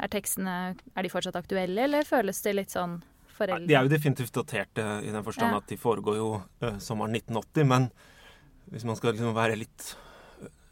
er, 0.00 0.10
tekstene 0.12 0.56
er 0.74 1.06
de 1.06 1.12
fortsatt 1.12 1.38
aktuelle, 1.38 1.86
eller 1.86 2.06
føles 2.08 2.40
det 2.44 2.54
litt 2.56 2.74
sånn 2.74 2.98
foreldre? 3.36 3.68
De 3.68 3.76
er 3.76 3.86
jo 3.86 3.92
definitivt 3.92 4.36
daterte 4.36 4.86
i 5.04 5.12
den 5.12 5.26
forstand 5.26 5.54
ja. 5.54 5.60
at 5.62 5.68
de 5.70 5.80
foregår 5.80 6.20
jo 6.20 6.30
uh, 6.40 6.78
sommeren 6.82 7.16
1980. 7.18 7.68
Men 7.68 7.90
hvis 8.70 8.86
man 8.88 8.98
skal 8.98 9.14
liksom 9.14 9.36
være 9.36 9.58
litt 9.60 9.92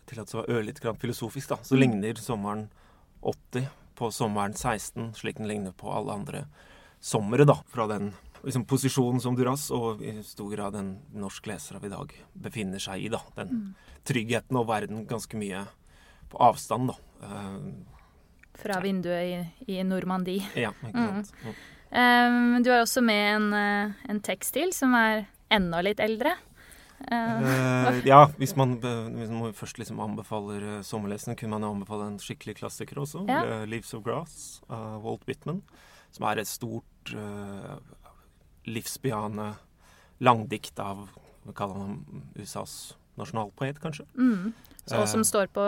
tillatt 0.08 0.32
å 0.32 0.42
være 0.42 0.60
ørlite 0.60 0.84
grann 0.84 1.00
filosofisk, 1.00 1.52
da, 1.52 1.60
så 1.62 1.76
mm. 1.76 1.80
ligner 1.82 2.22
sommeren 2.22 2.68
80 3.20 3.68
på 3.98 4.10
sommeren 4.14 4.54
16, 4.56 5.12
slik 5.18 5.40
den 5.40 5.50
ligner 5.50 5.74
på 5.76 5.90
alle 5.92 6.14
andre 6.14 6.44
somre, 7.00 7.44
da, 7.48 7.58
fra 7.68 7.88
den 7.90 8.12
liksom, 8.44 8.64
posisjonen 8.70 9.20
som 9.22 9.36
Duras, 9.38 9.68
og 9.74 10.02
i 10.04 10.18
stor 10.26 10.52
grad 10.54 10.76
den 10.78 10.94
norsk 11.18 11.50
leser 11.50 11.78
av 11.78 11.86
i 11.86 11.92
dag 11.92 12.14
befinner 12.46 12.82
seg 12.82 13.04
i. 13.04 13.12
da, 13.12 13.20
Den 13.36 13.52
mm. 13.52 13.68
tryggheten 14.08 14.60
og 14.60 14.68
verden 14.70 15.04
ganske 15.10 15.40
mye 15.40 15.66
på 16.32 16.40
avstand, 16.48 16.92
da. 16.92 16.98
Uh, 17.24 17.97
fra 18.58 18.80
vinduet 18.84 19.24
i, 19.66 19.74
i 19.74 19.82
Normandie. 19.86 20.44
Ja, 20.58 20.72
ikke 20.86 21.06
sant. 21.06 21.32
Mm. 21.44 21.58
Um, 21.88 22.62
du 22.64 22.68
har 22.72 22.82
også 22.82 23.00
med 23.00 23.22
en, 23.36 23.48
uh, 23.54 24.10
en 24.10 24.20
tekst 24.24 24.52
til 24.58 24.74
som 24.76 24.92
er 24.98 25.24
enda 25.54 25.80
litt 25.84 26.02
eldre. 26.04 26.34
Uh, 26.98 28.00
ja, 28.10 28.24
hvis 28.36 28.56
man, 28.58 28.76
hvis 28.82 29.30
man 29.30 29.54
først 29.56 29.78
liksom 29.80 30.02
anbefaler 30.04 30.82
sommerlesning, 30.84 31.38
kunne 31.38 31.54
man 31.56 31.64
jo 31.64 31.74
anbefale 31.76 32.10
en 32.10 32.18
skikkelig 32.22 32.58
klassiker 32.60 33.00
også. 33.04 33.24
Ja. 33.30 33.64
'Leaves 33.64 33.94
of 33.96 34.04
Grass' 34.04 34.58
av 34.68 35.06
Walt 35.06 35.24
Whitman 35.28 35.62
som 36.14 36.26
er 36.28 36.40
et 36.40 36.50
stort 36.50 37.14
uh, 37.14 37.76
livsbejaende 38.68 39.52
langdikt 40.24 40.80
av 40.82 41.06
vi 41.48 41.54
kaller 41.56 41.80
han 41.80 42.24
USAs 42.36 42.96
nasjonalpoet, 43.18 43.80
kanskje. 43.82 44.06
Mm. 44.18 44.52
Så, 44.84 45.02
som 45.10 45.24
uh, 45.24 45.28
står 45.28 45.50
på 45.52 45.66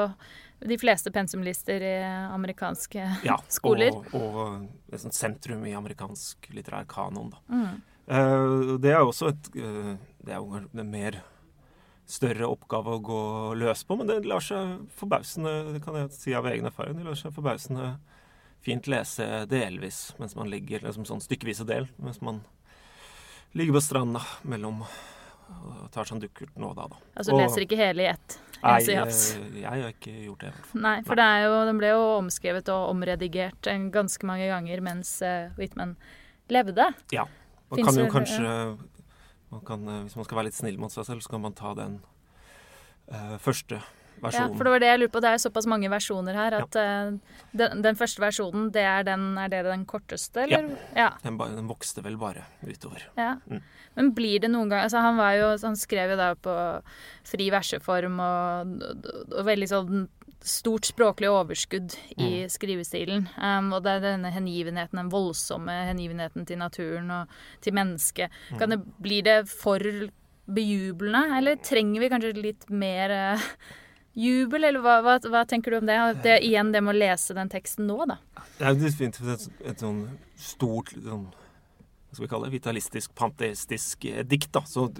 de 0.60 0.76
fleste 0.80 1.12
pensumlister 1.12 1.82
i 1.84 1.96
amerikanske 2.30 3.06
ja, 3.26 3.36
skoler. 3.58 3.96
Og, 4.12 4.16
og 4.16 4.94
et 4.94 5.06
sentrum 5.16 5.64
i 5.68 5.76
amerikansk 5.76 6.50
litterær 6.54 6.88
kanon. 6.90 7.34
Da. 7.34 7.42
Mm. 7.52 7.82
Uh, 8.10 8.78
det 8.82 8.94
er 8.94 9.04
også 9.04 9.28
et 9.30 9.52
Det 9.54 10.32
er 10.34 10.40
jo 10.40 10.58
en 10.58 10.88
mer 10.90 11.20
større 12.10 12.48
oppgave 12.50 12.96
å 12.96 13.02
gå 13.04 13.20
løs 13.60 13.84
på, 13.86 13.96
men 13.98 14.08
det 14.08 14.24
lar 14.26 14.42
seg 14.42 14.80
forbausende, 14.98 15.76
det 15.76 15.82
kan 15.84 15.98
jeg 15.98 16.10
si 16.16 16.34
av 16.34 16.48
egen 16.50 16.66
erfaring, 16.66 16.96
det 16.98 17.06
lar 17.06 17.18
seg 17.18 17.34
forbausende 17.36 17.92
fint 18.64 18.88
lese 18.90 19.26
delvis 19.48 20.10
mens 20.20 20.34
man 20.36 20.50
ligger 20.52 20.84
liksom 20.84 21.06
sånn 21.08 21.22
stykkevis 21.24 21.62
og 21.64 21.70
del, 21.70 21.88
mens 22.02 22.20
man 22.24 22.42
ligger 23.56 23.78
på 23.78 23.84
stranda 23.84 24.22
mellom 24.46 24.84
og 24.84 24.98
tar 25.94 26.06
seg 26.06 26.16
en 26.16 26.22
dukkert 26.22 26.60
nå 26.60 26.70
og 26.70 26.78
da, 26.78 26.86
da. 26.92 27.00
Altså 27.18 27.34
og, 27.34 27.42
leser 27.42 27.66
ikke 27.66 27.78
hele 27.80 28.06
i 28.06 28.08
ett? 28.12 28.38
Nei, 28.60 28.76
jeg, 28.84 29.12
jeg, 29.56 29.64
har 29.64 29.92
ikke 29.94 30.14
gjort 30.26 30.42
det. 30.44 30.50
Nei, 30.76 30.96
for 31.06 31.16
nei. 31.16 31.30
Jo, 31.46 31.52
den 31.64 31.78
ble 31.80 31.94
jo 31.94 32.00
omskrevet 32.18 32.68
og 32.74 32.90
omredigert 32.92 33.70
ganske 33.94 34.28
mange 34.28 34.50
ganger 34.50 34.82
mens 34.84 35.14
uh, 35.24 35.48
Whitman 35.56 35.94
levde. 36.52 36.90
Ja. 37.14 37.24
Man 37.70 37.80
Finns 37.80 37.88
kan 37.88 38.02
jo 38.02 38.10
kanskje 38.12 38.50
man 39.50 39.62
kan, 39.66 39.88
eh, 39.88 40.02
Hvis 40.06 40.14
man 40.14 40.26
skal 40.26 40.38
være 40.38 40.46
litt 40.46 40.58
snill 40.58 40.76
mot 40.78 40.92
seg 40.94 41.06
selv, 41.08 41.24
så 41.24 41.32
kan 41.32 41.42
man 41.42 41.56
ta 41.58 41.72
den 41.74 41.96
uh, 43.10 43.36
første 43.42 43.80
versjonen. 44.22 44.52
Ja, 44.52 44.58
for 44.58 44.68
det 44.68 44.74
var 44.74 44.82
det 44.84 44.90
jeg 44.90 45.02
lurte 45.02 45.14
på. 45.16 45.22
Det 45.24 45.32
er 45.32 45.42
såpass 45.42 45.68
mange 45.70 45.90
versjoner 45.92 46.38
her 46.38 46.56
at 46.60 46.78
ja. 46.78 46.86
uh, 47.10 47.40
den, 47.56 47.82
den, 47.86 47.98
første 47.98 48.22
versjonen, 48.22 48.68
det 48.74 48.84
er, 48.86 49.04
den, 49.08 49.26
er 49.40 49.50
det 49.52 49.64
den 49.68 49.84
korteste, 49.88 50.46
eller? 50.46 50.70
Ja. 50.94 51.06
ja. 51.06 51.10
Den, 51.24 51.40
den, 51.40 51.68
vokste 51.70 52.04
vel 52.06 52.18
bare 52.20 52.46
utover. 52.66 53.04
Ja. 53.18 53.34
Mm. 53.50 53.64
Men 53.98 54.14
blir 54.14 54.42
det 54.44 54.52
noen 54.52 54.70
gang 54.70 54.84
altså 54.84 55.02
han, 55.02 55.18
var 55.18 55.34
jo, 55.34 55.50
han 55.64 55.76
skrev 55.76 56.14
jo 56.14 56.20
da 56.20 56.30
på 56.38 56.54
fri 57.26 57.50
verseform 57.52 58.20
og, 58.22 58.76
og 59.34 59.44
veldig 59.48 59.68
sånn 59.70 60.06
stort 60.46 60.88
språklig 60.88 61.28
overskudd 61.28 61.94
i 62.16 62.44
mm. 62.44 62.52
skrivestilen. 62.52 63.26
Um, 63.36 63.74
og 63.76 63.84
det 63.84 63.96
er 63.96 64.06
denne 64.06 64.32
hengivenheten, 64.32 64.98
den 65.02 65.12
voldsomme 65.12 65.74
hengivenheten 65.90 66.46
til 66.48 66.60
naturen 66.60 67.10
og 67.12 67.34
til 67.64 67.76
mennesket. 67.76 68.32
Mm. 68.50 68.58
Kan 68.62 68.74
det, 68.74 68.80
blir 69.02 69.26
det 69.26 69.38
for 69.50 69.84
bejublende, 70.50 71.36
eller 71.36 71.60
trenger 71.62 72.02
vi 72.02 72.10
kanskje 72.10 72.32
litt 72.40 72.66
mer 72.72 73.14
uh, 73.36 73.50
jubel, 74.12 74.64
eller 74.64 74.82
hva, 74.84 74.96
hva, 75.04 75.16
hva 75.30 75.44
tenker 75.48 75.70
du 75.70 75.78
om 75.80 75.86
det? 75.86 75.98
det? 76.24 76.40
Igjen 76.46 76.72
det 76.74 76.82
med 76.84 76.94
å 76.94 76.98
lese 76.98 77.36
den 77.36 77.50
teksten 77.52 77.86
nå, 77.90 77.98
da. 78.10 78.18
Det 78.58 78.66
er 78.66 78.74
jo 78.74 78.82
definitivt 78.82 79.30
et, 79.34 79.62
et 79.72 79.84
sånn 79.84 80.02
stort 80.40 80.92
sånn, 80.96 81.28
hva 81.30 82.16
skal 82.16 82.24
vi 82.24 82.30
kalle 82.32 82.48
det, 82.48 82.56
vitalistisk, 82.58 83.14
panteistisk 83.18 84.08
eh, 84.10 84.24
dikt. 84.26 84.52
da, 84.56 84.64
så 84.66 84.90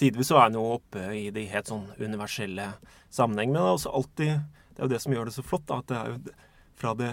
Tidvis 0.00 0.32
så 0.32 0.38
er 0.40 0.48
den 0.48 0.56
jo 0.58 0.78
oppe 0.78 1.02
i 1.14 1.26
de 1.34 1.44
helt 1.50 1.68
sånn 1.68 1.84
universelle 2.00 2.72
sammenheng, 3.12 3.52
men 3.52 3.60
det 3.60 3.66
er 3.68 3.76
også 3.76 3.92
alltid 3.92 4.32
Det 4.72 4.80
er 4.80 4.86
jo 4.86 4.92
det 4.94 5.02
som 5.04 5.12
gjør 5.14 5.28
det 5.28 5.34
så 5.36 5.44
flott, 5.44 5.66
da, 5.68 5.82
at 5.82 5.90
det 5.90 5.98
er 5.98 6.10
jo 6.10 6.34
fra 6.80 6.94
det, 6.96 7.12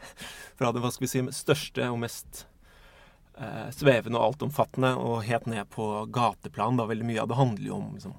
fra 0.58 0.72
det 0.72 0.82
hva 0.82 0.90
skal 0.94 1.04
vi 1.04 1.10
si, 1.12 1.22
største 1.36 1.90
og 1.92 2.00
mest 2.00 2.46
eh, 3.36 3.68
svevende 3.76 4.18
og 4.18 4.32
altomfattende 4.32 4.94
og 4.98 5.20
helt 5.28 5.46
ned 5.50 5.68
på 5.74 5.88
gateplan. 6.14 6.80
da 6.80 6.88
Veldig 6.88 7.10
mye 7.10 7.22
av 7.22 7.30
det 7.30 7.38
handler 7.38 7.68
jo 7.68 7.76
om 7.76 7.92
liksom, 7.92 8.16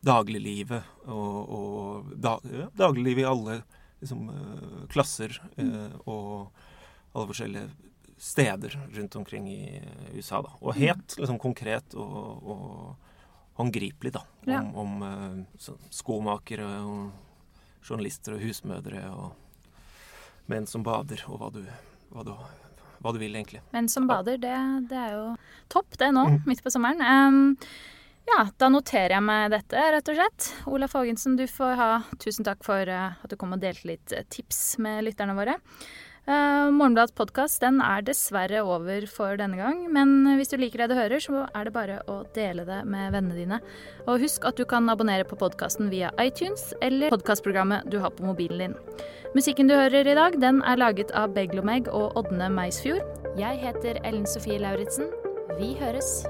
dagliglivet 0.00 1.06
og, 1.10 1.36
og 1.58 2.12
da, 2.14 2.36
ja, 2.44 2.68
dagliglivet 2.78 3.24
i 3.24 3.28
alle 3.28 3.58
liksom, 4.00 4.28
uh, 4.30 4.86
klasser 4.92 5.34
uh, 5.58 5.94
og 6.04 6.50
alle 7.14 7.28
forskjellige 7.30 7.68
steder 8.18 8.74
rundt 8.94 9.16
omkring 9.16 9.48
i 9.50 9.80
USA. 10.14 10.42
Da. 10.42 10.54
Og 10.60 10.74
helt 10.78 11.18
liksom, 11.18 11.38
konkret 11.38 11.94
og, 11.94 12.46
og 12.54 13.58
håndgripelig 13.58 14.12
da, 14.14 14.22
om, 14.46 14.52
ja. 14.52 14.62
om 14.62 15.02
uh, 15.02 15.74
skomakere 15.90 16.66
og 16.82 17.88
journalister 17.88 18.36
og 18.36 18.42
husmødre 18.42 19.02
og 19.10 19.36
menn 20.48 20.66
som 20.66 20.84
bader, 20.86 21.22
og 21.28 21.42
hva 21.42 21.50
du, 21.52 21.60
hva 22.12 22.24
du, 22.24 22.32
hva 23.04 23.12
du 23.12 23.20
vil, 23.20 23.36
egentlig. 23.36 23.60
Menn 23.74 23.90
som 23.92 24.08
bader, 24.08 24.40
det, 24.40 24.54
det, 24.90 24.98
er 24.98 25.14
jo 25.16 25.24
topp, 25.72 25.98
det 26.00 26.10
nå, 26.14 26.24
mm. 26.32 26.38
midt 26.48 26.64
på 26.64 26.72
sommeren. 26.72 27.04
Um, 27.04 27.56
ja, 28.28 28.42
da 28.60 28.68
noterer 28.72 29.16
jeg 29.16 29.24
meg 29.24 29.52
dette, 29.54 29.86
rett 29.94 30.10
og 30.10 30.18
slett. 30.18 30.50
Olaf 30.70 30.96
Haagensen, 30.96 31.38
du 31.38 31.46
får 31.50 31.78
ha 31.78 31.88
tusen 32.20 32.46
takk 32.46 32.60
for 32.66 32.90
uh, 32.90 33.16
at 33.16 33.30
du 33.30 33.38
kom 33.40 33.54
og 33.56 33.62
delte 33.62 33.88
litt 33.88 34.14
uh, 34.14 34.24
tips 34.30 34.78
med 34.82 35.06
lytterne 35.06 35.36
våre. 35.38 35.58
Uh, 36.28 36.68
Morgenbladets 36.76 37.16
podkast 37.16 37.62
er 37.64 38.02
dessverre 38.04 38.60
over 38.60 39.06
for 39.08 39.38
denne 39.40 39.56
gang, 39.56 39.86
men 39.94 40.36
hvis 40.36 40.52
du 40.52 40.58
liker 40.60 40.82
det 40.82 40.90
du 40.92 40.98
hører, 40.98 41.22
så 41.24 41.46
er 41.56 41.68
det 41.68 41.72
bare 41.72 42.02
å 42.04 42.18
dele 42.36 42.66
det 42.68 42.82
med 42.84 43.14
vennene 43.16 43.38
dine. 43.38 43.60
Og 44.04 44.20
husk 44.26 44.44
at 44.44 44.60
du 44.60 44.66
kan 44.68 44.90
abonnere 44.92 45.24
på 45.24 45.38
podkasten 45.40 45.88
via 45.88 46.12
iTunes 46.20 46.74
eller 46.84 47.14
podkastprogrammet 47.14 47.88
du 47.88 47.96
har 48.04 48.12
på 48.12 48.28
mobilen 48.28 48.60
din. 48.66 48.76
Musikken 49.36 49.72
du 49.72 49.76
hører 49.76 50.08
i 50.08 50.18
dag, 50.18 50.36
den 50.40 50.60
er 50.68 50.80
laget 50.80 51.14
av 51.16 51.32
Beglomeg 51.36 51.88
og 51.88 52.16
Ådne 52.20 52.52
Meisfjord. 52.52 53.04
Jeg 53.40 53.60
heter 53.64 54.02
Ellen 54.04 54.28
Sofie 54.28 54.60
Lauritzen. 54.60 55.08
Vi 55.56 55.72
høres. 55.80 56.20